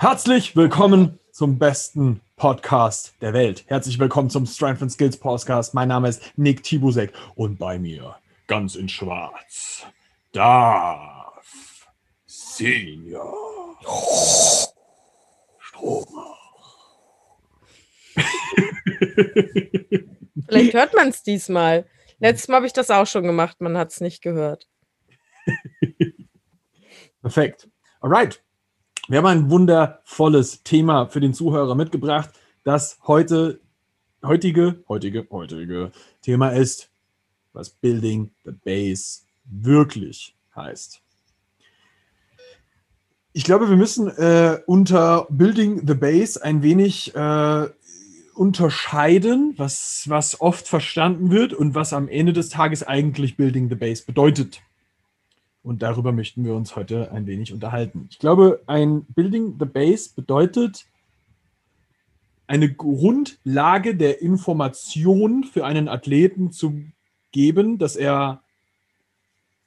Herzlich 0.00 0.56
willkommen 0.56 1.20
zum 1.30 1.58
besten 1.58 2.22
Podcast 2.36 3.12
der 3.20 3.34
Welt. 3.34 3.64
Herzlich 3.66 3.98
willkommen 3.98 4.30
zum 4.30 4.46
Strength 4.46 4.80
and 4.80 4.90
Skills 4.90 5.18
Podcast. 5.18 5.74
Mein 5.74 5.88
Name 5.88 6.08
ist 6.08 6.22
Nick 6.38 6.62
Tibusek 6.62 7.12
und 7.34 7.58
bei 7.58 7.78
mir, 7.78 8.16
ganz 8.46 8.76
in 8.76 8.88
Schwarz, 8.88 9.84
darf 10.32 11.86
Senior 12.24 13.76
Stromer. 15.58 16.38
Vielleicht 20.48 20.72
hört 20.72 20.94
man 20.94 21.08
es 21.08 21.22
diesmal. 21.22 21.84
Letztes 22.20 22.48
Mal 22.48 22.56
habe 22.56 22.66
ich 22.66 22.72
das 22.72 22.90
auch 22.90 23.06
schon 23.06 23.24
gemacht, 23.24 23.60
man 23.60 23.76
hat 23.76 23.92
es 23.92 24.00
nicht 24.00 24.22
gehört. 24.22 24.66
Perfekt. 27.20 27.68
Alright. 28.00 28.42
Wir 29.10 29.18
haben 29.18 29.26
ein 29.26 29.50
wundervolles 29.50 30.62
Thema 30.62 31.06
für 31.08 31.18
den 31.18 31.34
Zuhörer 31.34 31.74
mitgebracht, 31.74 32.30
das 32.62 32.96
heute, 33.08 33.58
heutige, 34.22 34.84
heutige, 34.88 35.26
heutige 35.32 35.90
Thema 36.22 36.50
ist, 36.50 36.90
was 37.52 37.70
Building 37.70 38.30
the 38.44 38.52
Base 38.52 39.22
wirklich 39.46 40.36
heißt. 40.54 41.02
Ich 43.32 43.42
glaube, 43.42 43.68
wir 43.68 43.76
müssen 43.76 44.06
äh, 44.06 44.60
unter 44.66 45.26
Building 45.28 45.88
the 45.88 45.94
Base 45.94 46.40
ein 46.40 46.62
wenig 46.62 47.12
äh, 47.12 47.66
unterscheiden, 48.36 49.54
was, 49.56 50.04
was 50.06 50.40
oft 50.40 50.68
verstanden 50.68 51.32
wird 51.32 51.52
und 51.52 51.74
was 51.74 51.92
am 51.92 52.06
Ende 52.06 52.32
des 52.32 52.48
Tages 52.48 52.84
eigentlich 52.84 53.36
Building 53.36 53.68
the 53.70 53.74
Base 53.74 54.04
bedeutet. 54.06 54.62
Und 55.62 55.82
darüber 55.82 56.12
möchten 56.12 56.44
wir 56.44 56.54
uns 56.54 56.74
heute 56.74 57.12
ein 57.12 57.26
wenig 57.26 57.52
unterhalten. 57.52 58.08
Ich 58.10 58.18
glaube, 58.18 58.62
ein 58.66 59.04
Building 59.04 59.56
the 59.58 59.66
Base 59.66 60.10
bedeutet 60.14 60.86
eine 62.46 62.72
Grundlage 62.72 63.94
der 63.94 64.22
Information 64.22 65.44
für 65.44 65.64
einen 65.66 65.88
Athleten 65.88 66.50
zu 66.50 66.82
geben, 67.30 67.78
dass 67.78 67.94
er 67.94 68.42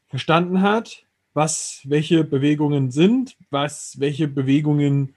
verstanden 0.07 0.61
hat, 0.61 1.05
was 1.33 1.81
welche 1.85 2.23
Bewegungen 2.23 2.91
sind, 2.91 3.37
was 3.49 3.99
welche 3.99 4.27
Bewegungen 4.27 5.15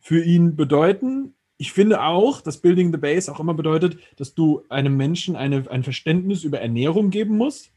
für 0.00 0.24
ihn 0.24 0.56
bedeuten. 0.56 1.34
Ich 1.58 1.72
finde 1.72 2.02
auch, 2.02 2.40
dass 2.40 2.58
Building 2.58 2.92
the 2.92 2.98
Base 2.98 3.30
auch 3.30 3.40
immer 3.40 3.54
bedeutet, 3.54 3.98
dass 4.16 4.34
du 4.34 4.62
einem 4.68 4.96
Menschen 4.96 5.36
eine, 5.36 5.68
ein 5.70 5.82
Verständnis 5.82 6.44
über 6.44 6.60
Ernährung 6.60 7.10
geben 7.10 7.36
musst 7.36 7.72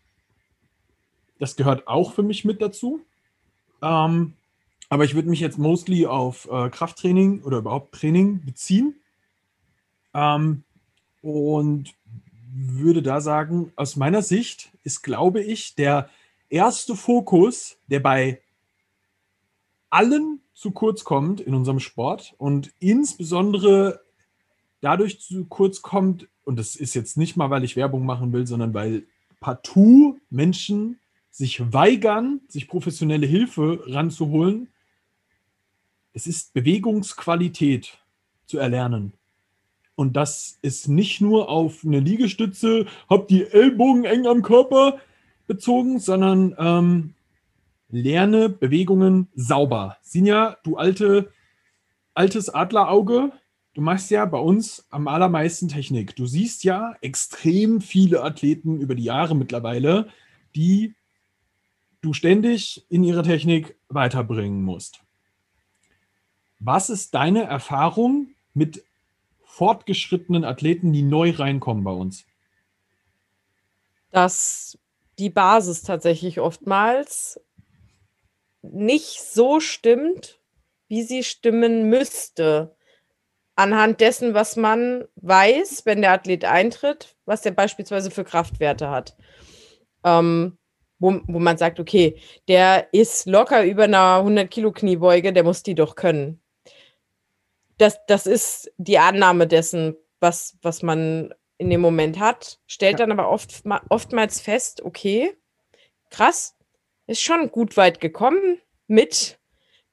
das 1.41 1.55
gehört 1.55 1.87
auch 1.87 2.13
für 2.13 2.21
mich 2.21 2.45
mit 2.45 2.61
dazu. 2.61 3.01
Ähm, 3.81 4.33
aber 4.89 5.05
ich 5.05 5.15
würde 5.15 5.29
mich 5.29 5.39
jetzt 5.39 5.57
mostly 5.57 6.05
auf 6.05 6.47
äh, 6.51 6.69
Krafttraining 6.69 7.41
oder 7.41 7.57
überhaupt 7.57 7.95
Training 7.95 8.45
beziehen. 8.45 8.95
Ähm, 10.13 10.63
und 11.23 11.95
würde 12.53 13.01
da 13.01 13.21
sagen, 13.21 13.73
aus 13.75 13.95
meiner 13.95 14.21
Sicht 14.21 14.69
ist, 14.83 15.01
glaube 15.01 15.41
ich, 15.41 15.73
der 15.73 16.09
erste 16.49 16.95
Fokus, 16.95 17.77
der 17.87 18.01
bei 18.01 18.39
allen 19.89 20.41
zu 20.53 20.69
kurz 20.69 21.03
kommt 21.03 21.41
in 21.41 21.55
unserem 21.55 21.79
Sport 21.79 22.35
und 22.37 22.71
insbesondere 22.79 24.01
dadurch 24.79 25.19
zu 25.19 25.45
kurz 25.45 25.81
kommt, 25.81 26.27
und 26.43 26.59
das 26.59 26.75
ist 26.75 26.93
jetzt 26.93 27.17
nicht 27.17 27.35
mal, 27.35 27.49
weil 27.49 27.63
ich 27.63 27.75
Werbung 27.75 28.05
machen 28.05 28.31
will, 28.31 28.45
sondern 28.45 28.75
weil 28.75 29.07
partout 29.39 30.19
Menschen 30.29 30.99
sich 31.31 31.73
weigern, 31.73 32.41
sich 32.47 32.67
professionelle 32.67 33.25
Hilfe 33.25 33.83
ranzuholen. 33.87 34.67
Es 36.13 36.27
ist 36.27 36.53
Bewegungsqualität 36.53 37.97
zu 38.45 38.59
erlernen. 38.59 39.13
Und 39.95 40.17
das 40.17 40.59
ist 40.61 40.87
nicht 40.87 41.21
nur 41.21 41.49
auf 41.49 41.83
eine 41.85 41.99
Liegestütze, 41.99 42.85
hab 43.09 43.27
die 43.27 43.45
Ellbogen 43.45 44.03
eng 44.03 44.27
am 44.27 44.41
Körper 44.41 44.99
bezogen, 45.47 45.99
sondern 45.99 46.55
ähm, 46.57 47.13
lerne 47.89 48.49
Bewegungen 48.49 49.27
sauber. 49.35 49.97
Sinja, 50.01 50.57
du 50.63 50.77
alte, 50.77 51.31
altes 52.13 52.49
Adlerauge, 52.49 53.31
du 53.73 53.81
machst 53.81 54.11
ja 54.11 54.25
bei 54.25 54.39
uns 54.39 54.85
am 54.89 55.07
allermeisten 55.07 55.67
Technik. 55.67 56.15
Du 56.15 56.25
siehst 56.25 56.63
ja 56.63 56.95
extrem 57.01 57.79
viele 57.79 58.23
Athleten 58.23 58.81
über 58.81 58.95
die 58.95 59.03
Jahre 59.03 59.35
mittlerweile, 59.35 60.07
die 60.55 60.95
du 62.01 62.13
ständig 62.13 62.85
in 62.89 63.03
ihre 63.03 63.23
Technik 63.23 63.75
weiterbringen 63.87 64.63
musst. 64.63 65.01
Was 66.59 66.89
ist 66.89 67.13
deine 67.13 67.43
Erfahrung 67.43 68.35
mit 68.53 68.83
fortgeschrittenen 69.43 70.43
Athleten, 70.43 70.93
die 70.93 71.03
neu 71.03 71.31
reinkommen 71.31 71.83
bei 71.83 71.91
uns? 71.91 72.25
Dass 74.11 74.77
die 75.17 75.29
Basis 75.29 75.83
tatsächlich 75.83 76.39
oftmals 76.39 77.39
nicht 78.61 79.21
so 79.21 79.59
stimmt, 79.59 80.39
wie 80.87 81.03
sie 81.03 81.23
stimmen 81.23 81.89
müsste. 81.89 82.75
Anhand 83.55 84.01
dessen, 84.01 84.33
was 84.33 84.55
man 84.55 85.05
weiß, 85.15 85.85
wenn 85.85 86.01
der 86.01 86.13
Athlet 86.13 86.45
eintritt, 86.45 87.15
was 87.25 87.45
er 87.45 87.51
beispielsweise 87.51 88.11
für 88.11 88.23
Kraftwerte 88.23 88.89
hat. 88.89 89.15
Ähm, 90.03 90.57
wo, 91.01 91.19
wo 91.25 91.39
man 91.39 91.57
sagt, 91.57 91.79
okay, 91.79 92.15
der 92.47 92.93
ist 92.93 93.25
locker 93.25 93.65
über 93.65 93.83
einer 93.85 94.17
100 94.17 94.49
Kilo 94.49 94.71
Kniebeuge, 94.71 95.33
der 95.33 95.43
muss 95.43 95.63
die 95.63 95.75
doch 95.75 95.95
können. 95.95 96.39
Das, 97.77 97.99
das 98.07 98.27
ist 98.27 98.71
die 98.77 98.99
Annahme 98.99 99.47
dessen, 99.47 99.95
was, 100.19 100.57
was 100.61 100.83
man 100.83 101.33
in 101.57 101.71
dem 101.71 101.81
Moment 101.81 102.19
hat, 102.19 102.59
stellt 102.67 102.99
dann 102.99 103.11
aber 103.11 103.29
oft, 103.29 103.63
oftmals 103.89 104.39
fest, 104.39 104.83
okay, 104.83 105.35
krass, 106.11 106.55
ist 107.07 107.21
schon 107.21 107.49
gut 107.49 107.77
weit 107.77 107.99
gekommen 107.99 108.59
mit 108.87 109.39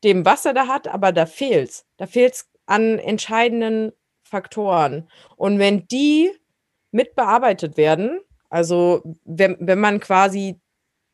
dem, 0.05 0.27
was 0.27 0.45
er 0.45 0.53
da 0.53 0.67
hat, 0.67 0.89
aber 0.89 1.13
da 1.13 1.25
fehlt's. 1.25 1.87
Da 1.97 2.07
fehlt's 2.07 2.51
an 2.67 2.99
entscheidenden 2.99 3.93
Faktoren. 4.23 5.09
Und 5.37 5.59
wenn 5.59 5.89
die 5.89 6.31
mit 6.91 7.15
bearbeitet 7.15 7.79
werden, 7.79 8.21
also 8.51 9.03
wenn, 9.25 9.57
wenn 9.61 9.81
man 9.81 10.01
quasi 10.01 10.61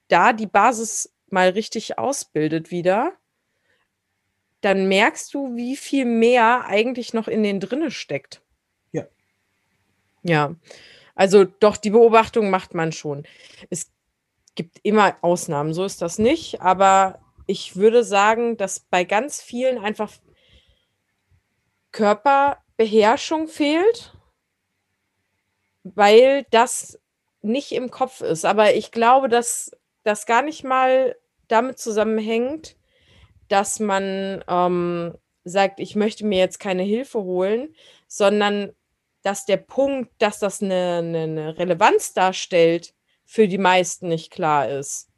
da 0.08 0.32
die 0.32 0.46
Basis 0.46 1.12
mal 1.28 1.50
richtig 1.50 1.98
ausbildet 1.98 2.70
wieder, 2.70 3.12
dann 4.60 4.88
merkst 4.88 5.34
du, 5.34 5.56
wie 5.56 5.76
viel 5.76 6.04
mehr 6.06 6.64
eigentlich 6.66 7.12
noch 7.12 7.28
in 7.28 7.42
den 7.42 7.60
drinne 7.60 7.90
steckt. 7.90 8.42
Ja. 8.92 9.04
Ja. 10.22 10.54
Also 11.14 11.44
doch, 11.44 11.76
die 11.76 11.90
Beobachtung 11.90 12.50
macht 12.50 12.74
man 12.74 12.92
schon. 12.92 13.26
Es 13.70 13.92
gibt 14.54 14.78
immer 14.82 15.16
Ausnahmen, 15.20 15.74
so 15.74 15.84
ist 15.84 16.00
das 16.00 16.18
nicht, 16.18 16.60
aber 16.60 17.20
ich 17.46 17.76
würde 17.76 18.04
sagen, 18.04 18.56
dass 18.56 18.80
bei 18.80 19.04
ganz 19.04 19.42
vielen 19.42 19.78
einfach 19.78 20.12
Körperbeherrschung 21.92 23.48
fehlt, 23.48 24.16
weil 25.82 26.46
das 26.50 26.98
nicht 27.42 27.72
im 27.72 27.90
Kopf 27.90 28.20
ist. 28.20 28.44
Aber 28.44 28.74
ich 28.74 28.90
glaube, 28.90 29.28
dass 29.28 29.70
das 30.04 30.26
gar 30.26 30.42
nicht 30.42 30.64
mal 30.64 31.16
damit 31.48 31.78
zusammenhängt, 31.78 32.76
dass 33.48 33.80
man 33.80 34.44
ähm, 34.48 35.14
sagt, 35.44 35.80
ich 35.80 35.96
möchte 35.96 36.24
mir 36.24 36.38
jetzt 36.38 36.60
keine 36.60 36.82
Hilfe 36.82 37.22
holen, 37.22 37.74
sondern 38.06 38.72
dass 39.22 39.46
der 39.46 39.56
Punkt, 39.56 40.12
dass 40.18 40.38
das 40.38 40.62
eine, 40.62 40.98
eine, 40.98 41.22
eine 41.22 41.58
Relevanz 41.58 42.12
darstellt, 42.12 42.94
für 43.24 43.48
die 43.48 43.58
meisten 43.58 44.08
nicht 44.08 44.30
klar 44.30 44.68
ist. 44.68 45.08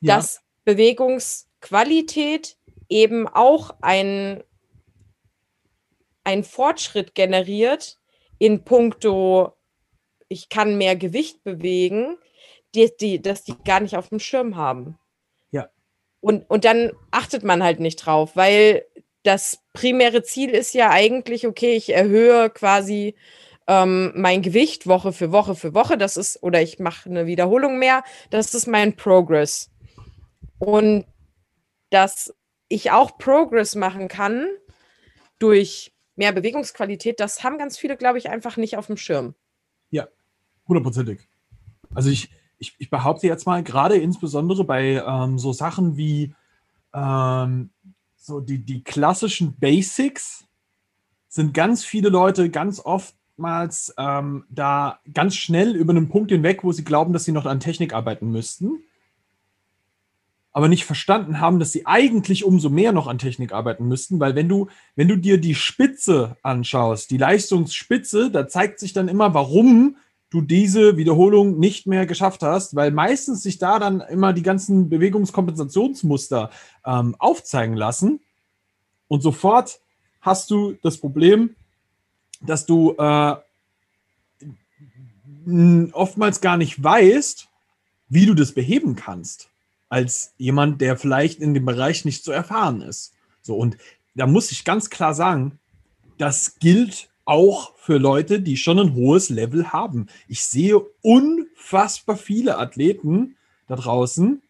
Ja. 0.00 0.16
Dass 0.16 0.40
Bewegungsqualität 0.64 2.56
eben 2.88 3.26
auch 3.26 3.74
ein, 3.80 4.44
ein 6.24 6.44
Fortschritt 6.44 7.14
generiert 7.14 7.98
in 8.38 8.64
puncto, 8.64 9.56
ich 10.28 10.48
kann 10.48 10.78
mehr 10.78 10.96
Gewicht 10.96 11.42
bewegen, 11.42 12.16
die, 12.74 12.90
die, 13.00 13.20
dass 13.20 13.44
die 13.44 13.54
gar 13.64 13.80
nicht 13.80 13.96
auf 13.96 14.08
dem 14.08 14.18
Schirm 14.18 14.56
haben. 14.56 14.98
Ja. 15.50 15.68
Und, 16.20 16.48
und 16.48 16.64
dann 16.64 16.92
achtet 17.10 17.44
man 17.44 17.62
halt 17.62 17.80
nicht 17.80 17.96
drauf, 17.96 18.36
weil 18.36 18.84
das 19.22 19.60
primäre 19.72 20.22
Ziel 20.22 20.50
ist 20.50 20.74
ja 20.74 20.90
eigentlich, 20.90 21.46
okay, 21.46 21.74
ich 21.74 21.94
erhöhe 21.94 22.50
quasi 22.50 23.14
ähm, 23.66 24.12
mein 24.16 24.42
Gewicht 24.42 24.86
Woche 24.86 25.12
für 25.12 25.32
Woche 25.32 25.54
für 25.54 25.74
Woche. 25.74 25.96
Das 25.96 26.16
ist, 26.16 26.42
oder 26.42 26.60
ich 26.60 26.78
mache 26.78 27.08
eine 27.08 27.26
Wiederholung 27.26 27.78
mehr. 27.78 28.02
Das 28.30 28.54
ist 28.54 28.66
mein 28.66 28.96
Progress. 28.96 29.70
Und 30.58 31.06
dass 31.90 32.34
ich 32.68 32.90
auch 32.90 33.18
Progress 33.18 33.74
machen 33.74 34.08
kann 34.08 34.48
durch 35.38 35.92
mehr 36.16 36.32
Bewegungsqualität, 36.32 37.20
das 37.20 37.42
haben 37.42 37.58
ganz 37.58 37.78
viele, 37.78 37.96
glaube 37.96 38.18
ich, 38.18 38.30
einfach 38.30 38.56
nicht 38.56 38.76
auf 38.76 38.86
dem 38.86 38.96
Schirm. 38.96 39.34
Ja, 39.90 40.08
hundertprozentig. 40.68 41.28
Also 41.94 42.10
ich, 42.10 42.30
ich, 42.62 42.74
ich 42.78 42.90
behaupte 42.90 43.26
jetzt 43.26 43.44
mal, 43.44 43.62
gerade 43.62 43.96
insbesondere 43.96 44.64
bei 44.64 45.02
ähm, 45.06 45.38
so 45.38 45.52
Sachen 45.52 45.96
wie 45.96 46.34
ähm, 46.94 47.70
so 48.16 48.40
die, 48.40 48.58
die 48.58 48.82
klassischen 48.82 49.56
Basics 49.58 50.44
sind 51.28 51.52
ganz 51.52 51.84
viele 51.84 52.08
Leute 52.08 52.50
ganz 52.50 52.80
oftmals 52.80 53.92
ähm, 53.98 54.44
da 54.48 55.00
ganz 55.12 55.34
schnell 55.34 55.74
über 55.74 55.92
einen 55.92 56.08
Punkt 56.08 56.30
hinweg, 56.30 56.62
wo 56.62 56.72
sie 56.72 56.84
glauben, 56.84 57.12
dass 57.12 57.24
sie 57.24 57.32
noch 57.32 57.46
an 57.46 57.60
Technik 57.60 57.92
arbeiten 57.92 58.30
müssten 58.30 58.78
aber 60.52 60.68
nicht 60.68 60.84
verstanden 60.84 61.40
haben, 61.40 61.58
dass 61.58 61.72
sie 61.72 61.86
eigentlich 61.86 62.44
umso 62.44 62.68
mehr 62.68 62.92
noch 62.92 63.06
an 63.06 63.18
Technik 63.18 63.52
arbeiten 63.52 63.88
müssten, 63.88 64.20
weil 64.20 64.34
wenn 64.34 64.48
du, 64.48 64.68
wenn 64.94 65.08
du 65.08 65.16
dir 65.16 65.38
die 65.38 65.54
Spitze 65.54 66.36
anschaust, 66.42 67.10
die 67.10 67.16
Leistungsspitze, 67.16 68.30
da 68.30 68.46
zeigt 68.46 68.78
sich 68.78 68.92
dann 68.92 69.08
immer, 69.08 69.32
warum 69.32 69.96
du 70.32 70.40
diese 70.40 70.96
Wiederholung 70.96 71.58
nicht 71.58 71.86
mehr 71.86 72.06
geschafft 72.06 72.42
hast, 72.42 72.74
weil 72.74 72.90
meistens 72.90 73.42
sich 73.42 73.58
da 73.58 73.78
dann 73.78 74.00
immer 74.00 74.32
die 74.32 74.42
ganzen 74.42 74.88
Bewegungskompensationsmuster 74.88 76.50
ähm, 76.86 77.14
aufzeigen 77.18 77.76
lassen 77.76 78.20
und 79.08 79.22
sofort 79.22 79.80
hast 80.22 80.50
du 80.50 80.78
das 80.82 80.96
Problem, 80.96 81.54
dass 82.40 82.64
du 82.64 82.94
äh, 82.96 83.36
oftmals 85.92 86.40
gar 86.40 86.56
nicht 86.56 86.82
weißt, 86.82 87.48
wie 88.08 88.24
du 88.24 88.34
das 88.34 88.52
beheben 88.52 88.96
kannst 88.96 89.50
als 89.90 90.32
jemand, 90.38 90.80
der 90.80 90.96
vielleicht 90.96 91.40
in 91.40 91.52
dem 91.52 91.66
Bereich 91.66 92.06
nicht 92.06 92.24
so 92.24 92.32
erfahren 92.32 92.80
ist. 92.80 93.12
So, 93.42 93.56
und 93.56 93.76
da 94.14 94.26
muss 94.26 94.50
ich 94.50 94.64
ganz 94.64 94.88
klar 94.88 95.12
sagen, 95.12 95.58
das 96.16 96.58
gilt 96.58 97.10
auch 97.24 97.76
für 97.76 97.98
Leute, 97.98 98.40
die 98.40 98.56
schon 98.56 98.78
ein 98.78 98.94
hohes 98.94 99.28
Level 99.28 99.72
haben. 99.72 100.06
Ich 100.28 100.44
sehe 100.44 100.80
unfassbar 101.02 102.16
viele 102.16 102.58
Athleten 102.58 103.36
da 103.68 103.76
draußen, 103.76 104.42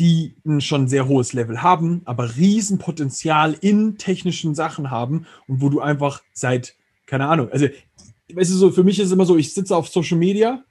die 0.00 0.34
ein 0.44 0.60
schon 0.60 0.88
sehr 0.88 1.08
hohes 1.08 1.32
Level 1.32 1.62
haben, 1.62 2.02
aber 2.04 2.36
Riesenpotenzial 2.36 3.56
in 3.60 3.98
technischen 3.98 4.54
Sachen 4.54 4.90
haben 4.90 5.26
und 5.46 5.60
wo 5.60 5.68
du 5.68 5.80
einfach 5.80 6.22
seit, 6.32 6.74
keine 7.06 7.26
Ahnung, 7.26 7.50
also, 7.50 7.66
weißt 8.32 8.50
du, 8.50 8.56
so, 8.56 8.70
für 8.70 8.84
mich 8.84 8.98
ist 8.98 9.06
es 9.06 9.12
immer 9.12 9.26
so, 9.26 9.36
ich 9.36 9.54
sitze 9.54 9.76
auf 9.76 9.88
Social 9.88 10.18
Media, 10.18 10.64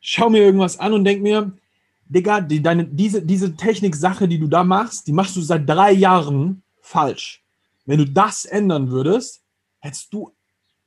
schaue 0.00 0.30
mir 0.30 0.42
irgendwas 0.42 0.78
an 0.78 0.92
und 0.92 1.04
denke 1.04 1.22
mir, 1.22 1.52
Digga, 2.08 2.40
die, 2.40 2.62
deine, 2.62 2.84
diese, 2.84 3.22
diese 3.22 3.56
Technik-Sache, 3.56 4.28
die 4.28 4.38
du 4.38 4.48
da 4.48 4.64
machst, 4.64 5.06
die 5.06 5.12
machst 5.12 5.36
du 5.36 5.40
seit 5.40 5.68
drei 5.68 5.92
Jahren 5.92 6.62
falsch. 6.80 7.42
Wenn 7.86 7.98
du 7.98 8.06
das 8.06 8.44
ändern 8.44 8.90
würdest, 8.90 9.41
hättest 9.82 10.14
du 10.14 10.32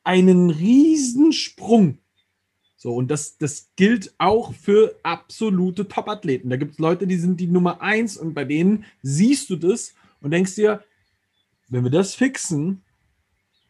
einen 0.03 0.49
riesen 0.49 1.33
Sprung. 1.33 1.99
So, 2.77 2.93
und 2.93 3.09
das, 3.09 3.37
das 3.37 3.69
gilt 3.75 4.13
auch 4.17 4.53
für 4.53 4.97
absolute 5.03 5.87
Top-Athleten. 5.87 6.49
Da 6.49 6.57
gibt 6.57 6.73
es 6.73 6.79
Leute, 6.79 7.07
die 7.07 7.17
sind 7.17 7.39
die 7.39 7.47
Nummer 7.47 7.81
eins 7.81 8.17
und 8.17 8.33
bei 8.33 8.45
denen 8.45 8.85
siehst 9.01 9.49
du 9.49 9.55
das 9.55 9.93
und 10.21 10.31
denkst 10.31 10.55
dir, 10.55 10.83
wenn 11.67 11.83
wir 11.83 11.91
das 11.91 12.15
fixen 12.15 12.83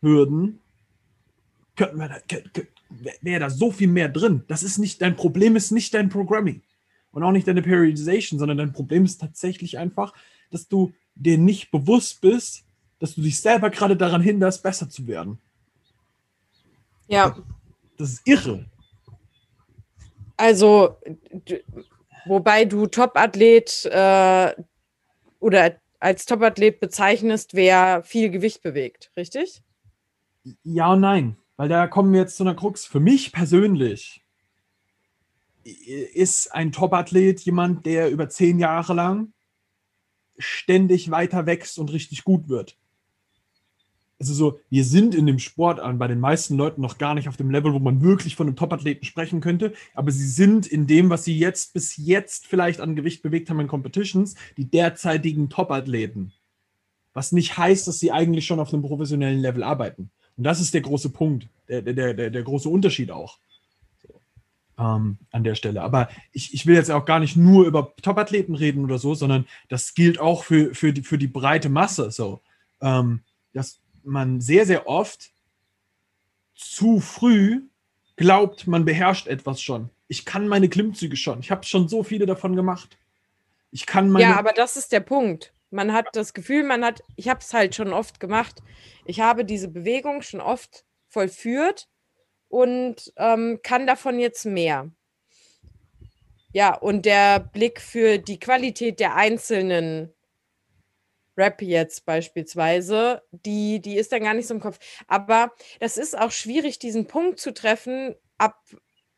würden, 0.01 0.60
könnten 1.75 1.98
wir 1.98 2.10
da, 2.10 2.62
wäre 3.22 3.39
da 3.39 3.50
so 3.50 3.72
viel 3.72 3.88
mehr 3.88 4.10
drin. 4.10 4.44
Das 4.48 4.63
ist 4.63 4.77
nicht, 4.77 5.01
dein 5.01 5.16
Problem 5.16 5.56
ist 5.56 5.72
nicht 5.72 5.94
dein 5.94 6.10
Programming 6.10 6.62
und 7.12 7.24
auch 7.24 7.31
nicht 7.31 7.48
deine 7.48 7.62
Periodization, 7.62 8.38
sondern 8.38 8.57
dein 8.57 8.74
Problem 8.74 9.06
ist 9.06 9.22
tatsächlich 9.22 9.77
einfach, 9.77 10.13
dass 10.51 10.68
du 10.68 10.94
dir 11.16 11.38
nicht 11.38 11.72
bewusst 11.72 12.19
bist, 12.22 12.64
dass 13.00 13.15
du 13.15 13.21
dich 13.21 13.39
selber 13.39 13.69
gerade 13.69 13.97
daran 13.97 14.21
hinderst, 14.21 14.63
besser 14.63 14.89
zu 14.89 15.07
werden. 15.07 15.39
Ja. 17.07 17.38
Das 17.97 18.13
ist 18.13 18.21
irre. 18.25 18.65
Also, 20.38 20.97
wobei 22.25 22.65
du 22.65 22.88
Topathlet 22.88 23.86
äh, 23.86 24.53
oder 25.39 25.75
als 26.00 26.25
Topathlet 26.25 26.80
bezeichnest, 26.80 27.53
wer 27.53 28.03
viel 28.03 28.30
Gewicht 28.30 28.62
bewegt, 28.62 29.12
richtig? 29.15 29.62
Ja 30.63 30.94
und 30.94 31.01
nein, 31.01 31.38
weil 31.56 31.69
da 31.69 31.88
kommen 31.88 32.12
wir 32.12 32.21
jetzt 32.21 32.38
zu 32.38 32.44
einer 32.44 32.56
Krux. 32.56 32.86
Für 32.86 33.00
mich 33.00 33.31
persönlich 33.31 34.24
ist 35.63 36.53
ein 36.53 36.71
Top-Athlet 36.71 37.41
jemand, 37.41 37.86
der 37.86 38.12
über 38.12 38.30
zehn 38.30 38.59
Jahre 38.59 38.94
lang 38.94 39.33
ständig 40.38 41.09
weiter 41.09 41.45
wächst 41.45 41.80
und 41.80 41.91
richtig 41.91 42.24
gut 42.24 42.50
wird. 42.50 42.77
Also 44.17 44.33
so, 44.33 44.59
wir 44.69 44.85
sind 44.85 45.13
in 45.13 45.25
dem 45.25 45.39
Sport 45.39 45.79
an 45.79 45.97
bei 45.97 46.07
den 46.07 46.21
meisten 46.21 46.56
Leuten 46.56 46.81
noch 46.81 46.97
gar 46.97 47.15
nicht 47.15 47.27
auf 47.27 47.35
dem 47.35 47.51
Level, 47.51 47.73
wo 47.73 47.79
man 47.79 48.01
wirklich 48.01 48.35
von 48.35 48.47
einem 48.47 48.56
Top-Athleten 48.56 49.06
sprechen 49.06 49.41
könnte, 49.41 49.73
aber 49.94 50.12
sie 50.12 50.27
sind 50.27 50.67
in 50.67 50.88
dem, 50.88 51.09
was 51.09 51.25
sie 51.25 51.38
jetzt 51.38 51.73
bis 51.73 51.97
jetzt 51.97 52.47
vielleicht 52.47 52.79
an 52.79 52.95
Gewicht 52.95 53.23
bewegt 53.23 53.50
haben 53.50 53.59
in 53.59 53.67
Competitions, 53.67 54.35
die 54.56 54.69
derzeitigen 54.69 55.50
Top-Athleten. 55.50 56.31
Was 57.13 57.33
nicht 57.33 57.57
heißt, 57.57 57.88
dass 57.88 58.00
sie 58.00 58.12
eigentlich 58.12 58.45
schon 58.45 58.59
auf 58.59 58.73
einem 58.73 58.83
professionellen 58.83 59.39
Level 59.39 59.63
arbeiten. 59.63 60.12
Und 60.38 60.44
das 60.44 60.62
ist 60.62 60.73
der 60.73 60.81
große 60.81 61.09
Punkt, 61.09 61.47
der, 61.67 61.81
der, 61.81 62.13
der, 62.13 62.29
der 62.29 62.44
große 62.44 62.69
Unterschied 62.69 63.12
auch 63.12 63.38
ähm, 64.77 65.17
an 65.31 65.44
der 65.44 65.56
Stelle. 65.56 65.81
Aber 65.81 66.09
ich, 66.31 66.53
ich 66.53 66.65
will 66.65 66.75
jetzt 66.75 66.91
auch 66.91 67.06
gar 67.06 67.19
nicht 67.19 67.35
nur 67.35 67.65
über 67.65 67.94
Top-Athleten 68.01 68.56
reden 68.56 68.83
oder 68.83 68.97
so, 68.97 69.13
sondern 69.13 69.45
das 69.69 69.94
gilt 69.94 70.19
auch 70.19 70.44
für, 70.44 70.73
für, 70.73 70.94
die, 70.94 71.03
für 71.03 71.17
die 71.17 71.27
breite 71.27 71.69
Masse 71.69 72.12
so. 72.12 72.41
Ähm, 72.81 73.21
dass 73.53 73.79
man 74.06 74.42
sehr, 74.42 74.66
sehr 74.66 74.88
oft 74.88 75.31
zu 76.54 77.00
früh 77.00 77.62
glaubt, 78.16 78.68
man 78.68 78.86
beherrscht 78.86 79.28
etwas 79.28 79.62
schon. 79.62 79.90
Ich 80.07 80.25
kann 80.25 80.48
meine 80.48 80.69
Klimmzüge 80.69 81.18
schon. 81.18 81.40
Ich 81.40 81.52
habe 81.52 81.66
schon 81.66 81.88
so 81.88 82.04
viele 82.04 82.25
davon 82.25 82.56
gemacht. 82.56 82.98
Ich 83.72 83.86
kann 83.86 84.10
meine. 84.10 84.25
Ja, 84.25 84.38
aber 84.38 84.54
das 84.54 84.78
ist 84.78 84.92
der 84.92 85.00
Punkt. 85.02 85.54
Man 85.72 85.92
hat 85.92 86.07
das 86.13 86.34
Gefühl, 86.34 86.63
man 86.63 86.86
hat, 86.86 87.02
ich 87.16 87.28
habe 87.28 87.42
es 87.42 87.54
halt 87.54 87.75
schon 87.75 87.92
oft 87.92 88.19
gemacht. 88.19 88.62
Ich 89.04 89.19
habe 89.19 89.44
diese 89.44 89.68
Bewegung 89.68 90.22
schon 90.22 90.40
oft 90.40 90.86
vollführt 91.10 91.90
und 92.48 93.12
ähm, 93.18 93.60
kann 93.63 93.88
davon 93.88 94.19
jetzt 94.19 94.46
mehr. 94.46 94.92
Ja, 96.54 96.74
und 96.74 97.06
der 97.06 97.40
Blick 97.40 97.81
für 97.81 98.18
die 98.18 98.40
Qualität 98.40 99.01
der 99.01 99.16
einzelnen 99.16 100.14
Rap 101.38 101.62
jetzt 101.62 102.06
beispielsweise, 102.06 103.22
die, 103.32 103.82
die 103.82 103.98
ist 103.98 104.12
dann 104.12 104.24
gar 104.24 104.34
nicht 104.34 104.48
so 104.48 104.54
im 104.54 104.60
Kopf. 104.60 104.80
Aber 105.08 105.52
das 105.80 105.98
ist 105.98 106.18
auch 106.18 106.32
schwierig, 106.32 106.80
diesen 106.80 107.08
Punkt 107.08 107.40
zu 107.40 107.54
treffen, 107.54 108.16
ab 108.38 108.62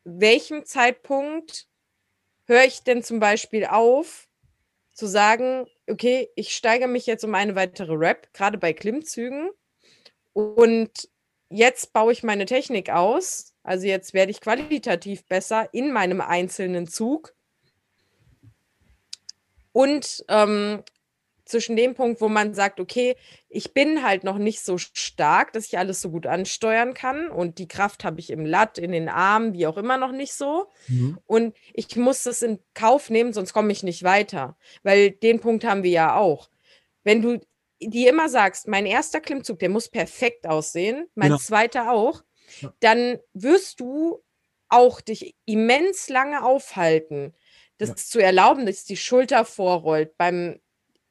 welchem 0.04 0.64
Zeitpunkt 0.64 1.68
höre 2.46 2.64
ich 2.64 2.82
denn 2.82 3.02
zum 3.02 3.20
Beispiel 3.20 3.66
auf, 3.66 4.28
zu 4.92 5.06
sagen, 5.06 5.66
okay, 5.88 6.28
ich 6.34 6.56
steigere 6.56 6.88
mich 6.88 7.06
jetzt 7.06 7.24
um 7.24 7.34
eine 7.34 7.54
weitere 7.54 7.94
Rap, 7.94 8.32
gerade 8.32 8.58
bei 8.58 8.72
Klimmzügen. 8.72 9.50
Und 10.32 11.08
jetzt 11.50 11.92
baue 11.92 12.12
ich 12.12 12.22
meine 12.22 12.46
Technik 12.46 12.90
aus. 12.90 13.54
Also 13.62 13.86
jetzt 13.86 14.12
werde 14.12 14.32
ich 14.32 14.40
qualitativ 14.40 15.24
besser 15.26 15.68
in 15.72 15.92
meinem 15.92 16.20
einzelnen 16.20 16.88
Zug. 16.88 17.34
Und 19.72 20.24
ähm, 20.28 20.82
zwischen 21.48 21.76
dem 21.76 21.94
Punkt, 21.94 22.20
wo 22.20 22.28
man 22.28 22.54
sagt, 22.54 22.80
okay, 22.80 23.16
ich 23.48 23.72
bin 23.72 24.02
halt 24.02 24.24
noch 24.24 24.38
nicht 24.38 24.60
so 24.60 24.78
stark, 24.78 25.52
dass 25.52 25.66
ich 25.66 25.78
alles 25.78 26.00
so 26.00 26.10
gut 26.10 26.26
ansteuern 26.26 26.94
kann 26.94 27.28
und 27.28 27.58
die 27.58 27.68
Kraft 27.68 28.04
habe 28.04 28.20
ich 28.20 28.30
im 28.30 28.44
Latt, 28.44 28.78
in 28.78 28.92
den 28.92 29.08
Armen, 29.08 29.54
wie 29.54 29.66
auch 29.66 29.76
immer 29.76 29.96
noch 29.96 30.12
nicht 30.12 30.34
so. 30.34 30.66
Mhm. 30.88 31.18
Und 31.26 31.56
ich 31.72 31.96
muss 31.96 32.22
das 32.22 32.42
in 32.42 32.58
Kauf 32.74 33.10
nehmen, 33.10 33.32
sonst 33.32 33.52
komme 33.52 33.72
ich 33.72 33.82
nicht 33.82 34.02
weiter, 34.02 34.56
weil 34.82 35.10
den 35.10 35.40
Punkt 35.40 35.64
haben 35.64 35.82
wir 35.82 35.90
ja 35.90 36.16
auch. 36.16 36.50
Wenn 37.02 37.22
du 37.22 37.40
die 37.80 38.06
immer 38.06 38.28
sagst, 38.28 38.68
mein 38.68 38.86
erster 38.86 39.20
Klimmzug, 39.20 39.58
der 39.58 39.68
muss 39.68 39.88
perfekt 39.88 40.46
aussehen, 40.46 41.06
mein 41.14 41.30
genau. 41.30 41.40
zweiter 41.40 41.92
auch, 41.92 42.22
ja. 42.60 42.72
dann 42.80 43.18
wirst 43.34 43.80
du 43.80 44.22
auch 44.68 45.00
dich 45.00 45.34
immens 45.44 46.08
lange 46.08 46.44
aufhalten, 46.44 47.34
das 47.78 47.90
ja. 47.90 47.96
zu 47.96 48.18
erlauben, 48.18 48.66
dass 48.66 48.84
die 48.84 48.96
Schulter 48.96 49.44
vorrollt 49.44 50.16
beim 50.18 50.60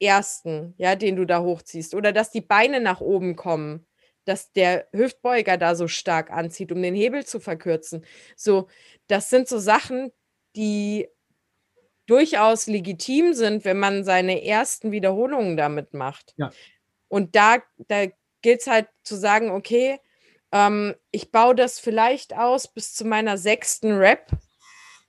ersten, 0.00 0.74
ja, 0.78 0.96
den 0.96 1.16
du 1.16 1.24
da 1.24 1.40
hochziehst, 1.40 1.94
oder 1.94 2.12
dass 2.12 2.30
die 2.30 2.40
Beine 2.40 2.80
nach 2.80 3.00
oben 3.00 3.36
kommen, 3.36 3.86
dass 4.24 4.52
der 4.52 4.86
Hüftbeuger 4.92 5.56
da 5.56 5.74
so 5.74 5.88
stark 5.88 6.30
anzieht, 6.30 6.70
um 6.72 6.82
den 6.82 6.94
Hebel 6.94 7.24
zu 7.24 7.40
verkürzen. 7.40 8.04
So, 8.36 8.68
das 9.06 9.30
sind 9.30 9.48
so 9.48 9.58
Sachen, 9.58 10.12
die 10.54 11.08
durchaus 12.06 12.66
legitim 12.66 13.34
sind, 13.34 13.64
wenn 13.64 13.78
man 13.78 14.04
seine 14.04 14.44
ersten 14.44 14.92
Wiederholungen 14.92 15.56
damit 15.56 15.94
macht. 15.94 16.34
Ja. 16.36 16.50
Und 17.08 17.36
da, 17.36 17.58
da 17.88 18.06
gilt 18.42 18.60
es 18.60 18.66
halt 18.66 18.88
zu 19.02 19.16
sagen, 19.16 19.50
okay, 19.50 19.98
ähm, 20.52 20.94
ich 21.10 21.30
baue 21.30 21.54
das 21.54 21.78
vielleicht 21.80 22.34
aus 22.34 22.68
bis 22.68 22.94
zu 22.94 23.04
meiner 23.04 23.36
sechsten 23.38 23.92
Rap 23.92 24.30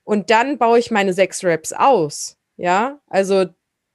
und 0.04 0.30
dann 0.30 0.58
baue 0.58 0.80
ich 0.80 0.92
meine 0.92 1.14
sechs 1.14 1.44
Raps 1.44 1.74
aus. 1.74 2.38
Ja, 2.58 3.00
also 3.08 3.46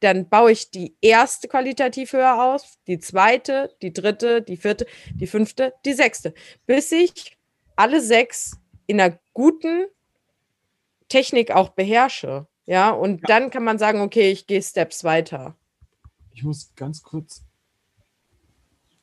dann 0.01 0.29
baue 0.29 0.53
ich 0.53 0.71
die 0.71 0.97
erste 1.01 1.49
qualitativ 1.49 2.13
höher 2.13 2.43
aus, 2.43 2.79
die 2.87 2.99
zweite, 2.99 3.75
die 3.81 3.93
dritte, 3.93 4.43
die 4.43 4.57
vierte, 4.57 4.87
die 5.15 5.27
fünfte, 5.27 5.73
die 5.85 5.95
sechste, 5.95 6.35
bis 6.67 6.93
ich 6.93 7.39
alle 7.77 8.01
sechs 8.01 8.59
in 8.87 9.01
einer 9.01 9.19
guten 9.33 9.87
Technik 11.09 11.51
auch 11.51 11.71
beherrsche. 11.71 12.47
Ja, 12.67 12.91
und 12.91 13.21
ja. 13.23 13.27
dann 13.29 13.51
kann 13.51 13.65
man 13.65 13.79
sagen, 13.79 14.01
okay, 14.01 14.31
ich 14.31 14.47
gehe 14.47 14.63
Steps 14.63 15.05
weiter. 15.05 15.57
Ich 16.33 16.43
muss 16.43 16.75
ganz 16.75 17.03
kurz. 17.03 17.45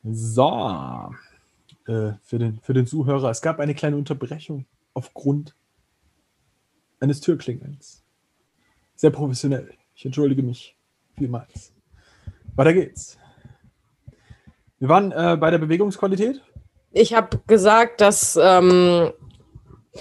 So. 0.03 1.11
Äh, 1.87 2.13
für, 2.21 2.39
den, 2.39 2.59
für 2.61 2.73
den 2.73 2.87
Zuhörer. 2.87 3.29
Es 3.29 3.41
gab 3.41 3.59
eine 3.59 3.75
kleine 3.75 3.97
Unterbrechung 3.97 4.65
aufgrund 4.93 5.55
eines 6.99 7.21
Türklingelns. 7.21 8.03
Sehr 8.95 9.09
professionell. 9.09 9.73
Ich 9.95 10.05
entschuldige 10.05 10.43
mich 10.43 10.75
vielmals. 11.21 11.71
Weiter 12.55 12.73
geht's. 12.73 13.17
Wir 14.79 14.89
waren 14.89 15.11
äh, 15.11 15.37
bei 15.39 15.51
der 15.51 15.59
Bewegungsqualität. 15.59 16.41
Ich 16.91 17.13
habe 17.13 17.39
gesagt, 17.45 18.01
dass 18.01 18.37
ähm, 18.41 19.13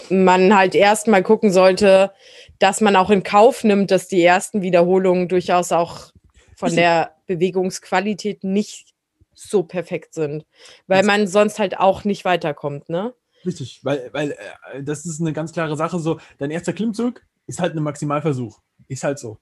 man 0.08 0.56
halt 0.56 0.74
erstmal 0.74 1.22
gucken 1.22 1.52
sollte, 1.52 2.12
dass 2.58 2.80
man 2.80 2.96
auch 2.96 3.10
in 3.10 3.22
Kauf 3.22 3.64
nimmt, 3.64 3.90
dass 3.90 4.08
die 4.08 4.24
ersten 4.24 4.62
Wiederholungen 4.62 5.28
durchaus 5.28 5.72
auch 5.72 6.10
von 6.56 6.74
der 6.74 7.14
Bewegungsqualität 7.26 8.42
nicht 8.42 8.94
so 9.34 9.62
perfekt 9.62 10.14
sind, 10.14 10.46
weil 10.86 11.04
man 11.04 11.26
sonst 11.26 11.58
halt 11.58 11.78
auch 11.78 12.04
nicht 12.04 12.24
weiterkommt, 12.24 12.88
ne? 12.88 13.14
Richtig, 13.44 13.80
weil, 13.84 14.10
weil 14.12 14.32
äh, 14.72 14.82
das 14.82 15.04
ist 15.04 15.20
eine 15.20 15.32
ganz 15.34 15.52
klare 15.52 15.76
Sache. 15.76 15.98
So, 15.98 16.18
dein 16.38 16.50
erster 16.50 16.72
Klimmzug 16.72 17.22
ist 17.46 17.60
halt 17.60 17.74
ein 17.74 17.82
Maximalversuch. 17.82 18.60
Ist 18.88 19.04
halt 19.04 19.18
so. 19.18 19.38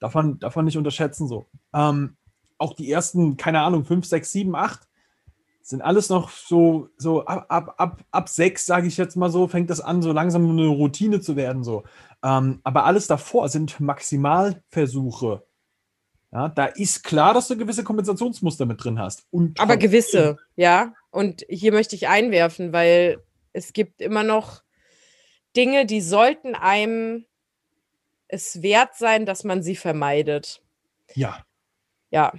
Davon, 0.00 0.38
davon 0.38 0.64
nicht 0.64 0.78
unterschätzen 0.78 1.26
so. 1.28 1.46
Ähm, 1.74 2.16
auch 2.58 2.74
die 2.74 2.90
ersten, 2.90 3.36
keine 3.36 3.60
Ahnung, 3.60 3.84
5, 3.84 4.06
6, 4.06 4.32
7, 4.32 4.54
8 4.54 4.88
sind 5.68 5.82
alles 5.82 6.08
noch 6.08 6.30
so, 6.30 6.88
so 6.96 7.26
ab, 7.26 7.44
ab, 7.50 7.74
ab, 7.76 8.04
ab 8.10 8.28
6, 8.28 8.64
sage 8.64 8.86
ich 8.86 8.96
jetzt 8.96 9.16
mal 9.16 9.30
so, 9.30 9.48
fängt 9.48 9.68
das 9.68 9.80
an, 9.80 10.00
so 10.00 10.12
langsam 10.12 10.48
eine 10.48 10.66
Routine 10.66 11.20
zu 11.20 11.36
werden. 11.36 11.62
So. 11.62 11.84
Ähm, 12.24 12.60
aber 12.64 12.84
alles 12.86 13.06
davor 13.06 13.48
sind 13.50 13.78
Maximalversuche. 13.78 15.44
Ja, 16.32 16.48
da 16.48 16.66
ist 16.66 17.04
klar, 17.04 17.34
dass 17.34 17.48
du 17.48 17.56
gewisse 17.56 17.84
Kompensationsmuster 17.84 18.66
mit 18.66 18.82
drin 18.82 18.98
hast. 18.98 19.26
Und 19.30 19.60
aber 19.60 19.76
gewisse, 19.76 20.38
ja. 20.56 20.94
Und 21.10 21.44
hier 21.48 21.72
möchte 21.72 21.96
ich 21.96 22.08
einwerfen, 22.08 22.72
weil 22.72 23.22
es 23.52 23.72
gibt 23.72 24.00
immer 24.00 24.22
noch 24.22 24.62
Dinge, 25.54 25.84
die 25.84 26.00
sollten 26.00 26.54
einem 26.54 27.26
es 28.28 28.62
wert 28.62 28.94
sein, 28.96 29.26
dass 29.26 29.44
man 29.44 29.62
sie 29.62 29.76
vermeidet. 29.76 30.62
Ja. 31.14 31.44
Ja. 32.10 32.32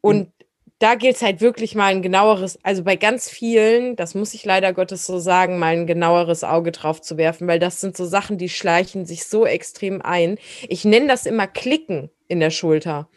Und 0.00 0.32
da 0.78 0.96
gilt 0.96 1.14
es 1.14 1.22
halt 1.22 1.40
wirklich 1.40 1.76
mal 1.76 1.92
ein 1.92 2.02
genaueres, 2.02 2.58
also 2.64 2.82
bei 2.82 2.96
ganz 2.96 3.30
vielen, 3.30 3.94
das 3.94 4.16
muss 4.16 4.34
ich 4.34 4.44
leider 4.44 4.72
Gottes 4.72 5.06
so 5.06 5.20
sagen, 5.20 5.60
mal 5.60 5.74
ein 5.74 5.86
genaueres 5.86 6.42
Auge 6.42 6.72
drauf 6.72 7.00
zu 7.00 7.16
werfen, 7.16 7.46
weil 7.46 7.60
das 7.60 7.80
sind 7.80 7.96
so 7.96 8.04
Sachen, 8.04 8.36
die 8.36 8.48
schleichen 8.48 9.06
sich 9.06 9.26
so 9.26 9.46
extrem 9.46 10.02
ein. 10.02 10.38
Ich 10.68 10.84
nenne 10.84 11.06
das 11.06 11.24
immer 11.24 11.46
Klicken 11.46 12.10
in 12.26 12.40
der 12.40 12.50
Schulter. 12.50 13.08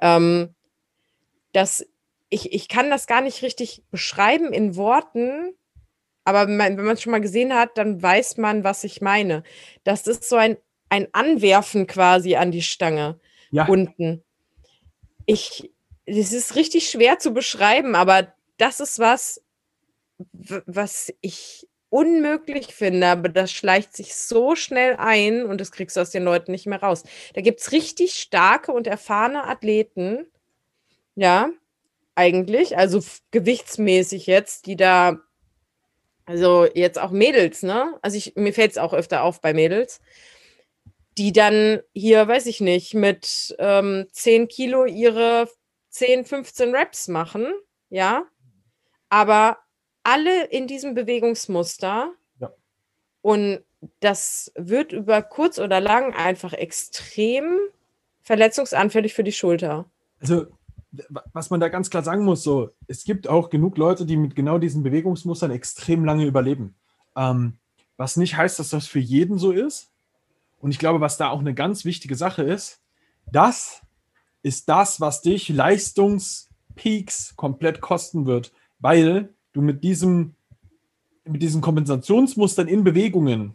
Ähm, 0.00 0.54
das, 1.52 1.86
ich, 2.30 2.54
ich 2.54 2.68
kann 2.68 2.88
das 2.88 3.06
gar 3.06 3.20
nicht 3.20 3.42
richtig 3.42 3.82
beschreiben 3.90 4.50
in 4.50 4.74
Worten, 4.76 5.54
aber 6.24 6.46
wenn 6.48 6.56
man 6.56 6.94
es 6.94 7.02
schon 7.02 7.10
mal 7.10 7.20
gesehen 7.20 7.52
hat, 7.52 7.76
dann 7.76 8.02
weiß 8.02 8.38
man, 8.38 8.64
was 8.64 8.84
ich 8.84 9.02
meine. 9.02 9.42
Das 9.84 10.06
ist 10.06 10.26
so 10.26 10.36
ein, 10.36 10.56
ein 10.92 11.08
Anwerfen 11.12 11.86
quasi 11.86 12.36
an 12.36 12.50
die 12.50 12.60
Stange 12.60 13.18
ja. 13.50 13.64
unten. 13.64 14.22
Ich, 15.24 15.72
das 16.04 16.34
ist 16.34 16.54
richtig 16.54 16.90
schwer 16.90 17.18
zu 17.18 17.32
beschreiben, 17.32 17.94
aber 17.94 18.34
das 18.58 18.78
ist 18.78 18.98
was, 18.98 19.42
was 20.66 21.10
ich 21.22 21.66
unmöglich 21.88 22.74
finde, 22.74 23.06
aber 23.06 23.30
das 23.30 23.52
schleicht 23.52 23.96
sich 23.96 24.14
so 24.14 24.54
schnell 24.54 24.96
ein 24.96 25.46
und 25.46 25.62
das 25.62 25.72
kriegst 25.72 25.96
du 25.96 26.02
aus 26.02 26.10
den 26.10 26.24
Leuten 26.24 26.52
nicht 26.52 26.66
mehr 26.66 26.82
raus. 26.82 27.04
Da 27.32 27.40
gibt 27.40 27.60
es 27.60 27.72
richtig 27.72 28.12
starke 28.12 28.72
und 28.72 28.86
erfahrene 28.86 29.44
Athleten, 29.44 30.26
ja, 31.14 31.48
eigentlich, 32.14 32.76
also 32.76 33.02
gewichtsmäßig 33.30 34.26
jetzt, 34.26 34.66
die 34.66 34.76
da, 34.76 35.20
also 36.26 36.66
jetzt 36.74 37.00
auch 37.00 37.12
Mädels, 37.12 37.62
ne? 37.62 37.98
Also 38.02 38.18
ich, 38.18 38.34
mir 38.36 38.52
fällt 38.52 38.72
es 38.72 38.78
auch 38.78 38.92
öfter 38.92 39.22
auf 39.22 39.40
bei 39.40 39.54
Mädels, 39.54 40.02
die 41.18 41.32
dann 41.32 41.80
hier, 41.92 42.26
weiß 42.26 42.46
ich 42.46 42.60
nicht, 42.60 42.94
mit 42.94 43.54
ähm, 43.58 44.06
10 44.12 44.48
Kilo 44.48 44.84
ihre 44.84 45.48
10, 45.90 46.24
15 46.24 46.74
Reps 46.74 47.08
machen, 47.08 47.46
ja, 47.90 48.24
aber 49.08 49.58
alle 50.02 50.46
in 50.46 50.66
diesem 50.66 50.94
Bewegungsmuster 50.94 52.12
ja. 52.40 52.52
und 53.20 53.62
das 54.00 54.52
wird 54.54 54.92
über 54.92 55.22
kurz 55.22 55.58
oder 55.58 55.80
lang 55.80 56.14
einfach 56.14 56.52
extrem 56.52 57.58
verletzungsanfällig 58.22 59.12
für 59.14 59.24
die 59.24 59.32
Schulter. 59.32 59.86
Also, 60.20 60.46
was 61.32 61.50
man 61.50 61.60
da 61.60 61.68
ganz 61.68 61.90
klar 61.90 62.02
sagen 62.02 62.24
muss, 62.24 62.42
so, 62.42 62.70
es 62.86 63.04
gibt 63.04 63.26
auch 63.26 63.50
genug 63.50 63.76
Leute, 63.78 64.06
die 64.06 64.16
mit 64.16 64.36
genau 64.36 64.58
diesen 64.58 64.82
Bewegungsmustern 64.82 65.50
extrem 65.50 66.04
lange 66.04 66.26
überleben. 66.26 66.76
Ähm, 67.16 67.58
was 67.96 68.16
nicht 68.16 68.36
heißt, 68.36 68.58
dass 68.58 68.70
das 68.70 68.86
für 68.86 68.98
jeden 68.98 69.38
so 69.38 69.52
ist. 69.52 69.91
Und 70.62 70.70
ich 70.70 70.78
glaube, 70.78 71.00
was 71.00 71.16
da 71.16 71.28
auch 71.28 71.40
eine 71.40 71.54
ganz 71.54 71.84
wichtige 71.84 72.14
Sache 72.14 72.44
ist, 72.44 72.80
das 73.30 73.82
ist 74.42 74.68
das, 74.68 75.00
was 75.00 75.20
dich 75.20 75.48
Leistungspeaks 75.48 77.34
komplett 77.36 77.80
kosten 77.80 78.26
wird, 78.26 78.52
weil 78.78 79.34
du 79.52 79.60
mit 79.60 79.82
diesem 79.82 80.36
mit 81.24 81.42
diesen 81.42 81.60
Kompensationsmustern 81.60 82.68
in 82.68 82.84
Bewegungen 82.84 83.54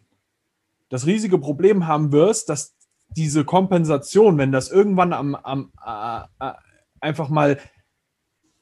das 0.89 1.05
riesige 1.05 1.37
Problem 1.37 1.87
haben 1.87 2.11
wirst, 2.11 2.49
dass 2.49 2.75
diese 3.09 3.45
Kompensation, 3.45 4.37
wenn 4.37 4.51
das 4.51 4.69
irgendwann 4.69 5.13
am, 5.13 5.35
am 5.35 5.71
äh, 5.85 6.45
äh, 6.45 6.53
einfach 6.99 7.29
mal 7.29 7.57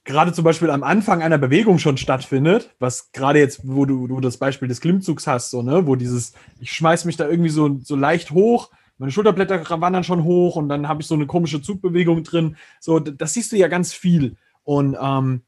gerade 0.05 0.31
zum 0.31 0.45
Beispiel 0.45 0.69
am 0.69 0.83
Anfang 0.83 1.21
einer 1.21 1.37
Bewegung 1.37 1.79
schon 1.79 1.97
stattfindet, 1.97 2.73
was 2.79 3.11
gerade 3.11 3.39
jetzt, 3.39 3.61
wo 3.63 3.85
du, 3.85 4.07
du 4.07 4.21
das 4.21 4.37
Beispiel 4.37 4.67
des 4.67 4.79
Klimmzugs 4.79 5.27
hast, 5.27 5.49
so, 5.49 5.61
ne, 5.61 5.85
wo 5.87 5.95
dieses, 5.95 6.33
ich 6.59 6.71
schmeiß 6.71 7.05
mich 7.05 7.17
da 7.17 7.27
irgendwie 7.27 7.49
so, 7.49 7.79
so 7.81 7.95
leicht 7.95 8.31
hoch, 8.31 8.71
meine 8.97 9.11
Schulterblätter 9.11 9.81
wandern 9.81 10.03
schon 10.03 10.23
hoch 10.23 10.55
und 10.55 10.69
dann 10.69 10.87
habe 10.87 11.01
ich 11.01 11.07
so 11.07 11.15
eine 11.15 11.25
komische 11.25 11.61
Zugbewegung 11.61 12.23
drin. 12.23 12.55
So, 12.79 12.99
das 12.99 13.33
siehst 13.33 13.51
du 13.51 13.57
ja 13.57 13.67
ganz 13.67 13.91
viel. 13.93 14.37
Und 14.63 14.95
ähm, 14.99 15.41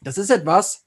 das 0.00 0.16
ist 0.16 0.30
etwas, 0.30 0.86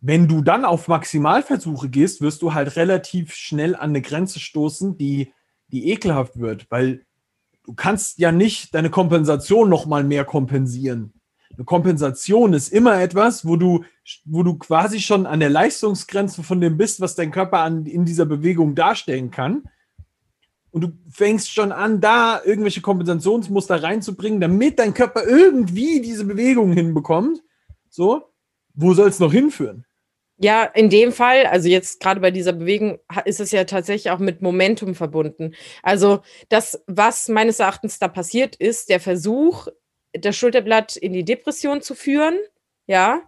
wenn 0.00 0.28
du 0.28 0.40
dann 0.40 0.64
auf 0.64 0.88
Maximalversuche 0.88 1.90
gehst, 1.90 2.22
wirst 2.22 2.40
du 2.40 2.54
halt 2.54 2.76
relativ 2.76 3.34
schnell 3.34 3.74
an 3.74 3.90
eine 3.90 4.00
Grenze 4.00 4.40
stoßen, 4.40 4.96
die, 4.96 5.34
die 5.68 5.90
ekelhaft 5.90 6.38
wird, 6.38 6.70
weil 6.70 7.04
du 7.64 7.74
kannst 7.74 8.18
ja 8.18 8.32
nicht 8.32 8.74
deine 8.74 8.88
Kompensation 8.88 9.68
noch 9.68 9.84
mal 9.84 10.04
mehr 10.04 10.24
kompensieren. 10.24 11.12
Eine 11.56 11.64
Kompensation 11.64 12.52
ist 12.52 12.72
immer 12.72 13.00
etwas, 13.00 13.46
wo 13.46 13.56
du, 13.56 13.84
wo 14.24 14.42
du 14.42 14.56
quasi 14.56 15.00
schon 15.00 15.26
an 15.26 15.40
der 15.40 15.50
Leistungsgrenze 15.50 16.42
von 16.42 16.60
dem 16.60 16.76
bist, 16.76 17.00
was 17.00 17.16
dein 17.16 17.32
Körper 17.32 17.58
an, 17.58 17.86
in 17.86 18.04
dieser 18.04 18.24
Bewegung 18.24 18.74
darstellen 18.74 19.30
kann. 19.30 19.64
Und 20.70 20.82
du 20.82 20.92
fängst 21.10 21.52
schon 21.52 21.72
an, 21.72 22.00
da 22.00 22.40
irgendwelche 22.44 22.80
Kompensationsmuster 22.80 23.82
reinzubringen, 23.82 24.40
damit 24.40 24.78
dein 24.78 24.94
Körper 24.94 25.24
irgendwie 25.24 26.00
diese 26.00 26.24
Bewegung 26.24 26.72
hinbekommt. 26.72 27.42
So, 27.88 28.22
wo 28.74 28.94
soll 28.94 29.08
es 29.08 29.18
noch 29.18 29.32
hinführen? 29.32 29.84
Ja, 30.42 30.64
in 30.64 30.88
dem 30.88 31.12
Fall, 31.12 31.44
also 31.44 31.68
jetzt 31.68 32.00
gerade 32.00 32.20
bei 32.20 32.30
dieser 32.30 32.54
Bewegung, 32.54 32.98
ist 33.26 33.40
es 33.40 33.50
ja 33.50 33.64
tatsächlich 33.64 34.10
auch 34.10 34.20
mit 34.20 34.40
Momentum 34.40 34.94
verbunden. 34.94 35.54
Also 35.82 36.20
das, 36.48 36.82
was 36.86 37.28
meines 37.28 37.60
Erachtens 37.60 37.98
da 37.98 38.08
passiert, 38.08 38.56
ist 38.56 38.88
der 38.88 39.00
Versuch, 39.00 39.68
das 40.12 40.36
Schulterblatt 40.36 40.96
in 40.96 41.12
die 41.12 41.24
Depression 41.24 41.82
zu 41.82 41.94
führen. 41.94 42.38
Ja. 42.86 43.22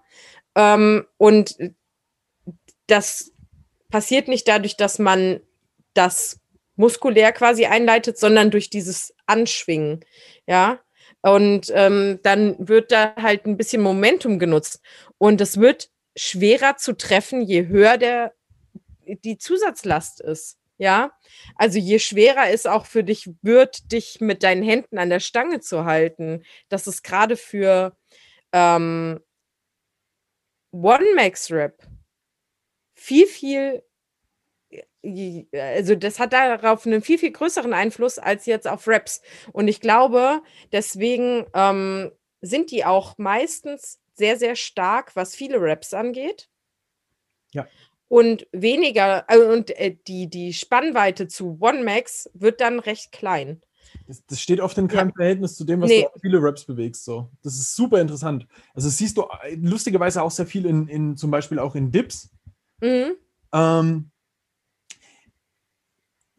Ähm, 0.55 1.07
und 1.19 1.57
das 2.87 3.33
passiert 3.91 4.29
nicht 4.29 4.49
dadurch, 4.49 4.77
dass 4.77 4.99
man 4.99 5.41
das 5.95 6.41
muskulär 6.77 7.33
quasi 7.33 7.67
einleitet, 7.67 8.19
sondern 8.19 8.51
durch 8.51 8.71
dieses 8.71 9.15
Anschwingen. 9.27 10.05
Ja. 10.47 10.81
Und 11.21 11.71
ähm, 11.75 12.19
dann 12.23 12.57
wird 12.69 12.91
da 12.91 13.15
halt 13.17 13.47
ein 13.47 13.57
bisschen 13.57 13.83
Momentum 13.83 14.39
genutzt. 14.39 14.81
Und 15.19 15.41
es 15.41 15.61
wird 15.61 15.91
schwerer 16.17 16.77
zu 16.77 16.95
treffen, 16.95 17.43
je 17.43 17.69
höher 17.69 17.97
der, 17.97 18.35
die 19.07 19.39
Zusatzlast 19.39 20.21
ist. 20.21 20.59
Ja, 20.83 21.13
also 21.55 21.79
je 21.79 22.01
schwerer 22.01 22.51
es 22.51 22.67
auch 22.67 22.87
für 22.87 23.05
dich 23.05 23.31
wird, 23.41 23.93
dich 23.93 24.21
mit 24.21 24.43
deinen 24.43 24.65
Händen 24.65 24.99
an 24.99 25.11
der 25.11 25.21
Stange 25.21 25.61
zu 25.61 25.85
halten. 25.85 26.43
Das 26.69 26.89
ist 26.89 27.05
gerade 27.05 27.37
für 27.37 27.97
ähm, 28.51 29.21
One-Max-Rap 30.73 31.87
viel, 32.97 33.29
viel, 33.29 33.85
also 35.53 35.95
das 35.95 36.19
hat 36.19 36.33
darauf 36.33 36.85
einen 36.85 37.03
viel, 37.03 37.19
viel 37.19 37.31
größeren 37.31 37.75
Einfluss 37.75 38.19
als 38.19 38.47
jetzt 38.47 38.67
auf 38.67 38.89
Raps. 38.89 39.23
Und 39.53 39.69
ich 39.69 39.81
glaube, 39.81 40.43
deswegen 40.73 41.47
ähm, 41.55 42.11
sind 42.41 42.73
die 42.73 42.85
auch 42.85 43.19
meistens 43.19 44.01
sehr, 44.15 44.37
sehr 44.37 44.57
stark, 44.57 45.15
was 45.15 45.37
viele 45.37 45.59
Raps 45.61 45.95
angeht. 45.95 46.49
Ja. 47.53 47.69
Und 48.13 48.47
weniger, 48.53 49.25
äh, 49.29 49.39
und 49.39 49.71
äh, 49.71 49.97
die, 50.07 50.29
die 50.29 50.53
Spannweite 50.53 51.29
zu 51.29 51.57
One 51.63 51.83
Max 51.83 52.29
wird 52.35 52.61
dann 52.61 52.79
recht 52.79 53.11
klein. 53.11 53.63
Das, 54.07 54.23
das 54.27 54.39
steht 54.39 54.61
oft 54.61 54.77
in 54.77 54.87
keinem 54.87 55.09
Ja. 55.09 55.15
Verhältnis 55.17 55.57
zu 55.57 55.65
dem, 55.65 55.81
was 55.81 55.89
Nee. 55.89 56.03
du 56.03 56.09
auf 56.09 56.21
viele 56.21 56.43
Raps 56.43 56.67
bewegst. 56.67 57.07
So. 57.07 57.31
Das 57.43 57.55
ist 57.55 57.75
super 57.75 58.03
interessant. 58.03 58.47
Also 58.75 58.89
das 58.89 58.99
siehst 58.99 59.17
du 59.17 59.23
äh, 59.43 59.55
lustigerweise 59.55 60.23
auch 60.23 60.31
sehr 60.31 60.45
viel 60.45 60.67
in, 60.67 60.89
in 60.89 61.17
zum 61.17 61.31
Beispiel 61.31 61.59
auch 61.59 61.75
in 61.75 61.91
Dips. 61.91 62.29
Mhm. 62.83 63.13
Ähm, 63.55 64.11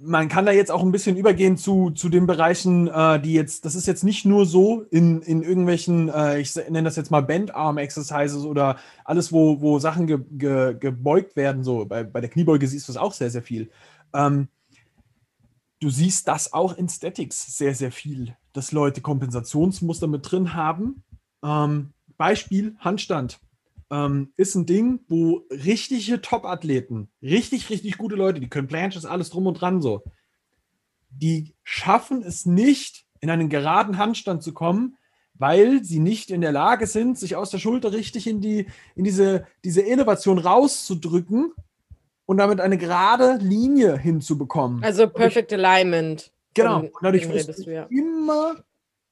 man 0.05 0.27
kann 0.27 0.45
da 0.45 0.51
jetzt 0.51 0.71
auch 0.71 0.81
ein 0.81 0.91
bisschen 0.91 1.17
übergehen 1.17 1.57
zu, 1.57 1.91
zu 1.91 2.09
den 2.09 2.27
Bereichen, 2.27 2.87
äh, 2.87 3.21
die 3.21 3.33
jetzt, 3.33 3.65
das 3.65 3.75
ist 3.75 3.87
jetzt 3.87 4.03
nicht 4.03 4.25
nur 4.25 4.45
so 4.45 4.81
in, 4.91 5.21
in 5.21 5.41
irgendwelchen, 5.41 6.09
äh, 6.09 6.39
ich 6.39 6.55
nenne 6.55 6.83
das 6.83 6.95
jetzt 6.95 7.11
mal 7.11 7.21
Bandarm-Exercises 7.21 8.43
oder 8.43 8.77
alles, 9.05 9.31
wo, 9.31 9.61
wo 9.61 9.79
Sachen 9.79 10.07
ge, 10.07 10.19
ge, 10.31 10.75
gebeugt 10.77 11.35
werden, 11.35 11.63
so 11.63 11.85
bei, 11.85 12.03
bei 12.03 12.21
der 12.21 12.29
Kniebeuge 12.29 12.67
siehst 12.67 12.87
du 12.87 12.91
es 12.91 12.97
auch 12.97 13.13
sehr, 13.13 13.29
sehr 13.29 13.43
viel. 13.43 13.71
Ähm, 14.13 14.49
du 15.79 15.89
siehst 15.89 16.27
das 16.27 16.53
auch 16.53 16.77
in 16.77 16.89
Statics 16.89 17.57
sehr, 17.57 17.73
sehr 17.73 17.91
viel, 17.91 18.35
dass 18.51 18.71
Leute 18.71 19.01
Kompensationsmuster 19.01 20.07
mit 20.07 20.29
drin 20.29 20.53
haben. 20.53 21.03
Ähm, 21.43 21.93
Beispiel 22.17 22.75
Handstand 22.79 23.39
ähm, 23.93 24.33
ist 24.37 24.55
ein 24.55 24.65
Ding, 24.65 25.01
wo 25.07 25.43
richtige 25.51 26.19
Top-Athleten, 26.19 27.09
richtig, 27.21 27.69
richtig 27.69 27.99
gute 27.99 28.15
Leute, 28.15 28.39
die 28.39 28.49
können 28.49 28.67
Planches, 28.67 29.05
alles 29.05 29.29
drum 29.29 29.45
und 29.45 29.61
dran 29.61 29.81
so, 29.81 30.03
die 31.09 31.53
schaffen 31.61 32.23
es 32.23 32.47
nicht, 32.47 33.05
in 33.19 33.29
einen 33.29 33.49
geraden 33.49 33.99
Handstand 33.99 34.41
zu 34.41 34.51
kommen, 34.51 34.97
weil 35.35 35.83
sie 35.83 35.99
nicht 35.99 36.31
in 36.31 36.41
der 36.41 36.51
Lage 36.51 36.87
sind, 36.87 37.19
sich 37.19 37.35
aus 37.35 37.51
der 37.51 37.59
Schulter 37.59 37.93
richtig 37.93 38.25
in, 38.25 38.41
die, 38.41 38.65
in 38.95 39.03
diese, 39.03 39.45
diese 39.63 39.81
Innovation 39.81 40.39
rauszudrücken 40.39 41.53
und 42.25 42.37
damit 42.37 42.61
eine 42.61 42.79
gerade 42.79 43.37
Linie 43.37 43.97
hinzubekommen. 43.97 44.83
Also 44.83 45.07
Perfect 45.07 45.53
Alignment. 45.53 46.31
Genau. 46.55 46.79
Und 46.79 46.91
dadurch 47.01 47.29
wirst 47.29 47.65
du, 47.65 47.71
ja. 47.71 47.83
immer 47.89 48.63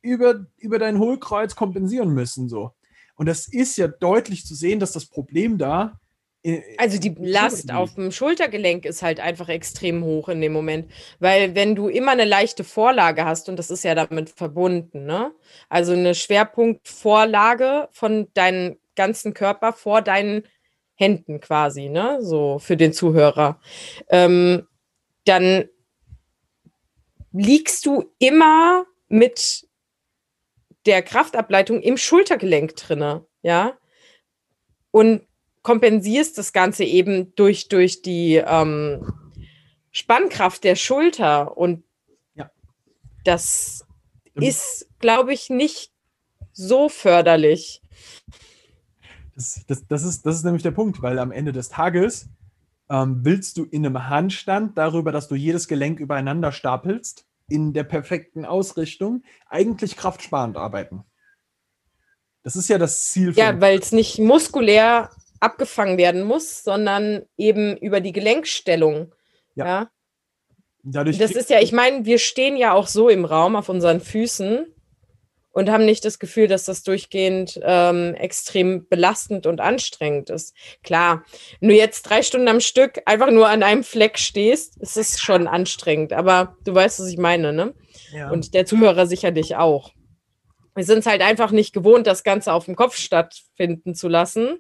über, 0.02 0.46
über 0.58 0.80
dein 0.80 0.98
Hohlkreuz 0.98 1.56
kompensieren 1.56 2.10
müssen. 2.14 2.50
So. 2.50 2.74
Und 3.16 3.28
das 3.28 3.48
ist 3.48 3.78
ja 3.78 3.88
deutlich 3.88 4.46
zu 4.46 4.56
sehen, 4.56 4.80
dass 4.80 4.92
das 4.92 5.06
Problem 5.06 5.58
da. 5.58 6.00
äh, 6.44 6.62
Also 6.78 7.00
die 7.00 7.16
Last 7.20 7.72
auf 7.72 7.96
dem 7.96 8.12
Schultergelenk 8.12 8.86
ist 8.86 9.02
halt 9.02 9.20
einfach 9.20 9.50
extrem 9.50 10.04
hoch 10.04 10.30
in 10.30 10.42
dem 10.42 10.54
Moment, 10.54 10.92
weil 11.20 11.56
wenn 11.56 11.76
du 11.76 11.88
immer 11.88 12.12
eine 12.12 12.26
leichte 12.26 12.64
Vorlage 12.64 13.26
hast 13.26 13.50
und 13.50 13.58
das 13.58 13.70
ist 13.70 13.84
ja 13.84 13.96
damit 13.96 14.30
verbunden, 14.30 15.06
ne? 15.06 15.34
Also 15.70 15.94
eine 15.94 16.16
Schwerpunktvorlage 16.16 17.90
von 17.92 18.28
deinem 18.34 18.78
ganzen 18.96 19.34
Körper 19.34 19.74
vor 19.74 20.02
deinen 20.02 20.44
Händen 20.96 21.40
quasi, 21.40 21.90
ne? 21.90 22.20
So 22.22 22.60
für 22.60 22.78
den 22.78 22.94
Zuhörer. 22.94 23.60
Ähm, 24.10 24.68
dann 25.26 25.66
liegst 27.32 27.86
du 27.86 28.12
immer 28.20 28.86
mit 29.08 29.68
der 30.86 31.02
Kraftableitung 31.02 31.82
im 31.82 31.98
Schultergelenk 31.98 32.76
drinne, 32.76 33.26
ja? 33.42 33.74
Und 34.92 35.22
kompensierst 35.62 36.38
das 36.38 36.54
Ganze 36.54 36.84
eben 36.84 37.34
durch, 37.36 37.70
durch 37.70 38.02
die 38.02 38.36
ähm, 38.36 39.14
Spannkraft 39.92 40.64
der 40.64 40.76
Schulter. 40.76 41.58
Und 41.58 41.84
Ja. 42.36 42.50
das 43.24 43.86
ist, 44.36 44.88
glaube 45.00 45.34
ich, 45.34 45.50
nicht 45.50 45.92
so 46.52 46.90
förderlich. 46.90 47.82
Das, 49.36 49.64
das, 49.68 49.88
das, 49.88 50.04
ist, 50.04 50.26
das 50.26 50.36
ist 50.36 50.44
nämlich 50.44 50.64
der 50.64 50.72
Punkt, 50.72 51.02
weil 51.02 51.20
am 51.20 51.32
Ende 51.32 51.52
des 51.52 51.70
Tages 51.70 52.28
ähm, 52.90 53.24
willst 53.24 53.58
du 53.58 53.66
in 53.66 53.86
einem 53.86 54.10
Handstand 54.10 54.78
darüber, 54.78 55.12
dass 55.12 55.28
du 55.28 55.36
jedes 55.36 55.68
Gelenk 55.68 56.00
übereinander 56.00 56.52
stapelst, 56.52 57.26
in 57.52 57.74
der 57.74 57.84
perfekten 57.84 58.46
Ausrichtung, 58.46 59.24
eigentlich 59.48 59.98
kraftsparend 59.98 60.58
arbeiten. 60.58 61.04
Das 62.44 62.56
ist 62.56 62.70
ja 62.70 62.78
das 62.78 63.06
Ziel. 63.10 63.34
Ja, 63.34 63.60
weil 63.62 63.78
es 63.78 63.92
nicht 63.92 64.18
muskulär 64.20 65.12
abgefangen 65.40 65.98
werden 65.98 66.24
muss, 66.24 66.64
sondern 66.64 67.24
eben 67.38 67.78
über 67.78 68.00
die 68.00 68.14
Gelenkstellung. 68.14 69.14
Ja. 69.56 69.66
ja? 69.66 69.92
dadurch 70.84 71.18
Das 71.18 71.32
ist 71.32 71.50
ja, 71.50 71.60
ich 71.60 71.72
meine, 71.72 72.06
wir 72.06 72.20
stehen 72.20 72.58
ja 72.58 72.74
auch 72.74 72.88
so 72.88 73.10
im 73.10 73.26
Raum 73.26 73.56
auf 73.56 73.70
unseren 73.70 74.00
Füßen 74.00 74.66
und 75.52 75.70
haben 75.70 75.86
nicht 75.86 76.06
das 76.06 76.20
Gefühl, 76.20 76.48
dass 76.48 76.66
das 76.66 76.84
durchgehend 76.84 77.60
ähm, 77.64 78.16
extrem 78.16 78.88
belastend 78.88 79.46
und 79.46 79.60
anstrengend 79.60 80.30
ist. 80.30 80.56
Klar, 80.84 81.26
nur 81.60 81.76
jetzt 81.76 82.04
drei 82.04 82.22
Stunden 82.22 82.48
am 82.48 82.62
Stück 82.62 83.02
einfach 83.06 83.32
nur 83.32 83.50
an 83.50 83.64
einem 83.64 83.84
Fleck 83.84 84.18
stehst, 84.18 84.78
ist 84.78 84.98
es 84.98 85.20
schon 85.20 85.48
anstrengend. 85.48 86.14
Aber 86.14 86.56
du 86.64 86.74
weißt, 86.74 87.00
was 87.00 87.08
ich 87.08 87.18
meine, 87.18 87.52
ne? 87.54 87.74
ja. 88.14 88.30
Und 88.30 88.54
der 88.54 88.66
Zuhörer 88.66 89.06
sicherlich 89.06 89.56
auch. 89.56 89.92
Wir 90.74 90.86
sind 90.86 91.00
es 91.00 91.06
halt 91.06 91.22
einfach 91.22 91.52
nicht 91.52 91.74
gewohnt, 91.74 92.08
das 92.08 92.24
Ganze 92.24 92.54
auf 92.54 92.66
dem 92.66 92.78
Kopf 92.78 92.96
stattfinden 92.96 93.94
zu 93.94 94.08
lassen. 94.08 94.60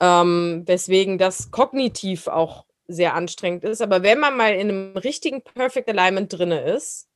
Ähm, 0.00 0.64
weswegen 0.66 1.16
das 1.16 1.50
kognitiv 1.50 2.26
auch 2.26 2.66
sehr 2.86 3.14
anstrengend 3.14 3.64
ist. 3.64 3.80
Aber 3.80 4.02
wenn 4.02 4.20
man 4.20 4.36
mal 4.36 4.54
in 4.54 4.68
einem 4.68 4.96
richtigen 4.98 5.42
Perfect 5.42 5.88
Alignment 5.88 6.30
drin 6.30 6.52
ist, 6.52 7.08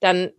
dann 0.00 0.32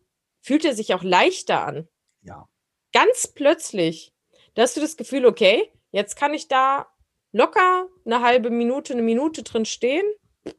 fühlt 0.46 0.64
er 0.64 0.76
sich 0.76 0.94
auch 0.94 1.04
leichter 1.04 1.66
an. 1.66 1.88
ja. 2.22 2.48
Ganz 2.94 3.28
plötzlich. 3.28 4.14
Da 4.54 4.62
hast 4.62 4.78
du 4.78 4.82
das 4.82 4.96
Gefühl, 4.96 5.26
okay, 5.26 5.70
jetzt 5.92 6.16
kann 6.16 6.34
ich 6.34 6.48
da 6.48 6.88
locker 7.34 7.90
eine 8.06 8.22
halbe 8.22 8.50
Minute, 8.50 8.94
eine 8.94 9.02
Minute 9.02 9.44
drin 9.44 9.66
stehen. 9.66 10.06
Das 10.46 10.56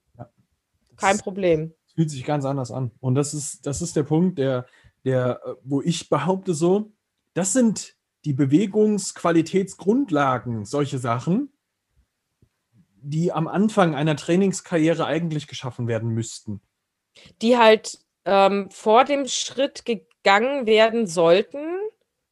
Kein 0.96 1.16
Problem. 1.16 1.72
fühlt 1.94 2.10
sich 2.10 2.24
ganz 2.24 2.44
anders 2.44 2.70
an. 2.70 2.90
Und 3.00 3.14
das 3.14 3.32
ist, 3.32 3.64
das 3.64 3.80
ist 3.80 3.96
der 3.96 4.02
Punkt, 4.02 4.38
der, 4.38 4.66
der, 5.04 5.40
äh, 5.46 5.54
wo 5.62 5.80
ich 5.80 6.10
behaupte 6.10 6.52
so, 6.52 6.92
das 7.32 7.54
sind 7.54 7.96
die 8.26 8.34
Bewegungsqualitätsgrundlagen, 8.34 10.66
solche 10.66 10.98
Sachen, 10.98 11.50
die 12.96 13.32
am 13.32 13.48
Anfang 13.48 13.94
einer 13.94 14.16
Trainingskarriere 14.16 15.06
eigentlich 15.06 15.46
geschaffen 15.46 15.88
werden 15.88 16.10
müssten. 16.10 16.60
die 17.40 17.56
halt 17.56 18.05
ähm, 18.26 18.70
vor 18.70 19.04
dem 19.04 19.26
Schritt 19.26 19.84
gegangen 19.84 20.66
werden 20.66 21.06
sollten, 21.06 21.64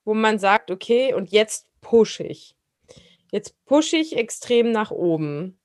wo 0.05 0.13
man 0.13 0.39
sagt, 0.39 0.71
okay, 0.71 1.15
und 1.15 1.31
jetzt 1.31 1.67
pushe 1.81 2.25
ich. 2.25 2.57
Jetzt 3.31 3.55
pushe 3.65 3.97
ich 3.97 4.17
extrem 4.17 4.71
nach 4.71 4.91
oben. 4.91 5.59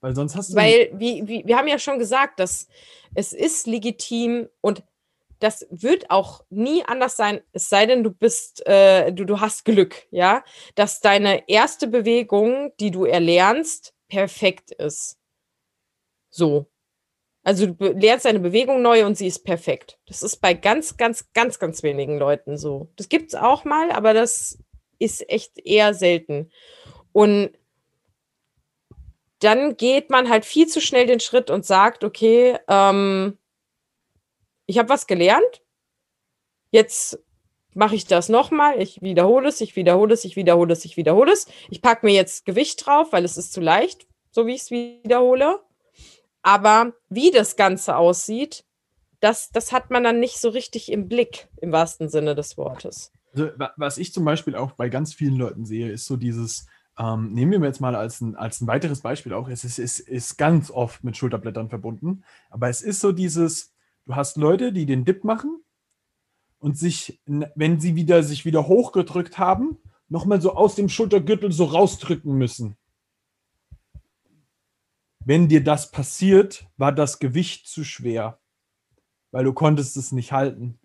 Weil 0.00 0.14
sonst 0.14 0.36
hast 0.36 0.52
du. 0.52 0.56
Weil, 0.56 0.90
wie, 0.94 1.26
wie, 1.28 1.42
wir 1.46 1.56
haben 1.56 1.68
ja 1.68 1.78
schon 1.78 1.98
gesagt, 1.98 2.40
dass 2.40 2.68
es 3.14 3.32
ist 3.32 3.66
legitim 3.66 4.48
und 4.60 4.82
das 5.40 5.66
wird 5.70 6.10
auch 6.10 6.44
nie 6.48 6.82
anders 6.84 7.16
sein, 7.16 7.42
es 7.52 7.68
sei 7.68 7.84
denn, 7.86 8.02
du 8.02 8.10
bist, 8.10 8.66
äh, 8.66 9.12
du, 9.12 9.24
du 9.24 9.40
hast 9.40 9.64
Glück, 9.64 10.06
ja, 10.10 10.42
dass 10.74 11.00
deine 11.00 11.48
erste 11.48 11.88
Bewegung, 11.88 12.72
die 12.80 12.90
du 12.90 13.04
erlernst, 13.04 13.94
perfekt 14.08 14.70
ist. 14.70 15.18
So. 16.30 16.66
Also 17.46 17.66
du 17.66 17.92
lernst 17.92 18.24
deine 18.24 18.40
Bewegung 18.40 18.82
neu 18.82 19.06
und 19.06 19.16
sie 19.16 19.28
ist 19.28 19.44
perfekt. 19.44 20.00
Das 20.08 20.24
ist 20.24 20.38
bei 20.38 20.52
ganz, 20.52 20.96
ganz, 20.96 21.32
ganz, 21.32 21.60
ganz 21.60 21.84
wenigen 21.84 22.18
Leuten 22.18 22.58
so. 22.58 22.90
Das 22.96 23.08
gibt 23.08 23.28
es 23.28 23.36
auch 23.36 23.64
mal, 23.64 23.92
aber 23.92 24.14
das 24.14 24.58
ist 24.98 25.30
echt 25.30 25.64
eher 25.64 25.94
selten. 25.94 26.50
Und 27.12 27.52
dann 29.38 29.76
geht 29.76 30.10
man 30.10 30.28
halt 30.28 30.44
viel 30.44 30.66
zu 30.66 30.80
schnell 30.80 31.06
den 31.06 31.20
Schritt 31.20 31.48
und 31.48 31.64
sagt, 31.64 32.02
okay, 32.02 32.58
ähm, 32.66 33.38
ich 34.66 34.78
habe 34.78 34.88
was 34.88 35.06
gelernt, 35.06 35.62
jetzt 36.72 37.16
mache 37.74 37.94
ich 37.94 38.06
das 38.06 38.28
nochmal, 38.28 38.82
ich 38.82 39.02
wiederhole 39.02 39.50
es, 39.50 39.60
ich 39.60 39.76
wiederhole 39.76 40.14
es, 40.14 40.24
ich 40.24 40.34
wiederhole 40.34 40.72
es, 40.72 40.84
ich 40.84 40.96
wiederhole 40.96 41.32
es. 41.32 41.46
Ich 41.70 41.80
packe 41.80 42.06
mir 42.06 42.12
jetzt 42.12 42.44
Gewicht 42.44 42.84
drauf, 42.84 43.12
weil 43.12 43.24
es 43.24 43.36
ist 43.36 43.52
zu 43.52 43.60
leicht, 43.60 44.08
so 44.32 44.48
wie 44.48 44.54
ich 44.54 44.62
es 44.62 44.72
wiederhole. 44.72 45.60
Aber 46.46 46.92
wie 47.08 47.32
das 47.32 47.56
Ganze 47.56 47.96
aussieht, 47.96 48.64
das, 49.18 49.50
das 49.50 49.72
hat 49.72 49.90
man 49.90 50.04
dann 50.04 50.20
nicht 50.20 50.38
so 50.38 50.48
richtig 50.48 50.92
im 50.92 51.08
Blick, 51.08 51.48
im 51.60 51.72
wahrsten 51.72 52.08
Sinne 52.08 52.36
des 52.36 52.56
Wortes. 52.56 53.10
Also, 53.32 53.48
wa- 53.56 53.72
was 53.76 53.98
ich 53.98 54.12
zum 54.12 54.24
Beispiel 54.24 54.54
auch 54.54 54.70
bei 54.72 54.88
ganz 54.88 55.12
vielen 55.12 55.34
Leuten 55.34 55.64
sehe, 55.64 55.90
ist 55.90 56.04
so 56.04 56.16
dieses, 56.16 56.66
ähm, 57.00 57.32
nehmen 57.32 57.60
wir 57.60 57.68
jetzt 57.68 57.80
mal 57.80 57.96
als 57.96 58.20
ein, 58.20 58.36
als 58.36 58.60
ein 58.60 58.68
weiteres 58.68 59.00
Beispiel 59.00 59.32
auch, 59.32 59.48
es 59.48 59.64
ist, 59.64 59.80
ist, 59.80 59.98
ist 59.98 60.38
ganz 60.38 60.70
oft 60.70 61.02
mit 61.02 61.16
Schulterblättern 61.16 61.68
verbunden, 61.68 62.22
aber 62.48 62.68
es 62.68 62.80
ist 62.80 63.00
so 63.00 63.10
dieses, 63.10 63.72
du 64.06 64.14
hast 64.14 64.36
Leute, 64.36 64.72
die 64.72 64.86
den 64.86 65.04
Dip 65.04 65.24
machen 65.24 65.64
und 66.60 66.78
sich, 66.78 67.20
wenn 67.26 67.80
sie 67.80 67.96
wieder 67.96 68.22
sich 68.22 68.44
wieder 68.44 68.68
hochgedrückt 68.68 69.36
haben, 69.36 69.78
nochmal 70.08 70.40
so 70.40 70.54
aus 70.54 70.76
dem 70.76 70.88
Schultergürtel 70.88 71.50
so 71.50 71.64
rausdrücken 71.64 72.34
müssen. 72.38 72.76
Wenn 75.26 75.48
dir 75.48 75.64
das 75.64 75.90
passiert, 75.90 76.68
war 76.76 76.92
das 76.92 77.18
Gewicht 77.18 77.66
zu 77.66 77.82
schwer, 77.82 78.38
weil 79.32 79.42
du 79.42 79.52
konntest 79.52 79.96
es 79.96 80.12
nicht 80.12 80.30
halten. 80.30 80.78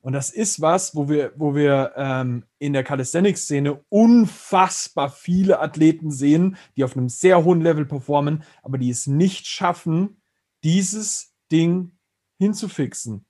Und 0.00 0.14
das 0.14 0.30
ist 0.30 0.60
was, 0.60 0.96
wo 0.96 1.08
wir, 1.08 1.32
wo 1.36 1.54
wir 1.54 1.92
ähm, 1.94 2.44
in 2.58 2.72
der 2.72 2.82
Calisthenics-Szene 2.82 3.84
unfassbar 3.88 5.10
viele 5.10 5.60
Athleten 5.60 6.10
sehen, 6.10 6.56
die 6.76 6.82
auf 6.82 6.96
einem 6.96 7.08
sehr 7.08 7.44
hohen 7.44 7.60
Level 7.60 7.86
performen, 7.86 8.42
aber 8.64 8.78
die 8.78 8.90
es 8.90 9.06
nicht 9.06 9.46
schaffen, 9.46 10.20
dieses 10.64 11.32
Ding 11.52 11.92
hinzufixen. 12.40 13.24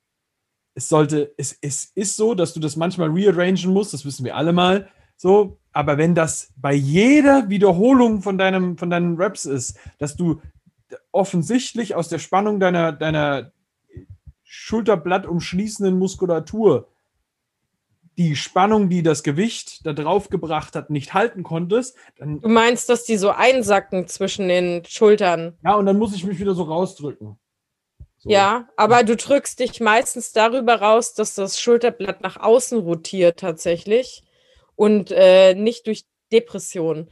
es 0.75 0.88
sollte, 0.88 1.35
es, 1.37 1.59
es 1.61 1.92
ist 1.95 2.16
so, 2.16 2.35
dass 2.35 2.55
du 2.55 2.61
das 2.61 2.77
manchmal 2.77 3.11
rearrangen 3.11 3.71
musst, 3.71 3.92
das 3.92 4.07
wissen 4.07 4.25
wir 4.25 4.35
alle 4.35 4.55
mal. 4.55 4.88
So, 5.18 5.61
aber 5.73 5.99
wenn 5.99 6.15
das 6.15 6.53
bei 6.57 6.75
jeder 6.75 7.49
Wiederholung 7.49 8.23
von 8.23 8.39
deinem, 8.39 8.77
von 8.77 8.91
deinen 8.91 9.17
Raps 9.17 9.47
ist, 9.47 9.79
dass 9.99 10.17
du 10.17 10.41
offensichtlich 11.11 11.95
aus 11.95 12.09
der 12.09 12.19
Spannung 12.19 12.61
deiner, 12.61 12.93
deiner 12.93 13.53
Schulterblatt 14.45 15.27
umschließenden 15.27 15.99
Muskulatur 15.99 16.89
die 18.19 18.37
Spannung, 18.37 18.91
die 18.91 19.03
das 19.03 19.23
Gewicht 19.23 19.87
da 19.87 19.95
drauf 19.95 20.29
gebracht 20.29 20.77
hat, 20.77 20.91
nicht 20.91 21.15
halten 21.15 21.43
konntest, 21.43 21.97
dann. 22.19 22.43
Du 22.43 22.49
meinst, 22.51 22.91
dass 22.91 23.05
die 23.05 23.17
so 23.17 23.31
einsacken 23.31 24.07
zwischen 24.07 24.49
den 24.49 24.85
Schultern? 24.85 25.57
Ja, 25.65 25.77
und 25.77 25.87
dann 25.87 25.99
muss 25.99 26.15
ich 26.15 26.25
mich 26.25 26.39
wieder 26.39 26.55
so 26.55 26.65
rausdrücken. 26.65 27.39
So. 28.19 28.31
Ja, 28.31 28.69
aber 28.77 29.03
du 29.03 29.17
drückst 29.17 29.59
dich 29.59 29.81
meistens 29.81 30.33
darüber 30.33 30.77
raus, 30.77 31.15
dass 31.15 31.35
das 31.35 31.59
Schulterblatt 31.59 32.21
nach 32.21 32.37
außen 32.37 32.79
rotiert 32.79 33.41
tatsächlich 33.41 34.23
und 34.77 35.11
äh, 35.11 35.55
nicht 35.55 35.87
durch 35.87 36.05
Depression. 36.33 37.11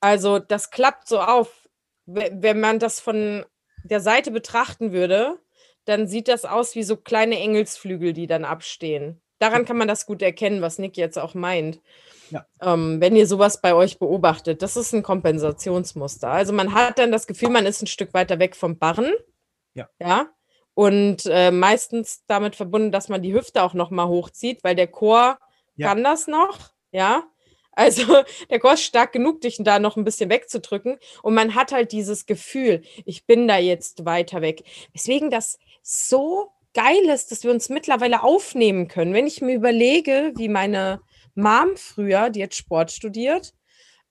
Also 0.00 0.38
das 0.38 0.70
klappt 0.70 1.08
so 1.08 1.20
auf. 1.20 1.68
Wenn 2.06 2.60
man 2.60 2.78
das 2.78 3.00
von 3.00 3.44
der 3.84 4.00
Seite 4.00 4.30
betrachten 4.30 4.92
würde, 4.92 5.38
dann 5.84 6.06
sieht 6.06 6.28
das 6.28 6.44
aus 6.44 6.74
wie 6.74 6.82
so 6.82 6.96
kleine 6.96 7.38
Engelsflügel, 7.38 8.12
die 8.12 8.26
dann 8.26 8.44
abstehen. 8.44 9.20
Daran 9.38 9.64
kann 9.64 9.76
man 9.76 9.88
das 9.88 10.06
gut 10.06 10.22
erkennen, 10.22 10.62
was 10.62 10.78
Nick 10.78 10.96
jetzt 10.96 11.18
auch 11.18 11.34
meint. 11.34 11.80
Ja. 12.30 12.46
Ähm, 12.60 13.00
wenn 13.00 13.16
ihr 13.16 13.26
sowas 13.26 13.60
bei 13.60 13.74
euch 13.74 13.98
beobachtet, 13.98 14.62
das 14.62 14.76
ist 14.76 14.92
ein 14.92 15.02
Kompensationsmuster. 15.02 16.28
Also 16.28 16.52
man 16.52 16.74
hat 16.74 16.98
dann 16.98 17.12
das 17.12 17.26
Gefühl, 17.26 17.50
man 17.50 17.66
ist 17.66 17.82
ein 17.82 17.86
Stück 17.86 18.12
weiter 18.14 18.38
weg 18.38 18.56
vom 18.56 18.78
Barren. 18.78 19.12
Ja. 19.74 19.88
Ja. 20.00 20.28
Und 20.74 21.26
äh, 21.26 21.50
meistens 21.50 22.24
damit 22.26 22.56
verbunden, 22.56 22.92
dass 22.92 23.08
man 23.08 23.22
die 23.22 23.32
Hüfte 23.32 23.62
auch 23.62 23.74
noch 23.74 23.90
mal 23.90 24.08
hochzieht, 24.08 24.62
weil 24.62 24.76
der 24.76 24.88
Chor 24.88 25.38
ja. 25.76 25.88
kann 25.88 26.04
das 26.04 26.26
noch. 26.26 26.70
Ja. 26.92 27.24
Also 27.72 28.02
der 28.50 28.64
ist 28.72 28.82
stark 28.82 29.12
genug, 29.12 29.40
dich 29.40 29.56
da 29.60 29.78
noch 29.78 29.96
ein 29.96 30.04
bisschen 30.04 30.30
wegzudrücken. 30.30 30.98
Und 31.22 31.34
man 31.34 31.54
hat 31.54 31.72
halt 31.72 31.92
dieses 31.92 32.26
Gefühl, 32.26 32.82
ich 33.04 33.26
bin 33.26 33.46
da 33.46 33.58
jetzt 33.58 34.04
weiter 34.04 34.42
weg. 34.42 34.64
Deswegen 34.94 35.30
das 35.30 35.58
so 35.82 36.50
geil 36.74 37.08
ist, 37.08 37.30
dass 37.30 37.44
wir 37.44 37.50
uns 37.50 37.68
mittlerweile 37.68 38.22
aufnehmen 38.22 38.88
können. 38.88 39.14
Wenn 39.14 39.26
ich 39.26 39.40
mir 39.40 39.54
überlege, 39.54 40.32
wie 40.36 40.48
meine 40.48 41.00
Mom 41.34 41.76
früher, 41.76 42.30
die 42.30 42.40
jetzt 42.40 42.56
Sport 42.56 42.90
studiert, 42.90 43.54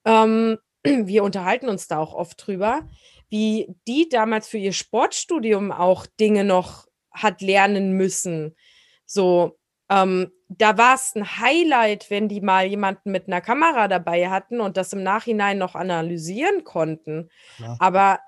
ähm, 0.06 0.58
wir 0.84 1.24
unterhalten 1.24 1.70
uns 1.70 1.88
da 1.88 2.00
auch 2.00 2.14
oft 2.14 2.48
drüber, 2.48 2.88
wie 3.30 3.68
die 3.88 4.08
damals 4.10 4.48
für 4.48 4.58
ihr 4.58 4.74
Sportstudium 4.74 5.72
auch 5.72 6.06
Dinge 6.20 6.44
noch 6.44 6.88
hat 7.12 7.42
lernen 7.42 7.94
müssen. 7.94 8.56
So, 9.06 9.58
ähm, 9.90 10.32
da 10.50 10.78
war 10.78 10.96
es 10.96 11.14
ein 11.16 11.40
Highlight, 11.40 12.10
wenn 12.10 12.30
die 12.30 12.42
mal 12.42 12.66
jemanden 12.66 13.12
mit 13.12 13.28
einer 13.28 13.42
Kamera 13.42 13.88
dabei 13.88 14.30
hatten 14.30 14.62
und 14.62 14.78
das 14.78 14.94
im 14.94 15.04
Nachhinein 15.04 15.58
noch 15.58 15.76
analysieren 15.76 16.64
konnten. 16.64 17.30
Ja. 17.58 17.76
Aber 17.80 18.20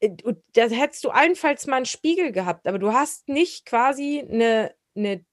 äh, 0.00 0.10
da 0.52 0.68
hättest 0.68 1.04
du 1.04 1.10
allenfalls 1.10 1.66
mal 1.66 1.76
einen 1.76 1.86
Spiegel 1.86 2.32
gehabt, 2.32 2.66
aber 2.66 2.78
du 2.78 2.92
hast 2.92 3.28
nicht 3.28 3.64
quasi 3.64 4.26
eine, 4.30 4.74
eine, 4.94 5.24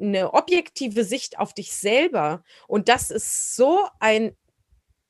eine 0.00 0.32
objektive 0.32 1.04
Sicht 1.04 1.38
auf 1.38 1.54
dich 1.54 1.72
selber. 1.74 2.44
Und 2.68 2.88
das 2.88 3.10
ist 3.10 3.56
so 3.56 3.80
ein 3.98 4.36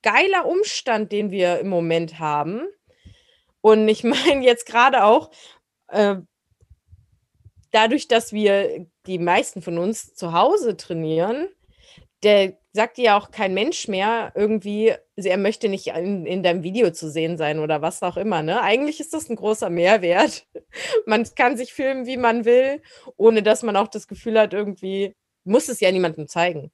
geiler 0.03 0.47
Umstand, 0.47 1.12
den 1.12 1.31
wir 1.31 1.61
im 1.61 1.68
Moment 1.68 2.18
haben. 2.18 2.62
Und 3.61 3.87
ich 3.88 4.03
meine 4.05 4.45
jetzt 4.45 4.64
gerade 4.64 5.05
auch, 5.05 5.31
äh, 5.88 6.16
dadurch, 7.72 8.08
dass 8.08 8.32
wir 8.32 8.87
die 9.06 9.18
meisten 9.18 9.62
von 9.62 9.78
uns 9.78 10.14
zu 10.14 10.32
Hause 10.32 10.76
trainieren, 10.76 11.48
der 12.22 12.56
sagt 12.72 12.98
ja 12.98 13.18
auch 13.18 13.30
kein 13.30 13.52
Mensch 13.52 13.88
mehr 13.88 14.32
irgendwie, 14.35 14.94
er 15.16 15.37
möchte 15.37 15.68
nicht 15.68 15.88
in, 15.88 16.24
in 16.24 16.42
deinem 16.42 16.62
Video 16.62 16.90
zu 16.90 17.11
sehen 17.11 17.37
sein 17.37 17.58
oder 17.58 17.82
was 17.82 18.02
auch 18.02 18.16
immer. 18.16 18.42
Ne? 18.42 18.62
Eigentlich 18.62 19.00
ist 19.00 19.12
das 19.12 19.28
ein 19.28 19.37
großer 19.37 19.68
Mehrwert. 19.68 20.46
Man 21.06 21.26
kann 21.35 21.56
sich 21.56 21.72
filmen, 21.74 22.06
wie 22.06 22.16
man 22.16 22.44
will, 22.44 22.80
ohne 23.16 23.42
dass 23.42 23.62
man 23.62 23.76
auch 23.76 23.88
das 23.88 24.06
Gefühl 24.08 24.38
hat, 24.38 24.54
irgendwie, 24.54 25.14
muss 25.44 25.68
es 25.68 25.80
ja 25.80 25.90
niemandem 25.90 26.28
zeigen. 26.28 26.70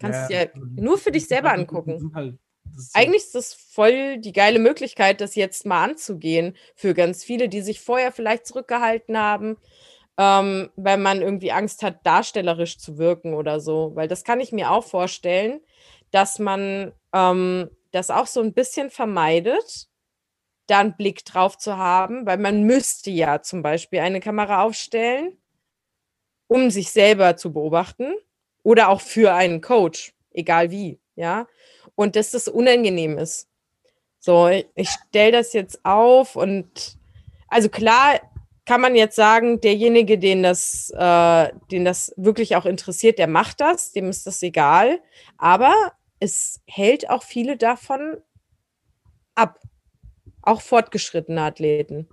Kannst 0.00 0.22
es 0.24 0.28
ja, 0.30 0.42
ja 0.42 0.48
nur 0.54 0.98
für 0.98 1.12
dich 1.12 1.26
selber 1.26 1.52
angucken. 1.52 2.12
Halt, 2.14 2.38
ist 2.76 2.94
Eigentlich 2.94 3.24
ist 3.24 3.34
das 3.34 3.54
voll 3.54 4.18
die 4.18 4.32
geile 4.32 4.58
Möglichkeit, 4.58 5.20
das 5.20 5.34
jetzt 5.34 5.66
mal 5.66 5.84
anzugehen 5.84 6.56
für 6.74 6.94
ganz 6.94 7.24
viele, 7.24 7.48
die 7.48 7.60
sich 7.60 7.80
vorher 7.80 8.12
vielleicht 8.12 8.46
zurückgehalten 8.46 9.18
haben, 9.18 9.56
ähm, 10.18 10.70
weil 10.76 10.98
man 10.98 11.22
irgendwie 11.22 11.52
Angst 11.52 11.82
hat, 11.82 12.04
darstellerisch 12.04 12.78
zu 12.78 12.98
wirken 12.98 13.34
oder 13.34 13.60
so. 13.60 13.92
Weil 13.94 14.08
das 14.08 14.24
kann 14.24 14.40
ich 14.40 14.52
mir 14.52 14.72
auch 14.72 14.84
vorstellen, 14.84 15.60
dass 16.10 16.40
man 16.40 16.92
ähm, 17.14 17.70
das 17.92 18.10
auch 18.10 18.26
so 18.26 18.40
ein 18.40 18.52
bisschen 18.52 18.90
vermeidet, 18.90 19.88
da 20.66 20.80
einen 20.80 20.96
Blick 20.96 21.24
drauf 21.24 21.56
zu 21.56 21.78
haben, 21.78 22.26
weil 22.26 22.36
man 22.38 22.64
müsste 22.64 23.10
ja 23.10 23.40
zum 23.42 23.62
Beispiel 23.62 24.00
eine 24.00 24.20
Kamera 24.20 24.64
aufstellen, 24.64 25.38
um 26.48 26.70
sich 26.70 26.90
selber 26.90 27.36
zu 27.36 27.52
beobachten 27.52 28.12
oder 28.62 28.88
auch 28.88 29.00
für 29.00 29.32
einen 29.34 29.60
Coach, 29.60 30.12
egal 30.32 30.70
wie, 30.70 31.00
ja. 31.14 31.46
Und 31.94 32.16
dass 32.16 32.32
das 32.32 32.48
unangenehm 32.48 33.18
ist. 33.18 33.48
So, 34.18 34.48
ich 34.48 34.90
stelle 34.90 35.32
das 35.32 35.52
jetzt 35.52 35.84
auf 35.84 36.36
und 36.36 36.98
also 37.48 37.68
klar, 37.68 38.20
kann 38.68 38.82
man 38.82 38.94
jetzt 38.94 39.16
sagen, 39.16 39.62
derjenige, 39.62 40.18
den 40.18 40.42
das, 40.42 40.92
äh, 40.94 41.48
den 41.70 41.86
das 41.86 42.12
wirklich 42.18 42.54
auch 42.54 42.66
interessiert, 42.66 43.18
der 43.18 43.26
macht 43.26 43.62
das, 43.62 43.92
dem 43.92 44.10
ist 44.10 44.26
das 44.26 44.42
egal. 44.42 45.00
Aber 45.38 45.72
es 46.20 46.60
hält 46.66 47.08
auch 47.08 47.22
viele 47.22 47.56
davon 47.56 48.18
ab. 49.34 49.58
Auch 50.42 50.60
fortgeschrittene 50.60 51.40
Athleten. 51.40 52.08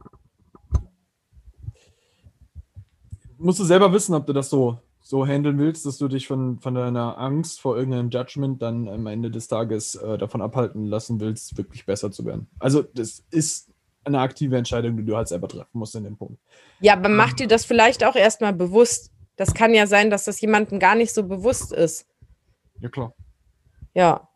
Musst 3.38 3.60
du 3.60 3.66
selber 3.66 3.92
wissen, 3.92 4.16
ob 4.16 4.26
du 4.26 4.32
das 4.32 4.50
so, 4.50 4.80
so 5.02 5.28
handeln 5.28 5.60
willst, 5.60 5.86
dass 5.86 5.98
du 5.98 6.08
dich 6.08 6.26
von, 6.26 6.62
von 6.62 6.74
deiner 6.74 7.18
Angst 7.18 7.60
vor 7.60 7.76
irgendeinem 7.76 8.10
Judgment 8.12 8.62
dann 8.62 8.88
am 8.88 9.08
Ende 9.08 9.30
des 9.30 9.50
Tages 9.50 9.96
äh, 9.96 10.18
davon 10.18 10.42
abhalten 10.42 10.86
lassen 10.86 11.20
willst, 11.20 11.58
wirklich 11.58 11.86
besser 11.86 12.14
zu 12.14 12.24
werden. 12.24 12.48
Also, 12.60 12.82
das 12.82 13.26
ist 13.30 13.75
eine 14.06 14.20
aktive 14.20 14.58
Entscheidung, 14.58 14.98
die 14.98 15.06
du 15.06 15.16
halt 15.16 15.28
selber 15.28 15.48
treffen 15.48 15.78
musst 15.78 15.96
in 15.96 16.04
dem 16.04 16.18
Punkt. 16.18 16.40
Ja, 16.80 16.94
aber 16.94 17.10
mach 17.10 17.32
ähm. 17.32 17.36
dir 17.38 17.48
das 17.48 17.66
vielleicht 17.66 18.04
auch 18.04 18.16
erstmal 18.16 18.54
bewusst. 18.54 19.12
Das 19.36 19.54
kann 19.54 19.74
ja 19.74 19.88
sein, 19.88 20.10
dass 20.10 20.24
das 20.24 20.40
jemandem 20.42 20.80
gar 20.80 20.96
nicht 20.96 21.14
so 21.14 21.24
bewusst 21.24 21.74
ist. 21.74 22.08
Ja, 22.80 22.90
klar. 22.90 23.14
Ja. 23.94 24.30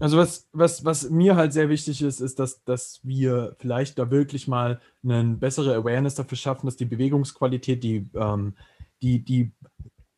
Also 0.00 0.16
was, 0.16 0.48
was, 0.52 0.84
was 0.84 1.10
mir 1.10 1.34
halt 1.34 1.52
sehr 1.52 1.68
wichtig 1.68 2.02
ist, 2.02 2.20
ist, 2.20 2.38
dass, 2.38 2.62
dass 2.64 3.00
wir 3.02 3.56
vielleicht 3.58 3.98
da 3.98 4.10
wirklich 4.10 4.46
mal 4.46 4.80
eine 5.02 5.34
bessere 5.34 5.74
Awareness 5.74 6.14
dafür 6.14 6.38
schaffen, 6.38 6.66
dass 6.66 6.76
die 6.76 6.84
Bewegungsqualität, 6.84 7.82
die, 7.82 8.08
ähm, 8.14 8.54
die, 9.02 9.24
die 9.24 9.52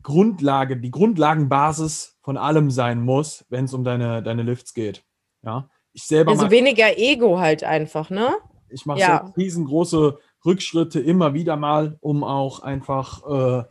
Grundlage, 0.02 0.76
die 0.76 0.90
Grundlagenbasis 0.90 2.18
von 2.22 2.36
allem 2.36 2.70
sein 2.70 3.00
muss, 3.00 3.46
wenn 3.48 3.64
es 3.64 3.74
um 3.74 3.84
deine, 3.84 4.22
deine 4.22 4.42
Lifts 4.42 4.74
geht. 4.74 5.02
Ja. 5.42 5.70
Ich 5.92 6.04
selber 6.04 6.32
also 6.32 6.50
weniger 6.50 6.98
Ego 6.98 7.38
halt 7.38 7.64
einfach, 7.64 8.10
ne? 8.10 8.34
Ich 8.72 8.86
mache 8.86 9.00
ja. 9.00 9.32
riesengroße 9.36 10.18
Rückschritte 10.44 11.00
immer 11.00 11.34
wieder 11.34 11.56
mal, 11.56 11.96
um 12.00 12.24
auch 12.24 12.60
einfach, 12.60 13.26
äh, 13.26 13.64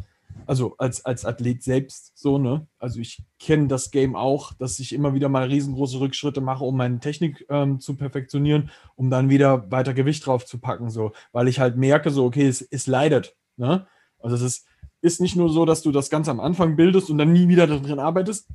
also 0.46 0.76
als, 0.78 1.06
als 1.06 1.26
Athlet 1.26 1.64
selbst 1.64 2.12
so, 2.16 2.38
ne? 2.38 2.68
Also 2.78 3.00
ich 3.00 3.24
kenne 3.40 3.68
das 3.68 3.92
Game 3.92 4.16
auch, 4.16 4.54
dass 4.54 4.80
ich 4.80 4.94
immer 4.94 5.14
wieder 5.14 5.30
mal 5.30 5.48
riesengroße 5.48 6.00
Rückschritte 6.00 6.42
mache, 6.42 6.64
um 6.64 6.78
meine 6.78 7.00
Technik 7.00 7.46
ähm, 7.50 7.80
zu 7.80 7.96
perfektionieren, 7.96 8.70
um 8.96 9.10
dann 9.10 9.30
wieder 9.30 9.70
weiter 9.72 9.94
Gewicht 9.94 10.26
drauf 10.26 10.46
zu 10.46 10.60
packen, 10.60 10.90
so, 10.90 11.12
weil 11.32 11.48
ich 11.48 11.60
halt 11.60 11.78
merke, 11.78 12.12
so, 12.12 12.26
okay, 12.26 12.48
es, 12.48 12.62
es 12.62 12.88
leidet, 12.88 13.36
ne? 13.58 13.88
Also 14.20 14.36
es 14.36 14.42
ist, 14.42 14.68
ist 15.02 15.22
nicht 15.22 15.36
nur 15.36 15.50
so, 15.50 15.66
dass 15.66 15.82
du 15.82 15.92
das 15.92 16.10
ganz 16.10 16.28
am 16.28 16.40
Anfang 16.40 16.76
bildest 16.76 17.10
und 17.10 17.18
dann 17.18 17.32
nie 17.32 17.48
wieder 17.48 17.68
darin 17.68 18.00
arbeitest, 18.00 18.50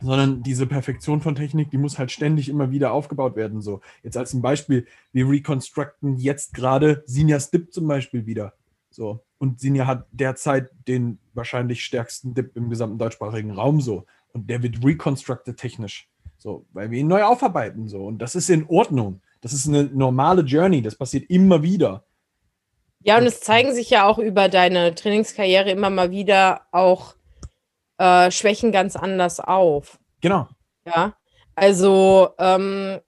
sondern 0.00 0.42
diese 0.42 0.66
Perfektion 0.66 1.20
von 1.20 1.34
Technik, 1.34 1.70
die 1.70 1.78
muss 1.78 1.98
halt 1.98 2.10
ständig 2.10 2.48
immer 2.48 2.70
wieder 2.70 2.92
aufgebaut 2.92 3.36
werden. 3.36 3.60
So, 3.60 3.80
jetzt 4.02 4.16
als 4.16 4.32
ein 4.32 4.42
Beispiel, 4.42 4.86
wir 5.12 5.28
reconstructen 5.28 6.16
jetzt 6.16 6.54
gerade 6.54 7.02
Sinjas 7.06 7.50
Dip 7.50 7.72
zum 7.72 7.88
Beispiel 7.88 8.26
wieder. 8.26 8.54
So, 8.90 9.24
und 9.38 9.60
Sinja 9.60 9.86
hat 9.86 10.06
derzeit 10.12 10.70
den 10.86 11.18
wahrscheinlich 11.34 11.84
stärksten 11.84 12.34
Dip 12.34 12.56
im 12.56 12.70
gesamten 12.70 12.98
deutschsprachigen 12.98 13.52
Raum 13.52 13.80
so. 13.80 14.04
Und 14.32 14.50
der 14.50 14.62
wird 14.62 14.84
reconstructed 14.84 15.56
technisch. 15.56 16.08
So, 16.38 16.66
weil 16.72 16.90
wir 16.90 17.00
ihn 17.00 17.08
neu 17.08 17.24
aufarbeiten. 17.24 17.88
So. 17.88 18.04
Und 18.04 18.18
das 18.18 18.34
ist 18.34 18.50
in 18.50 18.66
Ordnung. 18.68 19.20
Das 19.40 19.52
ist 19.52 19.68
eine 19.68 19.84
normale 19.84 20.42
Journey. 20.42 20.82
Das 20.82 20.96
passiert 20.96 21.28
immer 21.30 21.62
wieder. 21.62 22.04
Ja, 23.00 23.16
und 23.18 23.26
es 23.26 23.40
zeigen 23.40 23.72
sich 23.74 23.90
ja 23.90 24.06
auch 24.06 24.18
über 24.18 24.48
deine 24.48 24.94
Trainingskarriere 24.94 25.70
immer 25.70 25.90
mal 25.90 26.10
wieder 26.10 26.62
auch 26.72 27.14
äh, 27.98 28.30
Schwächen 28.30 28.72
ganz 28.72 28.96
anders 28.96 29.40
auf. 29.40 29.98
Genau. 30.20 30.48
Ja, 30.84 31.14
also 31.54 32.30
ähm, 32.38 33.00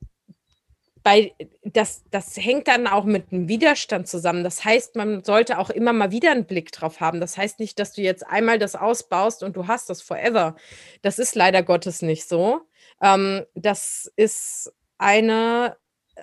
bei, 1.03 1.33
das, 1.64 2.05
das 2.11 2.37
hängt 2.37 2.68
dann 2.68 2.87
auch 2.87 3.05
mit 3.05 3.33
einem 3.33 3.48
Widerstand 3.48 4.07
zusammen. 4.07 4.44
Das 4.44 4.64
heißt, 4.64 4.96
man 4.96 5.24
sollte 5.24 5.59
auch 5.59 5.70
immer 5.70 5.92
mal 5.92 6.11
wieder 6.11 6.31
einen 6.31 6.44
Blick 6.44 6.72
drauf 6.72 7.00
haben. 7.00 7.20
Das 7.20 7.38
heißt 7.38 7.59
nicht, 7.59 7.79
dass 7.79 7.94
du 7.94 8.03
jetzt 8.03 8.26
einmal 8.26 8.59
das 8.59 8.76
ausbaust 8.76 9.42
und 9.42 9.57
du 9.57 9.66
hast 9.66 9.88
das 9.88 10.03
forever. 10.03 10.57
Das 11.03 11.18
ist 11.18 11.35
leider 11.35 11.62
Gottes 11.62 12.03
nicht 12.03 12.29
so. 12.29 12.62
Ähm, 13.00 13.44
das 13.55 14.12
ist 14.16 14.72
eine 14.98 15.76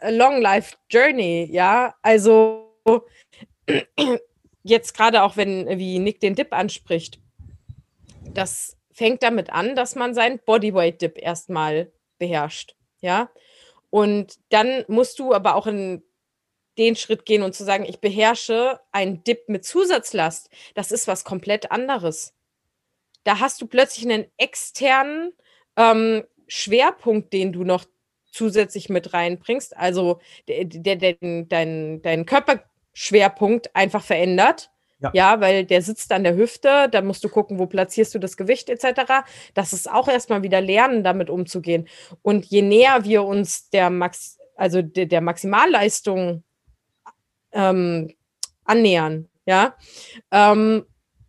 Long 0.08 0.42
Life 0.42 0.76
Journey, 0.90 1.48
ja. 1.52 1.96
Also 2.04 2.76
jetzt 4.64 4.96
gerade 4.96 5.24
auch, 5.24 5.38
wenn, 5.38 5.68
wie 5.80 5.98
Nick 5.98 6.20
den 6.20 6.36
Dip 6.36 6.54
anspricht, 6.54 7.20
das 8.38 8.78
fängt 8.92 9.24
damit 9.24 9.50
an, 9.52 9.76
dass 9.76 9.96
man 9.96 10.14
seinen 10.14 10.40
Bodyweight 10.40 11.02
Dip 11.02 11.18
erstmal 11.18 11.92
beherrscht, 12.20 12.76
ja. 13.00 13.30
Und 13.90 14.38
dann 14.50 14.86
musst 14.88 15.20
du 15.20 15.34
aber 15.34 15.56
auch 15.56 15.66
in 15.66 16.04
den 16.78 16.96
Schritt 16.96 17.26
gehen 17.26 17.42
und 17.42 17.56
zu 17.56 17.64
sagen, 17.64 17.86
ich 17.86 18.00
beherrsche 18.00 18.80
einen 18.92 19.24
Dip 19.24 19.50
mit 19.50 19.66
Zusatzlast. 19.66 20.50
Das 20.76 20.92
ist 20.92 21.08
was 21.08 21.24
komplett 21.24 21.72
anderes. 21.72 22.36
Da 23.24 23.40
hast 23.40 23.62
du 23.62 23.68
plötzlich 23.68 24.06
einen 24.06 24.26
externen 24.38 25.34
ähm, 25.76 26.24
Schwerpunkt, 26.48 27.34
den 27.34 27.54
du 27.54 27.64
noch 27.64 27.86
zusätzlich 28.32 28.90
mit 28.90 29.14
reinbringst. 29.14 29.76
Also 29.76 30.20
der, 30.48 30.66
der, 30.66 30.96
der, 30.96 31.16
dein, 31.20 32.02
dein 32.02 32.26
Körperschwerpunkt 32.26 33.76
einfach 33.76 34.04
verändert. 34.04 34.70
Ja. 35.00 35.12
ja. 35.14 35.42
weil 35.42 35.66
der 35.66 35.82
sitzt 35.82 36.12
an 36.12 36.24
der 36.24 36.36
Hüfte, 36.36 36.88
da 36.92 37.02
musst 37.02 37.24
du 37.24 37.30
gucken, 37.30 37.60
wo 37.60 37.66
platzierst 37.66 38.14
du 38.16 38.20
das 38.20 38.38
Gewicht 38.38 38.70
etc. 38.70 39.26
Das 39.54 39.74
ist 39.74 39.90
auch 39.90 40.08
erstmal 40.08 40.44
wieder 40.44 40.62
lernen, 40.62 41.04
damit 41.04 41.30
umzugehen. 41.30 41.88
Und 42.22 42.46
je 42.46 42.62
näher 42.62 43.04
wir 43.04 43.24
uns 43.24 43.70
der 43.70 43.90
Max, 43.90 44.38
also 44.56 44.82
der, 44.82 45.06
der 45.06 45.22
Maximalleistung 45.22 46.44
ähm, 47.52 48.14
annähern, 48.66 49.30
ja, 49.46 49.76
ähm, 50.32 50.86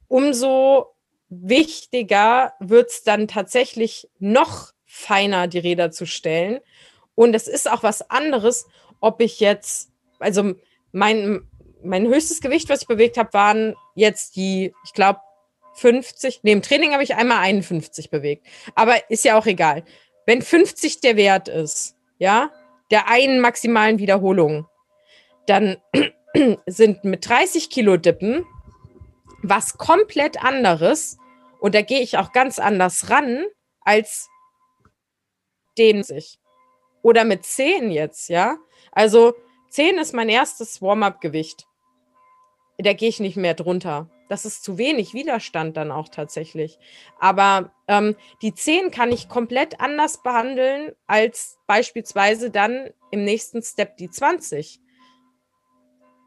umso 0.08 0.94
wichtiger 1.28 2.54
wird 2.58 2.90
es 2.90 3.02
dann 3.02 3.28
tatsächlich 3.28 4.08
noch 4.18 4.72
feiner 4.86 5.46
die 5.46 5.58
Räder 5.58 5.90
zu 5.90 6.06
stellen. 6.06 6.60
Und 7.14 7.34
es 7.34 7.46
ist 7.46 7.70
auch 7.70 7.82
was 7.82 8.10
anderes, 8.10 8.66
ob 9.00 9.20
ich 9.20 9.40
jetzt, 9.40 9.90
also 10.18 10.54
mein, 10.92 11.47
mein 11.82 12.06
höchstes 12.06 12.40
Gewicht, 12.40 12.68
was 12.68 12.82
ich 12.82 12.88
bewegt 12.88 13.16
habe, 13.16 13.32
waren 13.32 13.76
jetzt 13.94 14.36
die, 14.36 14.74
ich 14.84 14.92
glaube, 14.92 15.20
50. 15.74 16.40
Nee, 16.42 16.52
im 16.52 16.62
Training 16.62 16.92
habe 16.92 17.02
ich 17.02 17.14
einmal 17.14 17.38
51 17.38 18.10
bewegt. 18.10 18.46
Aber 18.74 18.96
ist 19.10 19.24
ja 19.24 19.38
auch 19.38 19.46
egal. 19.46 19.84
Wenn 20.26 20.42
50 20.42 21.00
der 21.00 21.16
Wert 21.16 21.48
ist, 21.48 21.96
ja, 22.18 22.50
der 22.90 23.08
einen 23.08 23.40
maximalen 23.40 23.98
Wiederholung, 23.98 24.66
dann 25.46 25.76
sind 26.66 27.04
mit 27.04 27.28
30 27.28 27.70
Kilo 27.70 27.96
Dippen 27.96 28.44
was 29.42 29.78
komplett 29.78 30.42
anderes. 30.42 31.16
Und 31.60 31.74
da 31.74 31.82
gehe 31.82 32.00
ich 32.00 32.18
auch 32.18 32.32
ganz 32.32 32.58
anders 32.58 33.10
ran 33.10 33.44
als 33.80 34.28
den 35.78 36.02
sich. 36.02 36.38
Oder 37.02 37.24
mit 37.24 37.44
10 37.44 37.90
jetzt, 37.90 38.28
ja. 38.28 38.56
Also 38.92 39.34
10 39.70 39.98
ist 39.98 40.14
mein 40.14 40.28
erstes 40.28 40.80
Warm-up-Gewicht 40.82 41.68
da 42.78 42.92
gehe 42.92 43.08
ich 43.08 43.20
nicht 43.20 43.36
mehr 43.36 43.54
drunter. 43.54 44.08
Das 44.28 44.44
ist 44.44 44.62
zu 44.62 44.78
wenig 44.78 45.14
Widerstand 45.14 45.76
dann 45.76 45.90
auch 45.90 46.08
tatsächlich. 46.08 46.78
Aber 47.18 47.72
ähm, 47.88 48.14
die 48.42 48.54
10 48.54 48.90
kann 48.90 49.10
ich 49.10 49.28
komplett 49.28 49.80
anders 49.80 50.22
behandeln 50.22 50.92
als 51.06 51.58
beispielsweise 51.66 52.50
dann 52.50 52.90
im 53.10 53.24
nächsten 53.24 53.62
Step 53.62 53.96
die 53.96 54.10
20. 54.10 54.80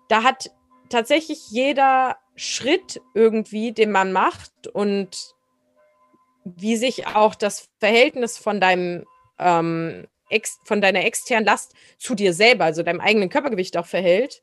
Da 0.10 0.24
hat 0.24 0.52
tatsächlich 0.90 1.52
jeder 1.52 2.18
Schritt 2.36 3.02
irgendwie, 3.14 3.72
den 3.72 3.92
man 3.92 4.12
macht 4.12 4.68
und 4.68 5.36
wie 6.44 6.76
sich 6.76 7.08
auch 7.08 7.36
das 7.36 7.70
Verhältnis 7.80 8.38
von 8.38 8.60
deinem 8.60 9.06
ähm, 9.38 10.08
ex, 10.32 10.60
von 10.66 10.82
deiner 10.82 11.06
externen 11.06 11.46
Last 11.46 11.74
zu 11.98 12.16
dir 12.16 12.34
selber, 12.34 12.66
also 12.66 12.84
deinem 12.84 13.02
eigenen 13.02 13.30
Körpergewicht 13.30 13.78
auch 13.78 13.86
verhält, 13.86 14.42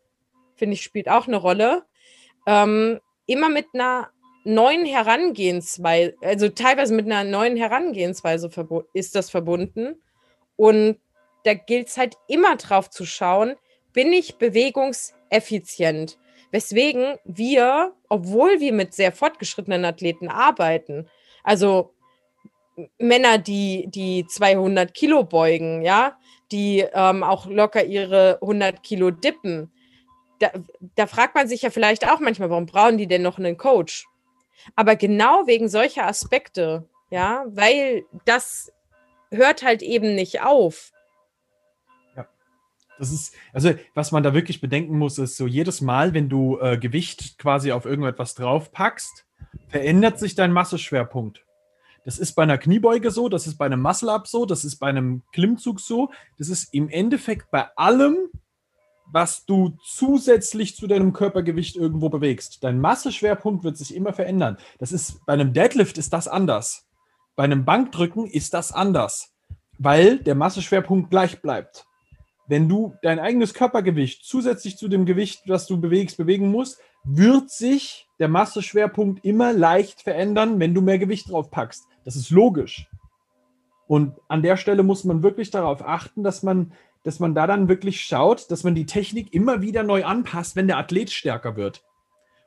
finde 0.55 0.75
ich, 0.75 0.83
spielt 0.83 1.09
auch 1.09 1.27
eine 1.27 1.37
Rolle 1.37 1.85
ähm, 2.47 3.01
immer 3.27 3.49
mit 3.49 3.67
einer 3.75 4.11
neuen 4.45 4.87
Herangehensweise, 4.87 6.15
also 6.23 6.49
teilweise 6.49 6.95
mit 6.95 7.07
einer 7.07 7.25
neuen 7.25 7.57
Herangehensweise 7.57 8.51
ist 8.95 9.15
das 9.15 9.31
verbunden. 9.31 10.01
Und 10.57 10.99
da 11.45 11.55
gilt 11.55 11.89
es 11.89 11.99
halt 11.99 12.17
immer 12.27 12.57
drauf 12.57 12.91
zu 12.91 13.05
schauen, 13.05 13.55
bin 13.93 14.13
ich 14.13 14.37
bewegungseffizient? 14.37 16.19
Weswegen 16.51 17.19
wir, 17.25 17.93
obwohl 18.09 18.61
wir 18.61 18.73
mit 18.73 18.95
sehr 18.95 19.13
fortgeschrittenen 19.13 19.85
Athleten 19.85 20.29
arbeiten, 20.29 21.09
also 21.45 21.95
Männer, 22.99 23.39
die, 23.39 23.87
die 23.89 24.27
200 24.27 24.95
Kilo 24.95 25.25
beugen, 25.25 25.83
ja, 25.83 26.17
die 26.53 26.85
ähm, 26.93 27.23
auch 27.23 27.47
locker 27.47 27.85
ihre 27.85 28.39
100 28.41 28.83
Kilo 28.83 29.11
dippen, 29.11 29.71
da, 30.39 30.51
da 30.95 31.07
fragt 31.07 31.35
man 31.35 31.49
sich 31.49 31.63
ja 31.63 31.71
vielleicht 31.71 32.09
auch 32.09 32.21
manchmal, 32.21 32.51
warum 32.51 32.67
brauchen 32.67 32.99
die 32.99 33.09
denn 33.09 33.23
noch 33.23 33.39
einen 33.39 33.57
Coach? 33.57 34.07
Aber 34.77 34.97
genau 34.97 35.47
wegen 35.47 35.69
solcher 35.69 36.07
Aspekte, 36.07 36.89
ja, 37.11 37.45
weil 37.49 38.05
das 38.25 38.73
hört 39.31 39.63
halt 39.63 39.83
eben 39.83 40.15
nicht 40.15 40.43
auf. 40.43 40.93
Ja. 42.17 42.29
Das 42.99 43.13
ist, 43.13 43.35
also 43.53 43.73
was 43.95 44.13
man 44.13 44.23
da 44.23 44.35
wirklich 44.35 44.61
bedenken 44.61 44.99
muss, 44.99 45.19
ist 45.19 45.37
so 45.37 45.47
jedes 45.47 45.81
Mal, 45.81 46.15
wenn 46.15 46.29
du 46.29 46.59
äh, 46.61 46.79
Gewicht 46.79 47.39
quasi 47.39 47.73
auf 47.73 47.85
irgendetwas 47.85 48.35
draufpackst, 48.35 49.27
verändert 49.69 50.19
sich 50.19 50.35
dein 50.35 50.53
Masseschwerpunkt. 50.53 51.45
Das 52.05 52.19
ist 52.19 52.33
bei 52.33 52.43
einer 52.43 52.59
Kniebeuge 52.59 53.11
so, 53.11 53.29
das 53.29 53.47
ist 53.47 53.57
bei 53.57 53.67
einem 53.67 53.83
Muscle-Up 53.83 54.27
so, 54.27 54.47
das 54.47 54.65
ist 54.65 54.77
bei 54.77 54.89
einem 54.89 55.23
Klimmzug 55.33 55.81
so, 55.81 56.11
das 56.39 56.49
ist 56.49 56.73
im 56.73 56.89
Endeffekt 56.89 57.51
bei 57.51 57.69
allem, 57.77 58.17
was 59.11 59.45
du 59.47 59.77
zusätzlich 59.85 60.77
zu 60.77 60.87
deinem 60.87 61.13
Körpergewicht 61.13 61.77
irgendwo 61.77 62.09
bewegst. 62.09 62.63
Dein 62.63 62.81
Masseschwerpunkt 62.81 63.65
wird 63.65 63.77
sich 63.77 63.95
immer 63.95 64.13
verändern. 64.13 64.59
Das 64.79 64.93
ist 64.93 65.25
bei 65.27 65.33
einem 65.33 65.53
Deadlift 65.53 65.99
ist 65.99 66.13
das 66.13 66.29
anders. 66.29 66.87
Bei 67.37 67.45
einem 67.45 67.65
Bankdrücken 67.65 68.27
ist 68.27 68.53
das 68.55 68.73
anders, 68.73 69.33
weil 69.79 70.19
der 70.19 70.35
Masseschwerpunkt 70.35 71.11
gleich 71.11 71.41
bleibt. 71.41 71.87
Wenn 72.49 72.69
du 72.69 72.95
dein 73.03 73.19
eigenes 73.19 73.55
Körpergewicht 73.55 74.25
zusätzlich 74.25 74.77
zu 74.77 74.89
dem 74.89 75.05
Gewicht, 75.05 75.43
das 75.47 75.67
du 75.67 75.81
bewegst, 75.81 76.17
bewegen 76.17 76.51
musst, 76.51 76.81
wird 77.05 77.51
sich 77.51 78.09
der 78.19 78.29
Masseschwerpunkt 78.29 79.25
immer 79.25 79.53
leicht 79.53 80.03
verändern, 80.03 80.61
wenn 80.61 80.75
du 80.75 80.81
mehr 80.81 80.99
Gewicht 80.99 81.31
drauf 81.31 81.51
packst. 81.51 81.87
Das 82.05 82.17
ist 82.17 82.31
logisch. 82.31 82.87
Und 83.87 84.15
an 84.29 84.43
der 84.43 84.57
Stelle 84.57 84.83
muss 84.83 85.05
man 85.05 85.23
wirklich 85.23 85.51
darauf 85.51 85.87
achten, 85.87 86.23
dass 86.23 86.43
man 86.43 86.73
dass 87.05 87.21
man 87.21 87.35
da 87.35 87.47
dann 87.47 87.69
wirklich 87.69 88.01
schaut, 88.01 88.51
dass 88.51 88.65
man 88.65 88.75
die 88.75 88.87
Technik 88.87 89.33
immer 89.33 89.63
wieder 89.63 89.83
neu 89.83 90.05
anpasst, 90.05 90.57
wenn 90.57 90.67
der 90.67 90.79
Athlet 90.79 91.11
stärker 91.11 91.57
wird. 91.57 91.83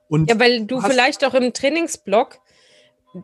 Und 0.08 0.30
ja, 0.30 0.40
weil 0.40 0.66
du 0.66 0.82
vielleicht 0.82 1.26
auch 1.26 1.34
im 1.34 1.54
Trainingsblock 1.54 2.40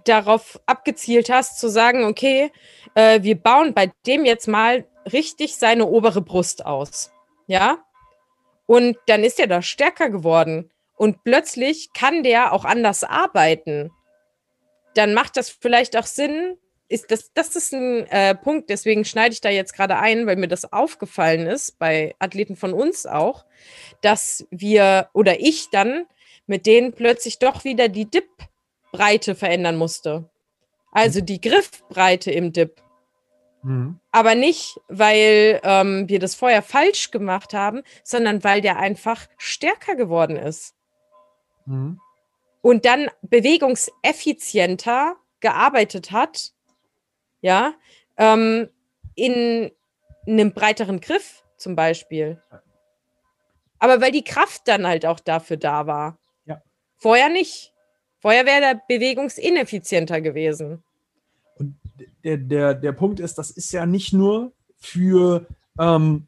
darauf 0.05 0.59
abgezielt 0.65 1.29
hast, 1.29 1.59
zu 1.59 1.69
sagen, 1.69 2.05
okay, 2.05 2.51
äh, 2.95 3.21
wir 3.23 3.35
bauen 3.39 3.73
bei 3.73 3.91
dem 4.05 4.25
jetzt 4.25 4.47
mal 4.47 4.85
richtig 5.11 5.57
seine 5.57 5.85
obere 5.85 6.21
Brust 6.21 6.65
aus. 6.65 7.11
Ja? 7.45 7.79
Und 8.65 8.97
dann 9.07 9.23
ist 9.23 9.39
er 9.39 9.47
da 9.47 9.61
stärker 9.61 10.09
geworden. 10.09 10.71
Und 10.97 11.23
plötzlich 11.23 11.93
kann 11.93 12.23
der 12.23 12.51
auch 12.51 12.65
anders 12.65 13.03
arbeiten. 13.03 13.91
Dann 14.95 15.13
macht 15.13 15.37
das 15.37 15.49
vielleicht 15.49 15.95
auch 15.95 16.07
Sinn, 16.07 16.57
ist 16.89 17.11
das, 17.11 17.31
das 17.33 17.55
ist 17.55 17.73
ein 17.73 18.07
äh, 18.07 18.33
Punkt, 18.33 18.69
deswegen 18.69 19.05
schneide 19.05 19.33
ich 19.33 19.41
da 19.41 19.49
jetzt 19.49 19.73
gerade 19.73 19.97
ein, 19.97 20.25
weil 20.25 20.37
mir 20.37 20.47
das 20.47 20.71
aufgefallen 20.71 21.45
ist, 21.45 21.77
bei 21.79 22.15
Athleten 22.19 22.55
von 22.55 22.73
uns 22.73 23.05
auch, 23.05 23.45
dass 24.01 24.47
wir 24.51 25.09
oder 25.13 25.39
ich 25.39 25.69
dann 25.69 26.05
mit 26.45 26.65
denen 26.65 26.93
plötzlich 26.93 27.39
doch 27.39 27.63
wieder 27.65 27.89
die 27.89 28.09
Dip-Breite 28.09 29.35
verändern 29.35 29.75
musste. 29.75 30.29
Also 30.91 31.19
die 31.19 31.41
Griffbreite 31.41 32.31
im 32.31 32.53
Dip. 32.53 32.81
Mhm. 33.63 33.99
Aber 34.11 34.33
nicht, 34.33 34.79
weil 34.87 35.59
ähm, 35.63 36.07
wir 36.07 36.19
das 36.19 36.35
vorher 36.35 36.61
falsch 36.61 37.11
gemacht 37.11 37.53
haben, 37.53 37.83
sondern 38.03 38.43
weil 38.45 38.61
der 38.61 38.79
einfach 38.79 39.27
stärker 39.37 39.95
geworden 39.95 40.37
ist. 40.37 40.76
Mhm. 41.67 41.99
Und 42.61 42.85
dann 42.85 43.09
bewegungseffizienter 43.21 45.15
gearbeitet 45.39 46.11
hat 46.11 46.53
ja, 47.41 47.73
ähm, 48.17 48.69
in 49.15 49.71
einem 50.27 50.53
breiteren 50.53 50.99
Griff 50.99 51.43
zum 51.57 51.75
Beispiel. 51.75 52.41
Aber 53.79 54.01
weil 54.01 54.11
die 54.11 54.23
Kraft 54.23 54.67
dann 54.67 54.87
halt 54.87 55.05
auch 55.05 55.19
dafür 55.19 55.57
da 55.57 55.87
war. 55.87 56.17
Ja. 56.45 56.61
Vorher 56.97 57.29
nicht. 57.29 57.73
Vorher 58.19 58.45
wäre 58.45 58.61
der 58.61 58.81
bewegungsineffizienter 58.87 60.21
gewesen. 60.21 60.83
Und 61.55 61.75
der, 62.23 62.37
der, 62.37 62.73
der 62.73 62.91
Punkt 62.91 63.19
ist, 63.19 63.37
das 63.37 63.51
ist 63.51 63.71
ja 63.71 63.85
nicht 63.85 64.13
nur 64.13 64.51
für, 64.77 65.45
ähm, 65.79 66.27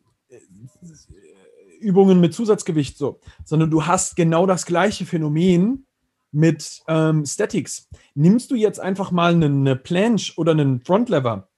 Übungen 1.80 2.20
mit 2.20 2.34
Zusatzgewicht 2.34 2.98
so, 2.98 3.20
sondern 3.46 3.70
du 3.72 3.86
hast 3.86 4.16
genau 4.16 4.46
das 4.46 4.66
gleiche 4.66 5.06
Phänomen 5.06 5.86
mit 6.32 6.82
ähm, 6.88 7.26
Statics. 7.26 7.90
Nimmst 8.14 8.52
du 8.52 8.56
jetzt 8.56 8.80
einfach 8.80 9.12
mal 9.12 9.34
eine, 9.34 9.76
Planche 9.76 10.34
oder 10.38 10.52
einen 10.52 10.82
Frontlever, 10.82 11.50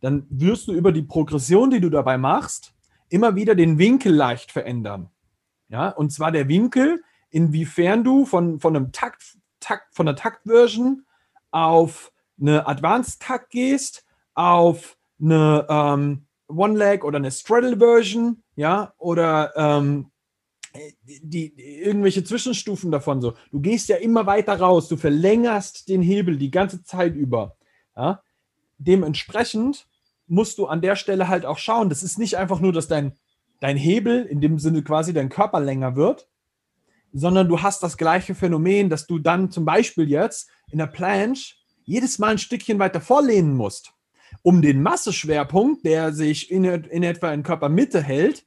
dann 0.00 0.26
wirst 0.30 0.68
du 0.68 0.72
über 0.72 0.92
die 0.92 1.02
Progression, 1.02 1.70
die 1.70 1.80
du 1.80 1.90
dabei 1.90 2.18
machst, 2.18 2.74
immer 3.08 3.34
wieder 3.34 3.54
den 3.54 3.78
Winkel 3.78 4.14
leicht 4.14 4.52
verändern. 4.52 5.10
Ja, 5.68 5.88
und 5.90 6.12
zwar 6.12 6.32
der 6.32 6.48
Winkel, 6.48 7.02
inwiefern 7.30 8.04
du 8.04 8.24
von, 8.24 8.60
von 8.60 8.76
einem 8.76 8.92
Takt, 8.92 9.38
Takt, 9.60 9.94
von 9.94 10.06
der 10.06 10.16
Taktversion 10.16 11.04
auf 11.50 12.12
eine 12.40 12.66
Advanced 12.66 13.20
Takt 13.20 13.50
gehst, 13.50 14.04
auf 14.34 14.96
eine 15.20 15.66
ähm, 15.68 16.27
One-Leg 16.48 17.04
oder 17.04 17.16
eine 17.18 17.30
Straddle-Version, 17.30 18.42
ja, 18.56 18.92
oder 18.98 19.52
ähm, 19.56 20.10
die, 21.02 21.20
die, 21.54 21.78
irgendwelche 21.80 22.24
Zwischenstufen 22.24 22.90
davon 22.90 23.20
so. 23.20 23.34
Du 23.52 23.60
gehst 23.60 23.88
ja 23.88 23.96
immer 23.96 24.26
weiter 24.26 24.58
raus, 24.58 24.88
du 24.88 24.96
verlängerst 24.96 25.88
den 25.88 26.02
Hebel 26.02 26.36
die 26.36 26.50
ganze 26.50 26.82
Zeit 26.84 27.14
über. 27.14 27.56
Ja? 27.96 28.22
Dementsprechend 28.78 29.86
musst 30.26 30.58
du 30.58 30.66
an 30.66 30.80
der 30.80 30.96
Stelle 30.96 31.28
halt 31.28 31.46
auch 31.46 31.58
schauen, 31.58 31.88
das 31.88 32.02
ist 32.02 32.18
nicht 32.18 32.36
einfach 32.36 32.60
nur, 32.60 32.72
dass 32.72 32.88
dein, 32.88 33.12
dein 33.60 33.76
Hebel, 33.76 34.24
in 34.24 34.40
dem 34.40 34.58
Sinne 34.58 34.82
quasi 34.82 35.12
dein 35.12 35.30
Körper 35.30 35.60
länger 35.60 35.96
wird, 35.96 36.28
sondern 37.12 37.48
du 37.48 37.62
hast 37.62 37.82
das 37.82 37.96
gleiche 37.96 38.34
Phänomen, 38.34 38.90
dass 38.90 39.06
du 39.06 39.18
dann 39.18 39.50
zum 39.50 39.64
Beispiel 39.64 40.08
jetzt 40.08 40.50
in 40.70 40.78
der 40.78 40.86
Planche 40.86 41.54
jedes 41.84 42.18
Mal 42.18 42.32
ein 42.32 42.38
Stückchen 42.38 42.78
weiter 42.78 43.00
vorlehnen 43.00 43.56
musst, 43.56 43.94
um 44.48 44.62
den 44.62 44.80
Masseschwerpunkt, 44.80 45.84
der 45.84 46.14
sich 46.14 46.50
in, 46.50 46.64
in 46.64 47.02
etwa 47.02 47.34
in 47.34 47.42
Körpermitte 47.42 48.02
hält, 48.02 48.46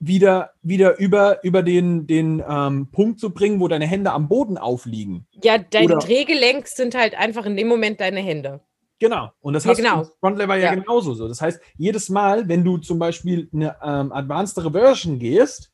wieder, 0.00 0.50
wieder 0.60 0.98
über, 0.98 1.44
über 1.44 1.62
den, 1.62 2.08
den 2.08 2.42
ähm, 2.44 2.88
Punkt 2.90 3.20
zu 3.20 3.30
bringen, 3.30 3.60
wo 3.60 3.68
deine 3.68 3.86
Hände 3.86 4.10
am 4.10 4.26
Boden 4.28 4.58
aufliegen. 4.58 5.28
Ja, 5.44 5.56
dein 5.56 5.86
Drehgelenk 5.86 6.66
sind 6.66 6.96
halt 6.96 7.14
einfach 7.14 7.46
in 7.46 7.56
dem 7.56 7.68
Moment 7.68 8.00
deine 8.00 8.18
Hände. 8.18 8.60
Genau. 8.98 9.30
Und 9.40 9.52
das 9.52 9.62
Ja, 9.62 9.70
hast 9.70 9.76
genau. 9.76 10.02
du 10.02 10.10
Frontlever 10.18 10.56
ja, 10.56 10.72
Ja. 10.72 10.74
genauso 10.74 11.14
so. 11.14 11.28
Das 11.28 11.40
heißt, 11.40 11.60
jedes 11.76 12.08
Mal, 12.08 12.48
wenn 12.48 12.64
du 12.64 12.78
zum 12.78 12.98
Beispiel 12.98 13.48
eine 13.52 13.76
ähm, 13.80 14.10
Advanced 14.10 14.58
Reversion 14.58 15.20
gehst, 15.20 15.70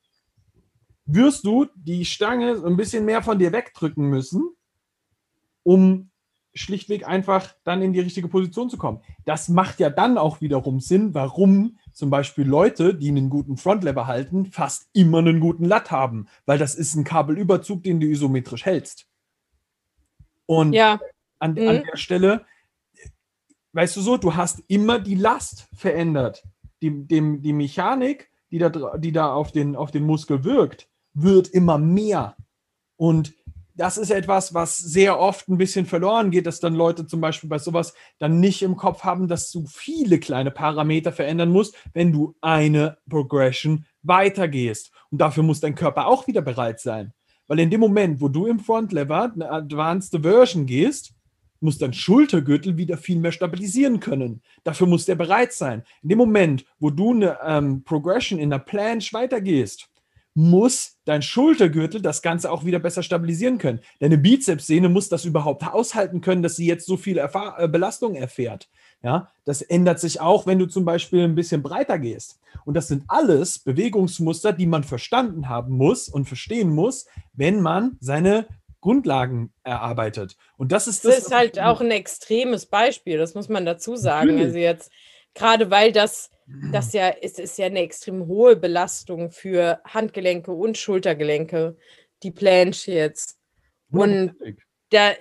wirst 1.06 1.46
du 1.46 1.64
die 1.74 2.04
Stange 2.04 2.58
so 2.58 2.66
ein 2.66 2.76
bisschen 2.76 3.06
mehr 3.06 3.22
von 3.22 3.38
dir 3.38 3.52
wegdrücken 3.52 4.04
müssen, 4.04 4.50
um 5.62 6.10
schlichtweg 6.54 7.06
einfach 7.06 7.54
dann 7.64 7.82
in 7.82 7.92
die 7.92 8.00
richtige 8.00 8.28
Position 8.28 8.70
zu 8.70 8.78
kommen. 8.78 9.00
Das 9.24 9.48
macht 9.48 9.80
ja 9.80 9.90
dann 9.90 10.18
auch 10.18 10.40
wiederum 10.40 10.80
Sinn, 10.80 11.12
warum 11.12 11.78
zum 11.92 12.10
Beispiel 12.10 12.46
Leute, 12.46 12.94
die 12.94 13.08
einen 13.08 13.28
guten 13.28 13.56
Frontlever 13.56 14.06
halten, 14.06 14.46
fast 14.46 14.88
immer 14.92 15.18
einen 15.18 15.40
guten 15.40 15.64
Lat 15.64 15.90
haben, 15.90 16.26
weil 16.46 16.58
das 16.58 16.74
ist 16.74 16.94
ein 16.94 17.04
Kabelüberzug, 17.04 17.82
den 17.82 18.00
du 18.00 18.06
isometrisch 18.06 18.64
hältst. 18.64 19.06
Und 20.46 20.72
Ja, 20.72 21.00
an, 21.38 21.54
Mhm. 21.54 21.68
an 21.68 21.82
der 21.90 21.96
Stelle, 21.96 22.44
weißt 23.72 23.96
du 23.96 24.00
so, 24.00 24.16
du 24.16 24.34
hast 24.34 24.62
immer 24.68 24.98
die 24.98 25.16
Last 25.16 25.68
verändert. 25.74 26.44
Die, 26.82 27.06
dem, 27.06 27.42
die 27.42 27.52
Mechanik, 27.52 28.30
die 28.50 28.58
da, 28.58 28.68
die 28.98 29.12
da 29.12 29.32
auf, 29.32 29.52
den, 29.52 29.74
auf 29.74 29.90
den 29.90 30.04
Muskel 30.04 30.44
wirkt, 30.44 30.88
wird 31.14 31.48
immer 31.48 31.78
mehr. 31.78 32.36
Und 32.96 33.34
das 33.74 33.98
ist 33.98 34.10
etwas, 34.10 34.54
was 34.54 34.76
sehr 34.78 35.18
oft 35.18 35.48
ein 35.48 35.58
bisschen 35.58 35.86
verloren 35.86 36.30
geht, 36.30 36.46
dass 36.46 36.60
dann 36.60 36.74
Leute 36.74 37.06
zum 37.06 37.20
Beispiel 37.20 37.50
bei 37.50 37.58
sowas 37.58 37.94
dann 38.18 38.38
nicht 38.38 38.62
im 38.62 38.76
Kopf 38.76 39.02
haben, 39.02 39.26
dass 39.26 39.50
du 39.50 39.66
viele 39.66 40.18
kleine 40.20 40.50
Parameter 40.50 41.12
verändern 41.12 41.50
musst, 41.50 41.76
wenn 41.92 42.12
du 42.12 42.36
eine 42.40 42.98
Progression 43.08 43.84
weitergehst. 44.02 44.92
Und 45.10 45.20
dafür 45.20 45.42
muss 45.42 45.60
dein 45.60 45.74
Körper 45.74 46.06
auch 46.06 46.26
wieder 46.26 46.42
bereit 46.42 46.80
sein. 46.80 47.12
Weil 47.46 47.58
in 47.60 47.70
dem 47.70 47.80
Moment, 47.80 48.20
wo 48.20 48.28
du 48.28 48.46
im 48.46 48.60
Frontlever 48.60 49.32
eine 49.34 49.50
Advanced 49.50 50.22
Version 50.22 50.66
gehst, 50.66 51.12
muss 51.60 51.78
dein 51.78 51.92
Schultergürtel 51.92 52.76
wieder 52.76 52.96
viel 52.96 53.18
mehr 53.18 53.32
stabilisieren 53.32 53.98
können. 53.98 54.42
Dafür 54.62 54.86
muss 54.86 55.06
der 55.06 55.14
bereit 55.14 55.52
sein. 55.52 55.82
In 56.02 56.10
dem 56.10 56.18
Moment, 56.18 56.64
wo 56.78 56.90
du 56.90 57.12
eine 57.12 57.38
ähm, 57.44 57.82
Progression 57.84 58.38
in 58.38 58.50
der 58.50 58.58
Planche 58.58 59.12
weitergehst, 59.14 59.88
muss 60.34 60.98
dein 61.04 61.22
Schultergürtel 61.22 62.02
das 62.02 62.20
Ganze 62.20 62.50
auch 62.50 62.64
wieder 62.64 62.80
besser 62.80 63.02
stabilisieren 63.04 63.58
können. 63.58 63.80
Deine 64.00 64.18
Bizepssehne 64.18 64.88
muss 64.88 65.08
das 65.08 65.24
überhaupt 65.24 65.64
aushalten 65.64 66.20
können, 66.20 66.42
dass 66.42 66.56
sie 66.56 66.66
jetzt 66.66 66.86
so 66.86 66.96
viel 66.96 67.18
Erfahr 67.18 67.58
äh, 67.60 67.68
Belastung 67.68 68.16
erfährt. 68.16 68.68
Ja, 69.02 69.30
das 69.44 69.62
ändert 69.62 70.00
sich 70.00 70.20
auch, 70.20 70.46
wenn 70.46 70.58
du 70.58 70.66
zum 70.66 70.84
Beispiel 70.84 71.24
ein 71.24 71.34
bisschen 71.34 71.62
breiter 71.62 71.98
gehst. 71.98 72.40
Und 72.64 72.74
das 72.74 72.88
sind 72.88 73.04
alles 73.08 73.58
Bewegungsmuster, 73.58 74.52
die 74.52 74.66
man 74.66 74.82
verstanden 74.82 75.48
haben 75.48 75.76
muss 75.76 76.08
und 76.08 76.26
verstehen 76.26 76.70
muss, 76.70 77.06
wenn 77.34 77.60
man 77.60 77.96
seine 78.00 78.46
Grundlagen 78.80 79.52
erarbeitet. 79.62 80.36
Und 80.56 80.72
das 80.72 80.88
ist 80.88 81.04
das 81.04 81.16
das. 81.16 81.24
ist 81.26 81.34
halt 81.34 81.60
auch 81.60 81.80
ein 81.80 81.90
extremes 81.90 82.66
Beispiel, 82.66 83.18
das 83.18 83.34
muss 83.34 83.48
man 83.48 83.64
dazu 83.64 83.96
sagen. 83.96 84.28
Natürlich. 84.28 84.46
Also 84.46 84.58
jetzt, 84.58 84.90
gerade 85.34 85.70
weil 85.70 85.92
das, 85.92 86.30
das 86.72 86.92
ja, 86.92 87.10
es 87.10 87.38
ist 87.38 87.58
ja 87.58 87.66
eine 87.66 87.80
extrem 87.80 88.26
hohe 88.26 88.56
Belastung 88.56 89.30
für 89.30 89.80
Handgelenke 89.84 90.52
und 90.52 90.78
Schultergelenke, 90.78 91.76
die 92.22 92.30
Planche 92.30 92.92
jetzt. 92.92 93.38
Und 93.90 94.34
da, 94.90 95.12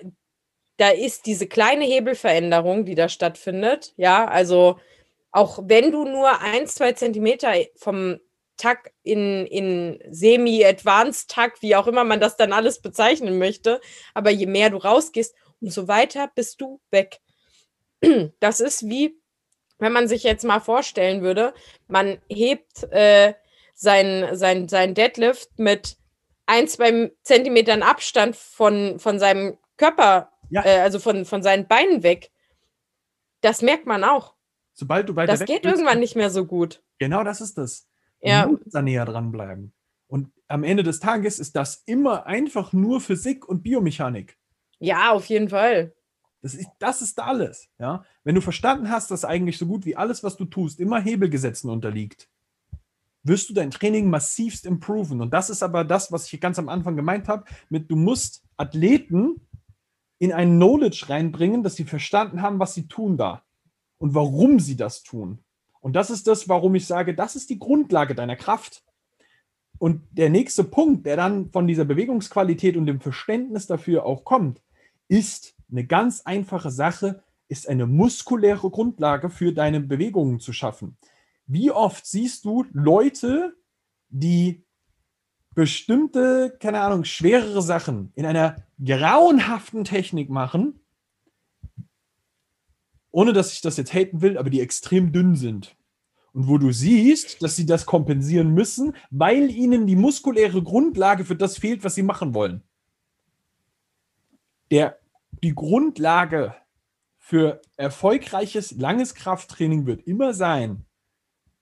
da 0.76 0.88
ist 0.90 1.26
diese 1.26 1.46
kleine 1.46 1.84
Hebelveränderung, 1.84 2.84
die 2.84 2.94
da 2.94 3.08
stattfindet, 3.08 3.92
ja, 3.96 4.26
also 4.26 4.78
auch 5.30 5.58
wenn 5.64 5.90
du 5.90 6.04
nur 6.04 6.40
ein, 6.40 6.66
zwei 6.66 6.92
Zentimeter 6.92 7.52
vom 7.76 8.20
Takt 8.56 8.92
in, 9.02 9.46
in 9.46 9.98
Semi-Advanced-Takt, 10.08 11.60
wie 11.60 11.74
auch 11.74 11.88
immer 11.88 12.04
man 12.04 12.20
das 12.20 12.36
dann 12.36 12.52
alles 12.52 12.80
bezeichnen 12.80 13.38
möchte, 13.38 13.80
aber 14.14 14.30
je 14.30 14.46
mehr 14.46 14.70
du 14.70 14.76
rausgehst, 14.76 15.34
umso 15.60 15.88
weiter 15.88 16.30
bist 16.34 16.60
du 16.60 16.80
weg. 16.90 17.20
Das 18.38 18.60
ist 18.60 18.86
wie, 18.88 19.18
wenn 19.84 19.92
man 19.92 20.08
sich 20.08 20.22
jetzt 20.24 20.44
mal 20.44 20.60
vorstellen 20.60 21.22
würde, 21.22 21.54
man 21.86 22.18
hebt 22.28 22.82
äh, 22.90 23.34
sein, 23.74 24.34
sein, 24.36 24.68
sein 24.68 24.94
Deadlift 24.94 25.58
mit 25.58 25.96
ein, 26.46 26.66
zwei 26.68 27.12
Zentimetern 27.22 27.82
Abstand 27.82 28.34
von, 28.36 28.98
von 28.98 29.18
seinem 29.18 29.56
Körper, 29.76 30.32
Ja. 30.50 30.64
äh, 30.64 30.80
also 30.80 30.98
von, 30.98 31.24
von 31.24 31.42
seinen 31.42 31.66
Beinen 31.68 32.02
weg. 32.02 32.30
Das 33.40 33.62
merkt 33.62 33.86
man 33.86 34.04
auch. 34.04 34.34
Sobald 34.72 35.08
du 35.08 35.16
weiter 35.16 35.32
Das 35.32 35.44
geht 35.44 35.64
irgendwann 35.64 36.00
nicht 36.00 36.16
mehr 36.16 36.30
so 36.30 36.46
gut. 36.46 36.82
Genau 36.98 37.22
das 37.24 37.40
ist 37.40 37.58
das. 37.58 37.86
Ja. 38.20 38.46
musst 38.46 38.74
da 38.74 38.80
näher 38.82 39.04
dranbleiben. 39.04 39.74
Und 40.06 40.32
am 40.48 40.64
Ende 40.64 40.82
des 40.82 40.98
Tages 41.00 41.38
ist 41.38 41.56
das 41.56 41.82
immer 41.86 42.26
einfach 42.26 42.72
nur 42.72 43.00
Physik 43.00 43.46
und 43.48 43.62
Biomechanik. 43.62 44.38
Ja, 44.78 45.12
auf 45.12 45.26
jeden 45.26 45.48
Fall. 45.50 45.94
Das 46.44 46.52
ist, 46.52 46.68
das 46.78 47.00
ist 47.00 47.18
alles. 47.20 47.70
Ja? 47.78 48.04
Wenn 48.22 48.34
du 48.34 48.42
verstanden 48.42 48.90
hast, 48.90 49.10
dass 49.10 49.24
eigentlich 49.24 49.56
so 49.56 49.64
gut 49.64 49.86
wie 49.86 49.96
alles, 49.96 50.22
was 50.22 50.36
du 50.36 50.44
tust, 50.44 50.78
immer 50.78 51.00
Hebelgesetzen 51.00 51.70
unterliegt, 51.70 52.28
wirst 53.22 53.48
du 53.48 53.54
dein 53.54 53.70
Training 53.70 54.10
massivst 54.10 54.66
improven. 54.66 55.22
Und 55.22 55.32
das 55.32 55.48
ist 55.48 55.62
aber 55.62 55.84
das, 55.84 56.12
was 56.12 56.30
ich 56.30 56.38
ganz 56.42 56.58
am 56.58 56.68
Anfang 56.68 56.96
gemeint 56.96 57.28
habe, 57.28 57.46
mit 57.70 57.90
du 57.90 57.96
musst 57.96 58.44
Athleten 58.58 59.40
in 60.18 60.34
ein 60.34 60.56
Knowledge 60.56 61.06
reinbringen, 61.08 61.62
dass 61.62 61.76
sie 61.76 61.84
verstanden 61.84 62.42
haben, 62.42 62.58
was 62.58 62.74
sie 62.74 62.88
tun 62.88 63.16
da 63.16 63.42
und 63.96 64.14
warum 64.14 64.60
sie 64.60 64.76
das 64.76 65.02
tun. 65.02 65.38
Und 65.80 65.96
das 65.96 66.10
ist 66.10 66.26
das, 66.26 66.46
warum 66.46 66.74
ich 66.74 66.86
sage, 66.86 67.14
das 67.14 67.36
ist 67.36 67.48
die 67.48 67.58
Grundlage 67.58 68.14
deiner 68.14 68.36
Kraft. 68.36 68.84
Und 69.78 70.02
der 70.10 70.28
nächste 70.28 70.62
Punkt, 70.62 71.06
der 71.06 71.16
dann 71.16 71.50
von 71.52 71.66
dieser 71.66 71.86
Bewegungsqualität 71.86 72.76
und 72.76 72.84
dem 72.84 73.00
Verständnis 73.00 73.66
dafür 73.66 74.04
auch 74.04 74.26
kommt, 74.26 74.60
ist 75.08 75.53
eine 75.74 75.86
ganz 75.86 76.20
einfache 76.22 76.70
Sache, 76.70 77.22
ist 77.48 77.68
eine 77.68 77.86
muskuläre 77.86 78.70
Grundlage 78.70 79.28
für 79.28 79.52
deine 79.52 79.80
Bewegungen 79.80 80.38
zu 80.38 80.52
schaffen. 80.52 80.96
Wie 81.46 81.70
oft 81.70 82.06
siehst 82.06 82.44
du 82.44 82.64
Leute, 82.72 83.54
die 84.08 84.64
bestimmte, 85.54 86.56
keine 86.60 86.80
Ahnung, 86.80 87.04
schwerere 87.04 87.60
Sachen 87.60 88.12
in 88.14 88.24
einer 88.24 88.56
grauenhaften 88.82 89.84
Technik 89.84 90.30
machen, 90.30 90.80
ohne 93.10 93.32
dass 93.32 93.52
ich 93.52 93.60
das 93.60 93.76
jetzt 93.76 93.92
haten 93.92 94.22
will, 94.22 94.38
aber 94.38 94.50
die 94.50 94.60
extrem 94.60 95.12
dünn 95.12 95.36
sind. 95.36 95.76
Und 96.32 96.48
wo 96.48 96.58
du 96.58 96.72
siehst, 96.72 97.42
dass 97.42 97.56
sie 97.56 97.66
das 97.66 97.86
kompensieren 97.86 98.54
müssen, 98.54 98.94
weil 99.10 99.50
ihnen 99.50 99.86
die 99.86 99.96
muskuläre 99.96 100.62
Grundlage 100.62 101.24
für 101.24 101.36
das 101.36 101.58
fehlt, 101.58 101.84
was 101.84 101.94
sie 101.94 102.02
machen 102.02 102.34
wollen. 102.34 102.62
Der, 104.72 104.98
die 105.44 105.54
Grundlage 105.54 106.54
für 107.18 107.60
erfolgreiches, 107.76 108.72
langes 108.72 109.14
Krafttraining 109.14 109.84
wird 109.84 110.06
immer 110.06 110.32
sein, 110.32 110.86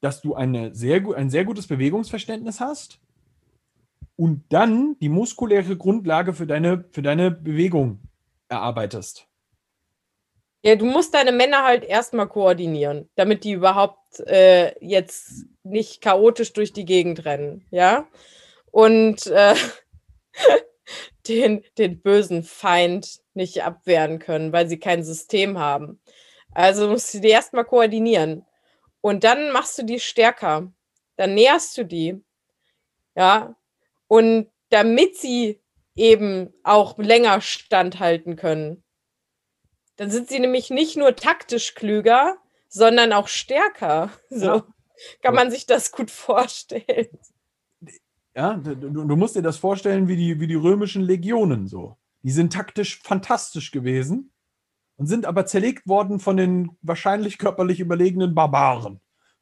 dass 0.01 0.21
du 0.21 0.35
eine 0.35 0.73
sehr, 0.73 1.03
ein 1.17 1.31
sehr 1.31 1.45
gutes 1.45 1.67
Bewegungsverständnis 1.67 2.61
hast 2.61 3.01
und 4.15 4.45
dann 4.51 4.97
die 5.01 5.09
muskuläre 5.09 5.77
Grundlage 5.77 6.33
für 6.33 6.47
deine, 6.47 6.85
für 6.93 7.03
deine 7.03 7.33
Bewegung 7.33 7.99
erarbeitest. 8.49 9.27
Ja, 10.65 10.77
du 10.77 10.85
musst 10.85 11.13
deine 11.13 11.33
Männer 11.33 11.65
halt 11.65 11.83
erstmal 11.83 12.29
koordinieren, 12.29 13.11
damit 13.17 13.43
die 13.43 13.51
überhaupt 13.51 14.21
äh, 14.21 14.79
jetzt 14.79 15.47
nicht 15.65 16.01
chaotisch 16.01 16.53
durch 16.53 16.73
die 16.73 16.85
Gegend 16.85 17.25
rennen, 17.25 17.67
ja? 17.73 18.07
Und 18.71 19.27
äh, 19.27 19.57
den, 21.27 21.65
den 21.79 22.01
bösen 22.01 22.45
Feind 22.45 23.22
nicht 23.35 23.63
abwehren 23.63 24.19
können, 24.19 24.53
weil 24.53 24.69
sie 24.69 24.79
kein 24.79 25.03
System 25.03 25.59
haben. 25.59 26.01
Also 26.53 26.89
musst 26.89 27.13
du 27.15 27.21
die 27.21 27.29
erstmal 27.29 27.65
koordinieren. 27.65 28.45
Und 29.01 29.25
dann 29.25 29.53
machst 29.53 29.79
du 29.79 29.85
die 29.85 30.01
stärker. 30.01 30.73
Dann 31.17 31.35
näherst 31.35 31.77
du 31.77 31.85
die. 31.85 32.23
Ja. 33.15 33.57
Und 34.07 34.51
damit 34.71 35.17
sie 35.17 35.61
eben 35.95 36.53
auch 36.63 36.99
länger 36.99 37.41
standhalten 37.41 38.37
können, 38.37 38.83
dann 39.97 40.11
sind 40.11 40.29
sie 40.29 40.41
nämlich 40.41 40.71
nicht 40.71 40.97
nur 40.97 41.15
taktisch 41.17 41.75
klüger, 41.75 42.39
sondern 42.69 43.13
auch 43.13 43.29
stärker. 43.29 44.11
So 44.31 44.47
ja. 44.47 44.67
kann 45.21 45.35
man 45.35 45.51
sich 45.51 45.67
das 45.67 45.93
gut 45.93 46.11
vorstellen. 46.11 47.09
Ja, 48.35 48.55
du, 48.55 48.75
du, 48.75 49.17
musst 49.17 49.37
dir 49.37 49.43
das 49.43 49.59
vorstellen 49.59 50.09
wie 50.09 50.17
die, 50.17 50.41
wie 50.41 50.47
die 50.47 50.55
römischen 50.55 51.03
Legionen 51.03 51.67
so. 51.67 51.99
Die 52.23 52.31
sind 52.31 52.53
taktisch 52.53 53.01
fantastisch 53.03 53.71
gewesen 53.71 54.33
und 54.97 55.07
sind 55.07 55.27
aber 55.27 55.47
zerlegt 55.47 55.87
worden 55.87 56.21
von 56.21 56.37
den 56.37 56.77
wahrscheinlich 56.83 57.39
körperlich 57.39 57.81
überlegenen 57.81 58.35
Barbaren. 58.35 59.01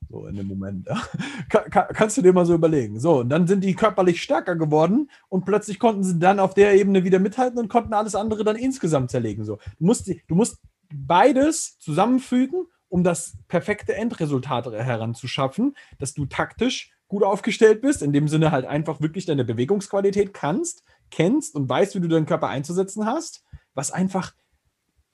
So 0.09 0.26
in 0.26 0.37
dem 0.37 0.47
Moment. 0.47 0.87
Ja. 0.87 1.01
Kann, 1.49 1.87
kannst 1.93 2.16
du 2.16 2.22
dir 2.22 2.33
mal 2.33 2.47
so 2.47 2.55
überlegen. 2.55 2.99
So, 2.99 3.20
und 3.20 3.28
dann 3.28 3.47
sind 3.47 3.62
die 3.62 3.74
körperlich 3.74 4.22
stärker 4.22 4.57
geworden 4.57 5.11
und 5.28 5.45
plötzlich 5.45 5.78
konnten 5.78 6.03
sie 6.03 6.18
dann 6.18 6.41
auf 6.41 6.55
der 6.55 6.74
Ebene 6.74 7.05
wieder 7.05 7.18
mithalten 7.18 7.59
und 7.59 7.68
konnten 7.68 7.93
alles 7.93 8.14
andere 8.14 8.45
dann 8.45 8.57
insgesamt 8.57 9.11
zerlegen. 9.11 9.45
So. 9.45 9.59
Du, 9.78 9.85
musst, 9.85 10.09
du 10.09 10.35
musst 10.35 10.59
beides 10.93 11.78
zusammenfügen, 11.78 12.66
um 12.89 13.05
das 13.05 13.37
perfekte 13.49 13.95
Endresultat 13.95 14.66
heranzuschaffen, 14.66 15.76
dass 15.99 16.14
du 16.14 16.26
taktisch 16.26 16.93
gut 17.07 17.22
aufgestellt 17.22 17.81
bist, 17.81 18.03
in 18.03 18.12
dem 18.12 18.28
Sinne 18.28 18.53
halt 18.53 18.64
einfach 18.64 19.01
wirklich 19.01 19.26
deine 19.26 19.45
Bewegungsqualität 19.45 20.33
kannst, 20.33 20.85
kennst 21.11 21.55
und 21.55 21.69
weißt, 21.69 21.95
wie 21.95 22.01
du 22.01 22.09
deinen 22.09 22.27
Körper 22.27 22.49
einzusetzen 22.49 23.07
hast, 23.07 23.45
was 23.75 23.91
einfach, 23.91 24.35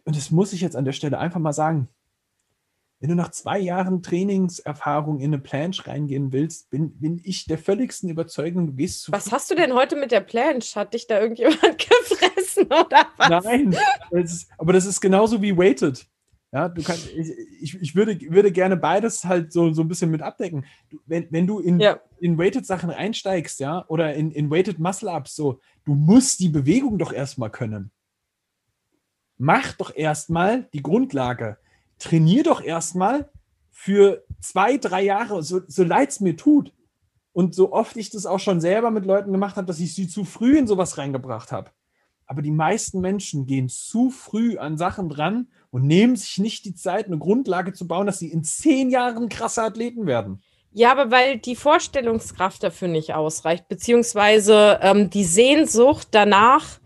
und 0.04 0.16
das 0.16 0.30
muss 0.30 0.52
ich 0.52 0.60
jetzt 0.60 0.76
an 0.76 0.84
der 0.84 0.92
Stelle 0.92 1.18
einfach 1.18 1.40
mal 1.40 1.52
sagen, 1.52 1.88
wenn 3.00 3.10
du 3.10 3.14
nach 3.14 3.30
zwei 3.30 3.58
Jahren 3.58 4.02
Trainingserfahrung 4.02 5.20
in 5.20 5.34
eine 5.34 5.38
Planche 5.38 5.86
reingehen 5.86 6.32
willst, 6.32 6.70
bin, 6.70 6.98
bin 6.98 7.20
ich 7.22 7.44
der 7.44 7.58
völligsten 7.58 8.08
Überzeugung, 8.08 8.68
du 8.68 8.72
gehst 8.72 9.02
zu. 9.02 9.12
Was 9.12 9.32
hast 9.32 9.50
du 9.50 9.54
denn 9.54 9.74
heute 9.74 9.96
mit 9.96 10.12
der 10.12 10.20
Planche? 10.20 10.80
Hat 10.80 10.94
dich 10.94 11.06
da 11.06 11.20
irgendjemand 11.20 11.60
gefressen 11.78 12.66
oder 12.66 13.06
was? 13.18 13.44
Nein, 13.44 13.76
das 14.10 14.32
ist, 14.32 14.50
aber 14.56 14.72
das 14.72 14.86
ist 14.86 15.00
genauso 15.00 15.42
wie 15.42 15.56
Weighted. 15.56 16.06
Ja, 16.56 16.70
du 16.70 16.82
kannst, 16.82 17.10
ich, 17.12 17.74
ich, 17.82 17.94
würde, 17.94 18.18
würde 18.30 18.50
gerne 18.50 18.78
beides 18.78 19.26
halt 19.26 19.52
so, 19.52 19.74
so 19.74 19.82
ein 19.82 19.88
bisschen 19.88 20.10
mit 20.10 20.22
abdecken. 20.22 20.64
Wenn, 21.04 21.26
wenn 21.30 21.46
du 21.46 21.58
in, 21.58 21.78
ja. 21.80 22.00
in 22.18 22.38
Weighted-Sachen 22.38 22.88
einsteigst, 22.88 23.60
ja, 23.60 23.84
oder 23.88 24.14
in, 24.14 24.30
in 24.30 24.50
Weighted 24.50 24.78
Muscle-Ups, 24.78 25.36
so, 25.36 25.60
du 25.84 25.94
musst 25.94 26.40
die 26.40 26.48
Bewegung 26.48 26.96
doch 26.96 27.12
erstmal 27.12 27.50
können. 27.50 27.90
Mach 29.36 29.74
doch 29.74 29.94
erstmal 29.94 30.62
die 30.72 30.82
Grundlage. 30.82 31.58
Trainier 31.98 32.42
doch 32.42 32.64
erstmal 32.64 33.28
für 33.70 34.24
zwei, 34.40 34.78
drei 34.78 35.02
Jahre, 35.02 35.42
so, 35.42 35.60
so 35.66 35.84
leid 35.84 36.08
es 36.08 36.20
mir 36.20 36.38
tut. 36.38 36.72
Und 37.34 37.54
so 37.54 37.74
oft 37.74 37.98
ich 37.98 38.08
das 38.08 38.24
auch 38.24 38.40
schon 38.40 38.62
selber 38.62 38.90
mit 38.90 39.04
Leuten 39.04 39.30
gemacht 39.30 39.56
habe, 39.56 39.66
dass 39.66 39.78
ich 39.78 39.94
sie 39.94 40.08
zu 40.08 40.24
früh 40.24 40.56
in 40.56 40.66
sowas 40.66 40.96
reingebracht 40.96 41.52
habe. 41.52 41.70
Aber 42.26 42.42
die 42.42 42.50
meisten 42.50 43.00
Menschen 43.00 43.46
gehen 43.46 43.68
zu 43.68 44.10
früh 44.10 44.58
an 44.58 44.76
Sachen 44.76 45.08
dran 45.08 45.48
und 45.70 45.86
nehmen 45.86 46.16
sich 46.16 46.38
nicht 46.38 46.64
die 46.64 46.74
Zeit, 46.74 47.06
eine 47.06 47.18
Grundlage 47.18 47.72
zu 47.72 47.86
bauen, 47.86 48.06
dass 48.06 48.18
sie 48.18 48.30
in 48.30 48.42
zehn 48.44 48.90
Jahren 48.90 49.28
krasse 49.28 49.62
Athleten 49.62 50.06
werden. 50.06 50.42
Ja, 50.72 50.90
aber 50.92 51.10
weil 51.10 51.38
die 51.38 51.56
Vorstellungskraft 51.56 52.62
dafür 52.62 52.88
nicht 52.88 53.14
ausreicht, 53.14 53.68
beziehungsweise 53.68 54.78
ähm, 54.82 55.08
die 55.08 55.24
Sehnsucht 55.24 56.08
danach, 56.10 56.80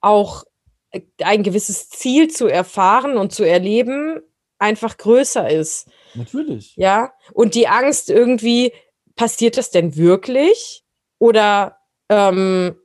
auch 0.00 0.44
äh, 0.90 1.02
ein 1.22 1.42
gewisses 1.42 1.90
Ziel 1.90 2.28
zu 2.28 2.46
erfahren 2.46 3.16
und 3.18 3.32
zu 3.32 3.42
erleben, 3.42 4.20
einfach 4.58 4.96
größer 4.96 5.50
ist. 5.50 5.90
Natürlich. 6.14 6.74
Ja, 6.76 7.12
und 7.32 7.54
die 7.54 7.68
Angst 7.68 8.08
irgendwie, 8.08 8.72
passiert 9.16 9.56
das 9.56 9.70
denn 9.70 9.96
wirklich? 9.96 10.84
Oder 11.18 11.78
ähm, 12.08 12.76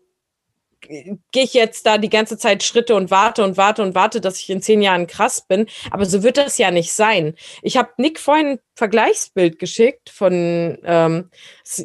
gehe 0.81 1.43
ich 1.43 1.53
jetzt 1.53 1.85
da 1.85 1.97
die 1.97 2.09
ganze 2.09 2.37
Zeit 2.37 2.63
Schritte 2.63 2.95
und 2.95 3.11
warte 3.11 3.43
und 3.43 3.57
warte 3.57 3.81
und 3.81 3.95
warte, 3.95 4.21
dass 4.21 4.39
ich 4.39 4.49
in 4.49 4.61
zehn 4.61 4.81
Jahren 4.81 5.07
krass 5.07 5.45
bin. 5.47 5.67
Aber 5.91 6.05
so 6.05 6.23
wird 6.23 6.37
das 6.37 6.57
ja 6.57 6.71
nicht 6.71 6.91
sein. 6.91 7.35
Ich 7.61 7.77
habe 7.77 7.89
Nick 7.97 8.19
vorhin 8.19 8.47
ein 8.47 8.59
Vergleichsbild 8.75 9.59
geschickt 9.59 10.09
von, 10.09 10.77
ähm, 10.83 11.29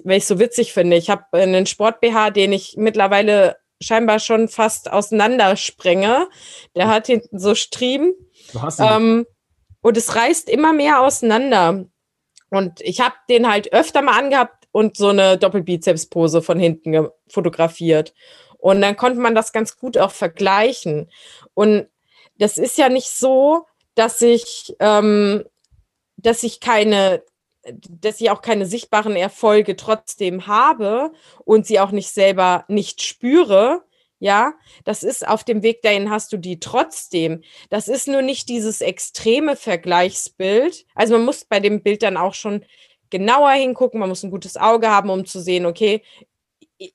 weil 0.04 0.18
ich 0.18 0.26
so 0.26 0.38
witzig 0.38 0.72
finde. 0.72 0.96
Ich 0.96 1.10
habe 1.10 1.24
einen 1.32 1.66
Sport-BH, 1.66 2.30
den 2.30 2.52
ich 2.52 2.74
mittlerweile 2.76 3.56
scheinbar 3.82 4.18
schon 4.18 4.48
fast 4.48 4.90
auseinandersprenge. 4.90 6.28
Der 6.74 6.88
hat 6.88 7.06
hinten 7.06 7.38
so 7.38 7.54
Striemen. 7.54 8.14
Ähm, 8.78 9.26
und 9.80 9.96
es 9.96 10.14
reißt 10.14 10.48
immer 10.48 10.72
mehr 10.72 11.02
auseinander. 11.02 11.84
Und 12.50 12.80
ich 12.80 13.00
habe 13.00 13.14
den 13.28 13.50
halt 13.50 13.72
öfter 13.72 14.00
mal 14.00 14.18
angehabt 14.18 14.64
und 14.72 14.96
so 14.96 15.08
eine 15.08 15.38
Doppelbizeps-Pose 15.38 16.40
von 16.40 16.58
hinten 16.58 17.08
fotografiert. 17.28 18.14
Und 18.64 18.80
dann 18.80 18.96
konnte 18.96 19.20
man 19.20 19.34
das 19.34 19.52
ganz 19.52 19.76
gut 19.76 19.98
auch 19.98 20.10
vergleichen. 20.10 21.10
Und 21.52 21.86
das 22.38 22.56
ist 22.56 22.78
ja 22.78 22.88
nicht 22.88 23.10
so, 23.10 23.66
dass 23.94 24.22
ich, 24.22 24.74
ähm, 24.80 25.44
dass 26.16 26.42
ich 26.42 26.60
keine, 26.60 27.22
dass 27.68 28.22
ich 28.22 28.30
auch 28.30 28.40
keine 28.40 28.64
sichtbaren 28.64 29.16
Erfolge 29.16 29.76
trotzdem 29.76 30.46
habe 30.46 31.12
und 31.44 31.66
sie 31.66 31.78
auch 31.78 31.90
nicht 31.90 32.08
selber 32.08 32.64
nicht 32.68 33.02
spüre. 33.02 33.82
Ja, 34.18 34.54
das 34.84 35.02
ist 35.02 35.28
auf 35.28 35.44
dem 35.44 35.62
Weg 35.62 35.82
dahin 35.82 36.08
hast 36.08 36.32
du 36.32 36.38
die 36.38 36.58
trotzdem. 36.58 37.42
Das 37.68 37.86
ist 37.86 38.08
nur 38.08 38.22
nicht 38.22 38.48
dieses 38.48 38.80
extreme 38.80 39.56
Vergleichsbild. 39.56 40.86
Also 40.94 41.18
man 41.18 41.26
muss 41.26 41.44
bei 41.44 41.60
dem 41.60 41.82
Bild 41.82 42.02
dann 42.02 42.16
auch 42.16 42.32
schon 42.32 42.64
genauer 43.10 43.50
hingucken. 43.50 44.00
Man 44.00 44.08
muss 44.08 44.22
ein 44.22 44.30
gutes 44.30 44.56
Auge 44.56 44.88
haben, 44.88 45.10
um 45.10 45.26
zu 45.26 45.38
sehen, 45.38 45.66
okay, 45.66 46.02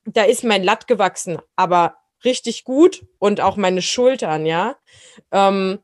da 0.04 0.24
ist 0.24 0.44
mein 0.44 0.62
Latt 0.62 0.86
gewachsen, 0.86 1.38
aber 1.56 1.96
richtig 2.24 2.64
gut 2.64 3.06
und 3.18 3.40
auch 3.40 3.56
meine 3.56 3.82
Schultern, 3.82 4.46
ja. 4.46 4.76
Ähm, 5.32 5.80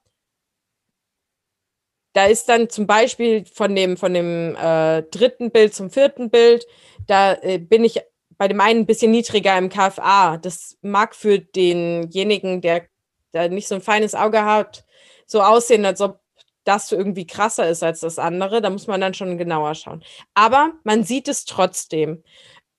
da 2.13 2.25
ist 2.27 2.49
dann 2.49 2.71
zum 2.71 2.87
Beispiel 2.87 3.45
von 3.45 3.75
dem, 3.75 3.97
von 3.97 4.15
dem 4.15 4.57
äh, 4.57 5.03
dritten 5.03 5.51
Bild 5.51 5.75
zum 5.75 5.91
vierten 5.91 6.31
Bild, 6.31 6.67
da 7.07 7.35
äh, 7.35 7.59
bin 7.59 7.85
ich 7.85 8.01
bei 8.39 8.49
dem 8.49 8.61
einen 8.61 8.81
ein 8.81 8.87
bisschen 8.87 9.11
niedriger 9.11 9.57
im 9.57 9.69
KFA. 9.69 10.39
Das 10.39 10.77
mag 10.83 11.15
für 11.15 11.39
denjenigen, 11.39 12.61
der 12.61 12.87
da 13.33 13.49
nicht 13.49 13.69
so 13.69 13.75
ein 13.75 13.81
feines 13.83 14.15
Auge 14.15 14.45
hat, 14.45 14.85
so 15.27 15.43
aussehen, 15.43 15.85
als 15.85 16.01
ob 16.01 16.21
das 16.65 16.91
irgendwie 16.91 17.27
krasser 17.27 17.69
ist 17.69 17.83
als 17.83 18.01
das 18.01 18.19
andere. 18.19 18.61
Da 18.61 18.71
muss 18.71 18.87
man 18.87 19.01
dann 19.01 19.15
schon 19.15 19.39
genauer 19.39 19.75
schauen. 19.75 20.03
Aber 20.35 20.73
man 20.85 21.05
sieht 21.05 21.29
es 21.29 21.45
trotzdem 21.45 22.25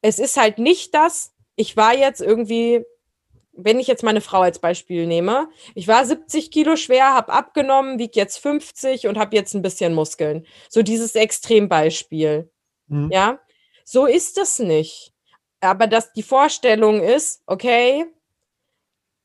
es 0.02 0.20
ist 0.20 0.38
halt 0.38 0.60
nicht 0.60 0.94
das, 0.94 1.34
ich 1.56 1.76
war 1.76 1.96
jetzt 1.96 2.22
irgendwie, 2.22 2.86
wenn 3.54 3.80
ich 3.80 3.88
jetzt 3.88 4.04
meine 4.04 4.22
Frau 4.22 4.42
als 4.42 4.60
Beispiel 4.60 5.08
nehme, 5.08 5.50
ich 5.76 5.88
war 5.88 6.06
70 6.06 6.52
Kilo 6.52 6.76
schwer, 6.76 7.14
habe 7.14 7.34
abgenommen, 7.34 8.00
wiege 8.00 8.20
jetzt 8.20 8.38
50 8.38 9.08
und 9.08 9.18
habe 9.18 9.36
jetzt 9.36 9.54
ein 9.54 9.62
bisschen 9.62 9.94
Muskeln. 9.94 10.46
So 10.70 10.84
dieses 10.84 11.16
Extrembeispiel. 11.16 12.50
Mhm. 12.88 13.10
Ja, 13.12 13.40
so 13.84 14.06
ist 14.06 14.38
es 14.38 14.60
nicht. 14.60 15.14
Aber 15.60 15.88
dass 15.88 16.14
die 16.14 16.24
Vorstellung 16.24 17.02
ist, 17.02 17.42
okay, 17.48 18.06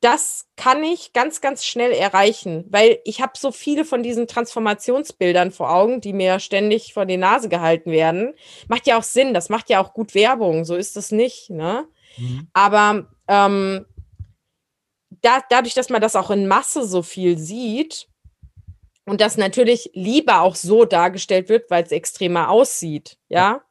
das 0.02 0.48
kann 0.56 0.82
ich 0.82 1.12
ganz, 1.12 1.40
ganz 1.40 1.64
schnell 1.64 1.92
erreichen, 1.92 2.64
weil 2.68 2.98
ich 3.04 3.22
habe 3.22 3.32
so 3.36 3.52
viele 3.52 3.84
von 3.84 4.02
diesen 4.02 4.26
Transformationsbildern 4.26 5.52
vor 5.52 5.72
Augen, 5.72 6.00
die 6.00 6.12
mir 6.12 6.40
ständig 6.40 6.92
vor 6.92 7.06
die 7.06 7.16
Nase 7.16 7.48
gehalten 7.48 7.92
werden. 7.92 8.34
Macht 8.66 8.88
ja 8.88 8.98
auch 8.98 9.04
Sinn, 9.04 9.32
das 9.32 9.48
macht 9.48 9.70
ja 9.70 9.80
auch 9.80 9.94
gut 9.94 10.14
Werbung, 10.16 10.64
so 10.64 10.74
ist 10.74 10.96
es 10.96 11.12
nicht. 11.12 11.50
Ne? 11.50 11.86
Mhm. 12.18 12.48
Aber 12.52 13.06
ähm, 13.28 13.86
da, 15.20 15.40
dadurch, 15.48 15.74
dass 15.74 15.88
man 15.88 16.02
das 16.02 16.16
auch 16.16 16.30
in 16.30 16.48
Masse 16.48 16.84
so 16.84 17.02
viel 17.02 17.38
sieht 17.38 18.08
und 19.04 19.20
das 19.20 19.36
natürlich 19.36 19.90
lieber 19.94 20.40
auch 20.40 20.56
so 20.56 20.84
dargestellt 20.84 21.48
wird, 21.48 21.70
weil 21.70 21.84
es 21.84 21.92
extremer 21.92 22.50
aussieht, 22.50 23.18
ja, 23.28 23.62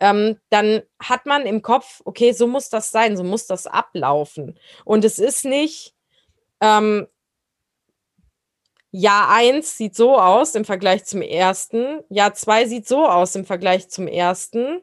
ähm, 0.00 0.38
dann 0.50 0.82
hat 0.98 1.26
man 1.26 1.46
im 1.46 1.62
Kopf, 1.62 2.02
okay, 2.04 2.32
so 2.32 2.46
muss 2.46 2.68
das 2.68 2.90
sein, 2.90 3.16
so 3.16 3.24
muss 3.24 3.46
das 3.46 3.66
ablaufen. 3.66 4.58
Und 4.84 5.04
es 5.04 5.18
ist 5.18 5.44
nicht, 5.44 5.94
ähm, 6.60 7.06
Jahr 8.90 9.28
1 9.28 9.76
sieht 9.76 9.96
so 9.96 10.18
aus 10.18 10.54
im 10.54 10.64
Vergleich 10.64 11.04
zum 11.04 11.20
ersten, 11.20 12.04
Jahr 12.08 12.32
2 12.32 12.66
sieht 12.66 12.86
so 12.86 13.08
aus 13.08 13.34
im 13.34 13.44
Vergleich 13.44 13.88
zum 13.88 14.06
ersten, 14.06 14.82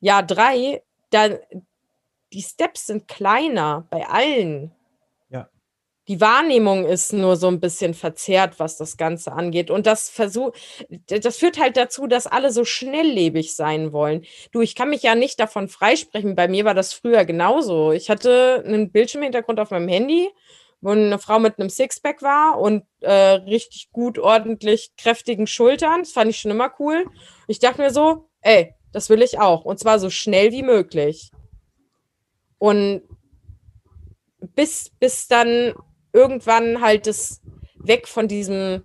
Jahr 0.00 0.24
3, 0.24 0.82
dann 1.10 1.38
die 2.32 2.42
Steps 2.42 2.86
sind 2.86 3.08
kleiner 3.08 3.86
bei 3.90 4.06
allen. 4.06 4.72
Die 6.08 6.20
Wahrnehmung 6.20 6.86
ist 6.86 7.12
nur 7.12 7.36
so 7.36 7.48
ein 7.48 7.58
bisschen 7.58 7.92
verzerrt, 7.92 8.58
was 8.58 8.76
das 8.76 8.96
Ganze 8.96 9.32
angeht. 9.32 9.70
Und 9.70 9.86
das 9.86 10.08
versuch, 10.08 10.52
das 11.06 11.36
führt 11.36 11.58
halt 11.58 11.76
dazu, 11.76 12.06
dass 12.06 12.28
alle 12.28 12.52
so 12.52 12.64
schnelllebig 12.64 13.56
sein 13.56 13.92
wollen. 13.92 14.24
Du, 14.52 14.60
ich 14.60 14.76
kann 14.76 14.90
mich 14.90 15.02
ja 15.02 15.16
nicht 15.16 15.40
davon 15.40 15.68
freisprechen. 15.68 16.36
Bei 16.36 16.46
mir 16.46 16.64
war 16.64 16.74
das 16.74 16.92
früher 16.92 17.24
genauso. 17.24 17.90
Ich 17.90 18.08
hatte 18.08 18.62
einen 18.64 18.92
Bildschirmhintergrund 18.92 19.58
auf 19.58 19.70
meinem 19.70 19.88
Handy, 19.88 20.28
wo 20.80 20.90
eine 20.90 21.18
Frau 21.18 21.40
mit 21.40 21.58
einem 21.58 21.70
Sixpack 21.70 22.22
war 22.22 22.60
und 22.60 22.84
äh, 23.00 23.12
richtig 23.12 23.88
gut, 23.90 24.18
ordentlich 24.20 24.92
kräftigen 24.96 25.48
Schultern. 25.48 26.00
Das 26.00 26.12
fand 26.12 26.30
ich 26.30 26.38
schon 26.38 26.52
immer 26.52 26.72
cool. 26.78 27.06
Ich 27.48 27.58
dachte 27.58 27.82
mir 27.82 27.90
so, 27.90 28.28
ey, 28.42 28.74
das 28.92 29.10
will 29.10 29.22
ich 29.22 29.40
auch. 29.40 29.64
Und 29.64 29.80
zwar 29.80 29.98
so 29.98 30.08
schnell 30.08 30.52
wie 30.52 30.62
möglich. 30.62 31.32
Und 32.58 33.02
bis, 34.54 34.90
bis 35.00 35.26
dann 35.26 35.74
irgendwann 36.16 36.80
halt 36.80 37.06
das 37.06 37.42
weg 37.76 38.08
von 38.08 38.26
diesem 38.26 38.82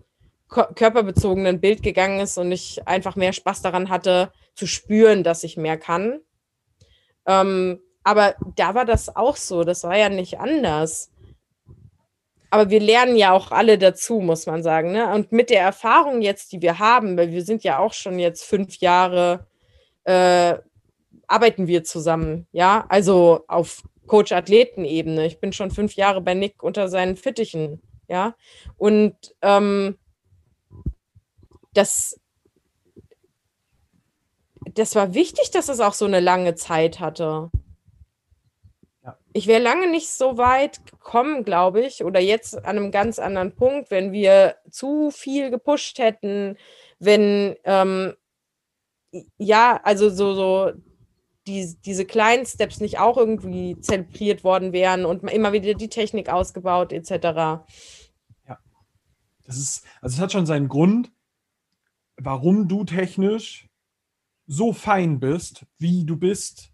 körperbezogenen 0.50 1.62
Bild 1.62 1.82
gegangen 1.82 2.20
ist 2.20 2.38
und 2.38 2.52
ich 2.52 2.86
einfach 2.86 3.16
mehr 3.16 3.32
Spaß 3.32 3.62
daran 3.62 3.90
hatte, 3.90 4.34
zu 4.54 4.68
spüren, 4.68 5.24
dass 5.24 5.46
ich 5.46 5.56
mehr 5.56 5.78
kann. 5.78 6.20
Ähm, 7.26 7.80
aber 8.04 8.36
da 8.58 8.76
war 8.76 8.84
das 8.84 9.16
auch 9.16 9.38
so, 9.38 9.64
das 9.64 9.84
war 9.86 9.98
ja 9.98 10.10
nicht 10.10 10.40
anders. 10.40 11.10
Aber 12.50 12.70
wir 12.70 12.82
lernen 12.82 13.16
ja 13.16 13.32
auch 13.32 13.52
alle 13.52 13.78
dazu, 13.78 14.20
muss 14.20 14.46
man 14.46 14.62
sagen. 14.62 14.92
Ne? 14.92 15.14
Und 15.14 15.32
mit 15.32 15.50
der 15.50 15.62
Erfahrung 15.62 16.22
jetzt, 16.22 16.52
die 16.52 16.62
wir 16.62 16.80
haben, 16.80 17.16
weil 17.16 17.32
wir 17.32 17.46
sind 17.46 17.64
ja 17.64 17.80
auch 17.80 17.94
schon 17.94 18.20
jetzt 18.20 18.44
fünf 18.44 18.76
Jahre, 18.80 19.48
äh, 20.04 20.56
arbeiten 21.28 21.68
wir 21.68 21.86
zusammen, 21.86 22.46
ja, 22.52 22.86
also 22.90 23.46
auf 23.48 23.84
Coach-Athleten-Ebene. 24.12 25.26
Ich 25.26 25.40
bin 25.40 25.54
schon 25.54 25.72
fünf 25.72 25.96
Jahre 25.96 26.20
bei 26.20 26.34
Nick 26.34 26.64
unter 26.64 26.90
seinen 26.90 27.16
Fittichen, 27.16 27.82
ja. 28.10 28.36
Und 28.76 29.16
ähm, 29.42 29.98
das, 31.74 32.20
das 34.74 34.96
war 34.96 35.14
wichtig, 35.14 35.52
dass 35.52 35.70
es 35.70 35.80
auch 35.80 35.94
so 35.94 36.04
eine 36.04 36.20
lange 36.20 36.56
Zeit 36.56 37.00
hatte. 37.00 37.52
Ja. 39.02 39.18
Ich 39.32 39.48
wäre 39.48 39.62
lange 39.62 39.90
nicht 39.90 40.10
so 40.10 40.38
weit 40.38 40.86
gekommen, 40.86 41.46
glaube 41.46 41.80
ich, 41.80 42.04
oder 42.04 42.20
jetzt 42.20 42.58
an 42.58 42.66
einem 42.66 42.92
ganz 42.92 43.18
anderen 43.18 43.56
Punkt, 43.56 43.92
wenn 43.92 44.12
wir 44.12 44.58
zu 44.70 45.10
viel 45.12 45.50
gepusht 45.52 46.00
hätten, 46.00 46.58
wenn 47.00 47.56
ähm, 47.64 48.14
ja, 49.38 49.80
also 49.84 50.10
so, 50.10 50.34
so 50.34 50.74
die, 51.52 51.76
diese 51.86 52.06
kleinen 52.06 52.46
Steps 52.46 52.80
nicht 52.80 53.00
auch 53.00 53.18
irgendwie 53.18 53.80
zelebriert 53.80 54.44
worden 54.44 54.74
wären 54.74 55.06
und 55.06 55.24
immer 55.30 55.54
wieder 55.54 55.74
die 55.74 55.90
Technik 55.90 56.30
ausgebaut 56.30 56.94
etc. 56.94 57.12
Ja. 58.48 58.60
Das 59.46 59.58
ist, 59.58 59.86
also 60.02 60.16
es 60.16 60.22
hat 60.22 60.32
schon 60.32 60.46
seinen 60.46 60.70
Grund, 60.70 61.12
warum 62.18 62.68
du 62.68 62.84
technisch 62.84 63.68
so 64.48 64.74
fein 64.74 65.20
bist, 65.20 65.66
wie 65.78 66.06
du 66.06 66.18
bist 66.18 66.72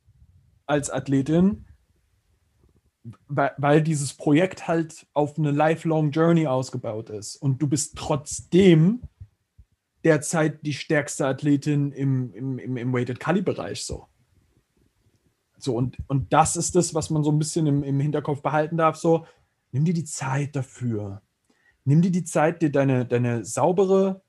als 0.65 0.89
Athletin, 0.89 1.65
weil, 3.27 3.81
dieses 3.81 4.13
Projekt 4.13 4.67
halt 4.67 5.07
auf 5.13 5.37
eine 5.37 5.51
lifelong 5.51 6.11
Journey 6.11 6.47
ausgebaut 6.47 7.09
ist 7.09 7.37
und 7.37 7.61
du 7.61 7.67
bist 7.67 7.95
trotzdem 7.97 9.01
derzeit 10.03 10.65
die 10.65 10.73
stärkste 10.73 11.25
Athletin 11.25 11.91
im, 11.91 12.33
im, 12.33 12.77
im, 12.77 12.93
Weighted 12.93 13.19
Kali-Bereich 13.19 13.85
so. 13.85 14.07
So, 15.57 15.75
und, 15.75 15.97
und 16.07 16.31
das 16.33 16.55
ist 16.55 16.75
das, 16.75 16.93
was 16.93 17.09
man 17.09 17.23
so 17.23 17.31
ein 17.31 17.39
bisschen 17.39 17.67
im, 17.67 17.83
im 17.83 17.99
Hinterkopf 17.99 18.41
behalten 18.41 18.77
darf. 18.77 18.97
So, 18.97 19.25
nimm 19.71 19.85
dir 19.85 19.93
die 19.93 20.05
Zeit 20.05 20.55
dafür. 20.55 21.21
Nimm 21.83 22.01
dir 22.01 22.11
die 22.11 22.23
Zeit, 22.23 22.61
dir 22.61 22.71
deine, 22.71 23.05
deine 23.05 23.45
saubere 23.45 24.21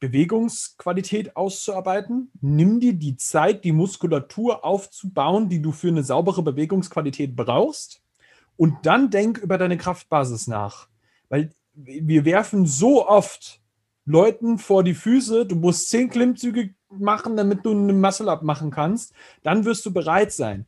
Bewegungsqualität 0.00 1.36
auszuarbeiten. 1.36 2.30
Nimm 2.40 2.80
dir 2.80 2.94
die 2.94 3.16
Zeit, 3.16 3.64
die 3.64 3.72
Muskulatur 3.72 4.64
aufzubauen, 4.64 5.48
die 5.48 5.62
du 5.62 5.72
für 5.72 5.88
eine 5.88 6.02
saubere 6.02 6.42
Bewegungsqualität 6.42 7.36
brauchst. 7.36 8.02
Und 8.56 8.84
dann 8.84 9.10
denk 9.10 9.38
über 9.38 9.56
deine 9.56 9.76
Kraftbasis 9.76 10.46
nach. 10.46 10.88
Weil 11.28 11.50
wir 11.74 12.24
werfen 12.24 12.66
so 12.66 13.06
oft 13.08 13.60
Leuten 14.04 14.58
vor 14.58 14.82
die 14.82 14.94
Füße, 14.94 15.46
du 15.46 15.54
musst 15.54 15.88
zehn 15.88 16.10
Klimmzüge 16.10 16.74
machen, 16.90 17.36
damit 17.36 17.64
du 17.64 17.70
eine 17.70 17.92
Muscle-Up 17.92 18.42
machen 18.42 18.70
kannst, 18.70 19.14
dann 19.42 19.64
wirst 19.64 19.86
du 19.86 19.92
bereit 19.92 20.32
sein. 20.32 20.66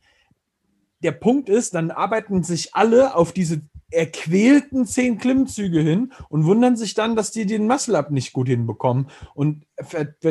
Der 1.01 1.11
Punkt 1.11 1.49
ist, 1.49 1.75
dann 1.75 1.91
arbeiten 1.91 2.43
sich 2.43 2.73
alle 2.75 3.15
auf 3.15 3.33
diese 3.33 3.61
erquälten 3.91 4.85
zehn 4.85 5.19
Klimmzüge 5.19 5.79
hin 5.79 6.13
und 6.29 6.45
wundern 6.45 6.75
sich 6.75 6.93
dann, 6.93 7.15
dass 7.15 7.31
die 7.31 7.45
den 7.45 7.67
Muscle-Up 7.67 8.09
nicht 8.09 8.33
gut 8.33 8.47
hinbekommen 8.47 9.07
und 9.35 9.65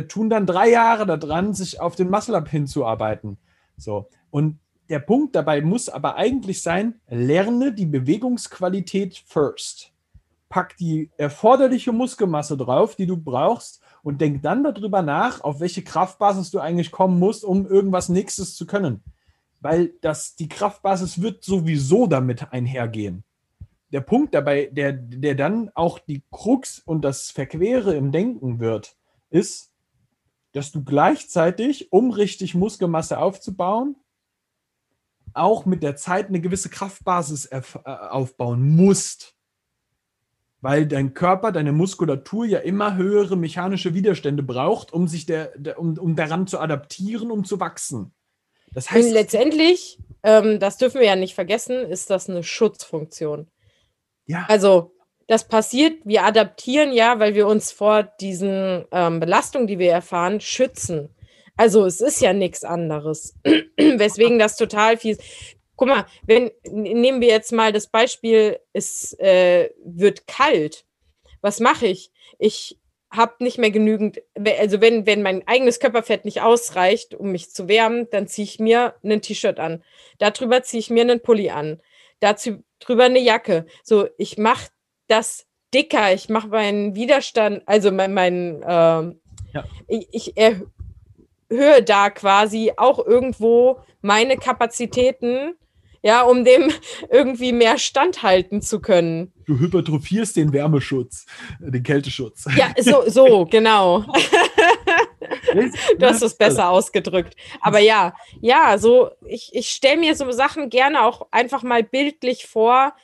tun 0.09 0.31
dann 0.31 0.47
drei 0.47 0.71
Jahre 0.71 1.07
daran, 1.07 1.55
sich 1.55 1.81
auf 1.81 1.95
den 1.95 2.11
Muscle-Up 2.11 2.49
hinzuarbeiten. 2.49 3.39
So. 3.77 4.09
Und 4.31 4.59
der 4.89 4.99
Punkt 4.99 5.37
dabei 5.37 5.61
muss 5.61 5.89
aber 5.89 6.17
eigentlich 6.17 6.63
sein, 6.63 7.01
lerne 7.09 7.73
die 7.73 7.87
Bewegungsqualität 7.87 9.23
first. 9.27 9.93
Pack 10.49 10.77
die 10.77 11.11
erforderliche 11.17 11.93
Muskelmasse 11.93 12.57
drauf, 12.57 12.97
die 12.97 13.07
du 13.07 13.17
brauchst, 13.17 13.82
und 14.03 14.21
denk 14.21 14.43
dann 14.43 14.65
darüber 14.65 15.03
nach, 15.03 15.41
auf 15.43 15.61
welche 15.61 15.83
Kraftbasis 15.83 16.51
du 16.51 16.59
eigentlich 16.59 16.91
kommen 16.91 17.19
musst, 17.19 17.45
um 17.45 17.67
irgendwas 17.67 18.09
Nächstes 18.09 18.55
zu 18.57 18.67
können. 18.67 19.03
Weil 19.61 19.93
das, 20.01 20.35
die 20.35 20.49
Kraftbasis 20.49 21.23
wird 21.23 21.45
sowieso 21.45 22.07
damit 22.07 22.53
einhergehen. 22.53 23.23
Der 23.93 24.01
Punkt 24.01 24.35
dabei, 24.35 24.71
der, 24.73 24.93
der 24.93 25.35
dann 25.35 25.71
auch 25.75 25.99
die 25.99 26.23
Krux 26.33 26.81
und 26.81 27.03
das 27.03 27.31
Verquere 27.31 27.95
im 27.95 28.11
Denken 28.11 28.59
wird, 28.59 28.97
ist, 29.31 29.71
dass 30.53 30.73
du 30.73 30.83
gleichzeitig, 30.83 31.93
um 31.93 32.11
richtig 32.11 32.55
Muskelmasse 32.55 33.19
aufzubauen, 33.19 33.97
auch 35.35 35.65
mit 35.65 35.83
der 35.83 35.97
Zeit 35.97 36.29
eine 36.29 36.41
gewisse 36.41 36.69
Kraftbasis 36.69 37.47
äh, 37.47 37.63
aufbauen 37.85 38.77
musst 38.77 39.35
weil 40.63 40.87
dein 40.87 41.13
Körper, 41.13 41.53
deine 41.53 41.73
Muskulatur 41.73 42.47
ja 42.47 42.61
immer 42.61 42.97
höhere 42.97 43.37
mechanische 43.37 43.95
Widerstände 43.95 44.45
braucht, 44.45 44.93
um 44.93 45.09
sich 45.09 45.27
der, 45.27 45.53
der 45.59 45.79
um, 45.79 45.99
um 45.99 46.17
daran 46.17 46.47
zu 46.47 46.61
adaptieren, 46.61 47.31
um 47.31 47.45
zu 47.45 47.61
wachsen. 47.61 48.15
Das 48.73 48.91
heißt, 48.91 49.09
Und 49.09 49.13
letztendlich, 49.13 49.99
ähm, 50.23 50.61
das 50.61 50.79
dürfen 50.79 51.01
wir 51.01 51.07
ja 51.09 51.17
nicht 51.17 51.35
vergessen, 51.35 51.75
ist 51.75 52.09
das 52.11 52.31
eine 52.31 52.45
Schutzfunktion. 52.45 53.49
Ja. 54.27 54.47
Also 54.49 54.95
das 55.27 55.49
passiert, 55.49 56.01
wir 56.05 56.25
adaptieren 56.25 56.93
ja, 56.93 57.19
weil 57.19 57.35
wir 57.35 57.49
uns 57.49 57.73
vor 57.73 58.05
diesen 58.05 58.85
ähm, 58.93 59.19
Belastungen, 59.19 59.67
die 59.67 59.81
wir 59.81 59.91
erfahren, 59.91 60.41
schützen. 60.41 61.09
Also 61.57 61.85
es 61.85 62.01
ist 62.01 62.21
ja 62.21 62.33
nichts 62.33 62.63
anderes. 62.63 63.35
Weswegen 63.77 64.39
das 64.39 64.57
total 64.57 64.97
viel 64.97 65.19
guck 65.77 65.89
mal, 65.89 66.07
wenn, 66.27 66.51
nehmen 66.71 67.21
wir 67.21 67.29
jetzt 67.29 67.53
mal 67.53 67.73
das 67.73 67.87
Beispiel, 67.87 68.59
es 68.73 69.13
äh, 69.19 69.71
wird 69.85 70.27
kalt. 70.27 70.85
Was 71.41 71.61
mache 71.61 71.87
ich? 71.87 72.13
Ich 72.39 72.79
habe 73.11 73.35
nicht 73.41 73.59
mehr 73.59 73.71
genügend, 73.71 74.23
also 74.59 74.81
wenn, 74.81 75.07
wenn 75.07 75.23
mein 75.23 75.47
eigenes 75.47 75.81
Körperfett 75.81 76.25
nicht 76.25 76.41
ausreicht, 76.41 77.15
um 77.15 77.31
mich 77.31 77.51
zu 77.51 77.69
wärmen, 77.69 78.09
dann 78.11 78.27
ziehe 78.27 78.45
ich 78.45 78.59
mir 78.59 78.95
ein 79.05 79.21
T-Shirt 79.21 79.59
an. 79.59 79.85
Darüber 80.19 80.63
ziehe 80.63 80.81
ich 80.81 80.89
mir 80.89 81.03
einen 81.03 81.21
Pulli 81.21 81.51
an. 81.51 81.81
Dazu 82.21 82.63
drüber 82.79 83.05
eine 83.05 83.19
Jacke. 83.19 83.67
So, 83.83 84.09
ich 84.17 84.39
mache 84.39 84.69
das 85.09 85.47
dicker, 85.75 86.13
ich 86.15 86.29
mache 86.29 86.49
meinen 86.49 86.95
Widerstand, 86.95 87.63
also 87.67 87.91
mein, 87.91 88.15
mein 88.15 88.63
äh, 88.63 88.67
ja. 89.53 89.65
ich, 89.89 90.09
ich 90.13 90.37
erhöhe 90.37 91.83
da 91.85 92.11
quasi 92.11 92.73
auch 92.77 93.05
irgendwo 93.05 93.81
meine 94.01 94.37
Kapazitäten 94.37 95.55
ja, 96.03 96.23
um 96.23 96.45
dem 96.45 96.71
irgendwie 97.11 97.53
mehr 97.53 97.79
standhalten 97.79 98.61
zu 98.61 98.81
können. 98.81 99.33
Du 99.47 99.59
hypertrophierst 99.59 100.37
den 100.37 100.53
Wärmeschutz, 100.53 101.27
äh, 101.65 101.71
den 101.71 101.83
Kälteschutz. 101.83 102.47
Ja, 102.57 102.75
so, 102.79 103.09
so 103.09 103.47
genau. 103.51 104.01
du 105.99 106.07
hast 106.07 106.23
es 106.23 106.37
besser 106.37 106.69
ausgedrückt. 106.69 107.37
Aber 107.61 107.79
ja, 107.79 108.15
ja, 108.41 108.77
so, 108.79 109.11
ich, 109.27 109.51
ich 109.53 109.71
stelle 109.71 109.99
mir 109.99 110.15
so 110.17 110.31
Sachen 110.33 110.69
gerne 110.69 111.03
auch 111.03 111.29
einfach 111.31 111.63
mal 111.63 111.83
bildlich 111.83 112.47
vor 112.47 112.95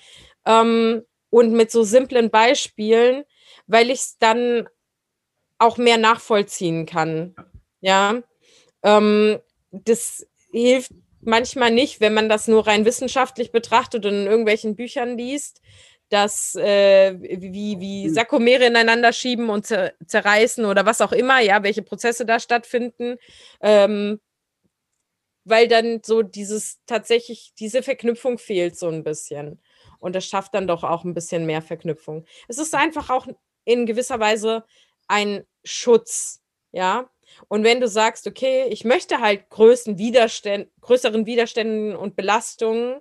ähm, 0.44 1.03
und 1.30 1.53
mit 1.53 1.70
so 1.70 1.84
simplen 1.84 2.30
Beispielen, 2.30 3.24
weil 3.66 3.90
ich 3.90 4.01
es 4.01 4.18
dann 4.18 4.68
auch 5.59 5.76
mehr 5.76 5.99
nachvollziehen 5.99 6.86
kann. 6.86 7.34
Ja. 7.80 8.22
Ähm, 8.82 9.38
das 9.70 10.26
hilft 10.51 10.92
manchmal 11.20 11.70
nicht, 11.70 12.00
wenn 12.00 12.14
man 12.14 12.28
das 12.28 12.48
nur 12.48 12.66
rein 12.66 12.84
wissenschaftlich 12.84 13.52
betrachtet 13.52 14.06
und 14.06 14.12
in 14.12 14.26
irgendwelchen 14.26 14.76
Büchern 14.76 15.16
liest, 15.16 15.60
dass 16.08 16.54
äh, 16.54 17.16
wie, 17.20 17.80
wie 17.80 18.04
hm. 18.04 18.14
Sarkomere 18.14 18.66
ineinander 18.66 19.12
schieben 19.12 19.50
und 19.50 19.66
zer 19.66 19.92
zerreißen 20.06 20.64
oder 20.64 20.86
was 20.86 21.00
auch 21.00 21.12
immer, 21.12 21.40
ja, 21.40 21.62
welche 21.62 21.82
Prozesse 21.82 22.24
da 22.24 22.40
stattfinden. 22.40 23.16
Ähm, 23.60 24.20
weil 25.44 25.66
dann 25.68 26.00
so 26.04 26.22
dieses 26.22 26.78
tatsächlich, 26.86 27.52
diese 27.58 27.82
Verknüpfung 27.82 28.38
fehlt 28.38 28.78
so 28.78 28.88
ein 28.88 29.02
bisschen. 29.02 29.60
Und 29.98 30.14
das 30.14 30.26
schafft 30.26 30.54
dann 30.54 30.66
doch 30.66 30.84
auch 30.84 31.04
ein 31.04 31.14
bisschen 31.14 31.46
mehr 31.46 31.62
Verknüpfung. 31.62 32.24
Es 32.48 32.58
ist 32.58 32.74
einfach 32.74 33.10
auch 33.10 33.26
in 33.64 33.86
gewisser 33.86 34.20
Weise 34.20 34.64
ein 35.08 35.44
Schutz, 35.64 36.42
ja. 36.72 37.10
Und 37.49 37.64
wenn 37.64 37.81
du 37.81 37.89
sagst, 37.89 38.26
okay, 38.26 38.66
ich 38.70 38.85
möchte 38.85 39.20
halt 39.20 39.49
größeren, 39.51 39.99
Widerständ, 39.99 40.68
größeren 40.81 41.26
Widerständen 41.26 41.97
und 41.97 42.16
Belastungen 42.16 43.01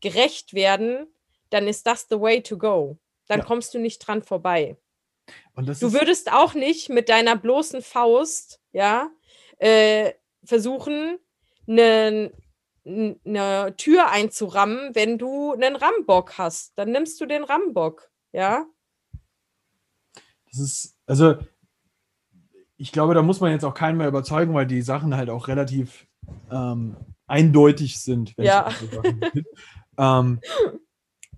gerecht 0.00 0.54
werden, 0.54 1.06
dann 1.50 1.68
ist 1.68 1.86
das 1.86 2.06
the 2.08 2.20
way 2.20 2.42
to 2.42 2.56
go. 2.58 2.98
Dann 3.26 3.40
ja. 3.40 3.44
kommst 3.44 3.74
du 3.74 3.78
nicht 3.78 3.98
dran 3.98 4.22
vorbei. 4.22 4.76
du 5.56 5.92
würdest 5.92 6.32
auch 6.32 6.54
nicht 6.54 6.88
mit 6.88 7.08
deiner 7.08 7.36
bloßen 7.36 7.82
Faust, 7.82 8.60
ja, 8.72 9.10
äh, 9.58 10.12
versuchen, 10.44 11.18
eine, 11.68 12.32
eine 12.84 13.74
Tür 13.76 14.10
einzurammen, 14.10 14.94
wenn 14.94 15.18
du 15.18 15.52
einen 15.52 15.76
Rambock 15.76 16.38
hast. 16.38 16.72
Dann 16.76 16.90
nimmst 16.90 17.20
du 17.20 17.26
den 17.26 17.44
Rambock, 17.44 18.10
ja. 18.32 18.66
Das 20.50 20.60
ist, 20.60 20.98
also 21.06 21.36
ich 22.82 22.90
glaube, 22.90 23.14
da 23.14 23.22
muss 23.22 23.40
man 23.40 23.52
jetzt 23.52 23.64
auch 23.64 23.74
keinen 23.74 23.96
mehr 23.96 24.08
überzeugen, 24.08 24.54
weil 24.54 24.66
die 24.66 24.82
Sachen 24.82 25.16
halt 25.16 25.30
auch 25.30 25.46
relativ 25.46 26.08
ähm, 26.50 26.96
eindeutig 27.28 28.00
sind. 28.00 28.34
ja. 28.36 28.70
ähm, 29.98 30.40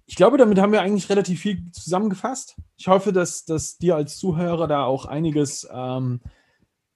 ich 0.07 0.17
glaube, 0.17 0.39
damit 0.39 0.59
haben 0.59 0.73
wir 0.73 0.81
eigentlich 0.81 1.11
relativ 1.11 1.43
viel 1.43 1.71
zusammengefasst. 1.71 2.57
Ich 2.79 2.89
hoffe, 2.89 3.13
dass, 3.13 3.45
dass 3.45 3.77
dir 3.77 3.95
als 3.95 4.17
Zuhörer 4.17 4.67
da 4.67 4.85
auch 4.85 5.05
einiges 5.05 5.69
ähm, 5.71 6.23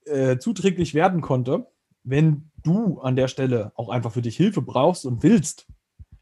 äh, 0.06 0.38
zuträglich 0.38 0.94
werden 0.94 1.20
konnte. 1.20 1.66
Wenn 2.02 2.50
du 2.62 3.00
an 3.00 3.16
der 3.16 3.28
Stelle 3.28 3.72
auch 3.74 3.90
einfach 3.90 4.12
für 4.12 4.22
dich 4.22 4.38
Hilfe 4.38 4.62
brauchst 4.62 5.04
und 5.04 5.22
willst, 5.22 5.66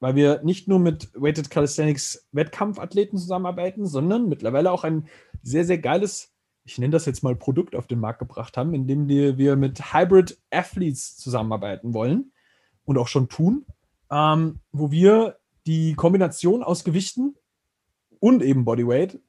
Weil 0.00 0.16
wir 0.16 0.42
nicht 0.42 0.66
nur 0.66 0.78
mit 0.78 1.10
Weighted 1.14 1.50
Calisthenics 1.50 2.26
Wettkampfathleten 2.32 3.18
zusammenarbeiten, 3.18 3.86
sondern 3.86 4.28
mittlerweile 4.28 4.72
auch 4.72 4.84
ein 4.84 5.08
sehr, 5.42 5.64
sehr 5.64 5.78
geiles, 5.78 6.32
ich 6.64 6.78
nenne 6.78 6.92
das 6.92 7.06
jetzt 7.06 7.22
mal 7.22 7.36
Produkt 7.36 7.76
auf 7.76 7.86
den 7.86 8.00
Markt 8.00 8.18
gebracht 8.18 8.56
haben, 8.56 8.74
in 8.74 8.86
dem 8.86 9.08
wir 9.08 9.56
mit 9.56 9.92
Hybrid 9.92 10.38
Athletes 10.50 11.16
zusammenarbeiten 11.16 11.94
wollen 11.94 12.32
und 12.84 12.98
auch 12.98 13.08
schon 13.08 13.28
tun, 13.28 13.66
ähm, 14.10 14.60
wo 14.72 14.90
wir 14.90 15.38
die 15.66 15.94
Kombination 15.94 16.62
aus 16.62 16.82
Gewichten 16.82 17.36
und 18.18 18.42
eben 18.42 18.64
Bodyweight 18.64 19.20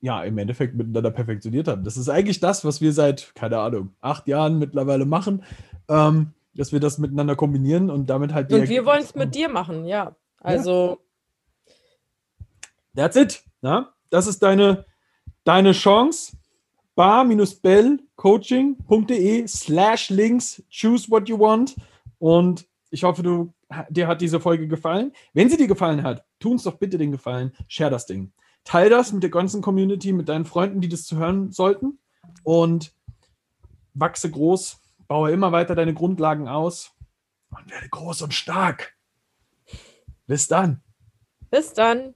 ja, 0.00 0.22
im 0.24 0.38
Endeffekt 0.38 0.74
miteinander 0.74 1.10
perfektioniert 1.10 1.68
haben. 1.68 1.84
Das 1.84 1.96
ist 1.96 2.08
eigentlich 2.08 2.40
das, 2.40 2.64
was 2.64 2.80
wir 2.80 2.92
seit, 2.92 3.34
keine 3.34 3.58
Ahnung, 3.58 3.94
acht 4.00 4.26
Jahren 4.28 4.58
mittlerweile 4.58 5.04
machen, 5.04 5.44
ähm, 5.88 6.32
dass 6.54 6.72
wir 6.72 6.80
das 6.80 6.98
miteinander 6.98 7.36
kombinieren 7.36 7.90
und 7.90 8.08
damit 8.08 8.32
halt. 8.32 8.52
Und 8.52 8.68
wir 8.68 8.86
wollen 8.86 9.02
es 9.02 9.14
mit 9.14 9.34
dir 9.34 9.48
machen, 9.48 9.84
ja. 9.84 10.16
Also. 10.38 11.00
Ja. 12.96 12.96
That's 12.96 13.16
it. 13.16 13.42
Na? 13.60 13.92
Das 14.10 14.26
ist 14.26 14.42
deine, 14.42 14.84
deine 15.44 15.72
Chance. 15.72 16.32
bar-bellcoaching.de 16.96 19.46
slash 19.46 20.10
links, 20.10 20.62
choose 20.70 21.10
what 21.10 21.28
you 21.28 21.38
want. 21.38 21.76
Und 22.18 22.66
ich 22.90 23.04
hoffe, 23.04 23.22
du, 23.22 23.52
dir 23.88 24.08
hat 24.08 24.20
diese 24.20 24.40
Folge 24.40 24.68
gefallen. 24.68 25.12
Wenn 25.32 25.48
sie 25.48 25.56
dir 25.56 25.68
gefallen 25.68 26.02
hat, 26.02 26.26
tu 26.38 26.50
uns 26.50 26.64
doch 26.64 26.76
bitte 26.76 26.98
den 26.98 27.12
Gefallen, 27.12 27.52
share 27.68 27.90
das 27.90 28.04
Ding. 28.06 28.32
Teil 28.64 28.90
das 28.90 29.12
mit 29.12 29.22
der 29.22 29.30
ganzen 29.30 29.62
Community, 29.62 30.12
mit 30.12 30.28
deinen 30.28 30.44
Freunden, 30.44 30.80
die 30.80 30.88
das 30.88 31.04
zu 31.04 31.16
hören 31.16 31.50
sollten. 31.50 31.98
Und 32.42 32.94
wachse 33.94 34.30
groß, 34.30 34.80
baue 35.08 35.32
immer 35.32 35.52
weiter 35.52 35.74
deine 35.74 35.94
Grundlagen 35.94 36.48
aus 36.48 36.92
und 37.50 37.70
werde 37.70 37.88
groß 37.88 38.22
und 38.22 38.34
stark. 38.34 38.94
Bis 40.26 40.46
dann. 40.46 40.82
Bis 41.50 41.72
dann. 41.72 42.14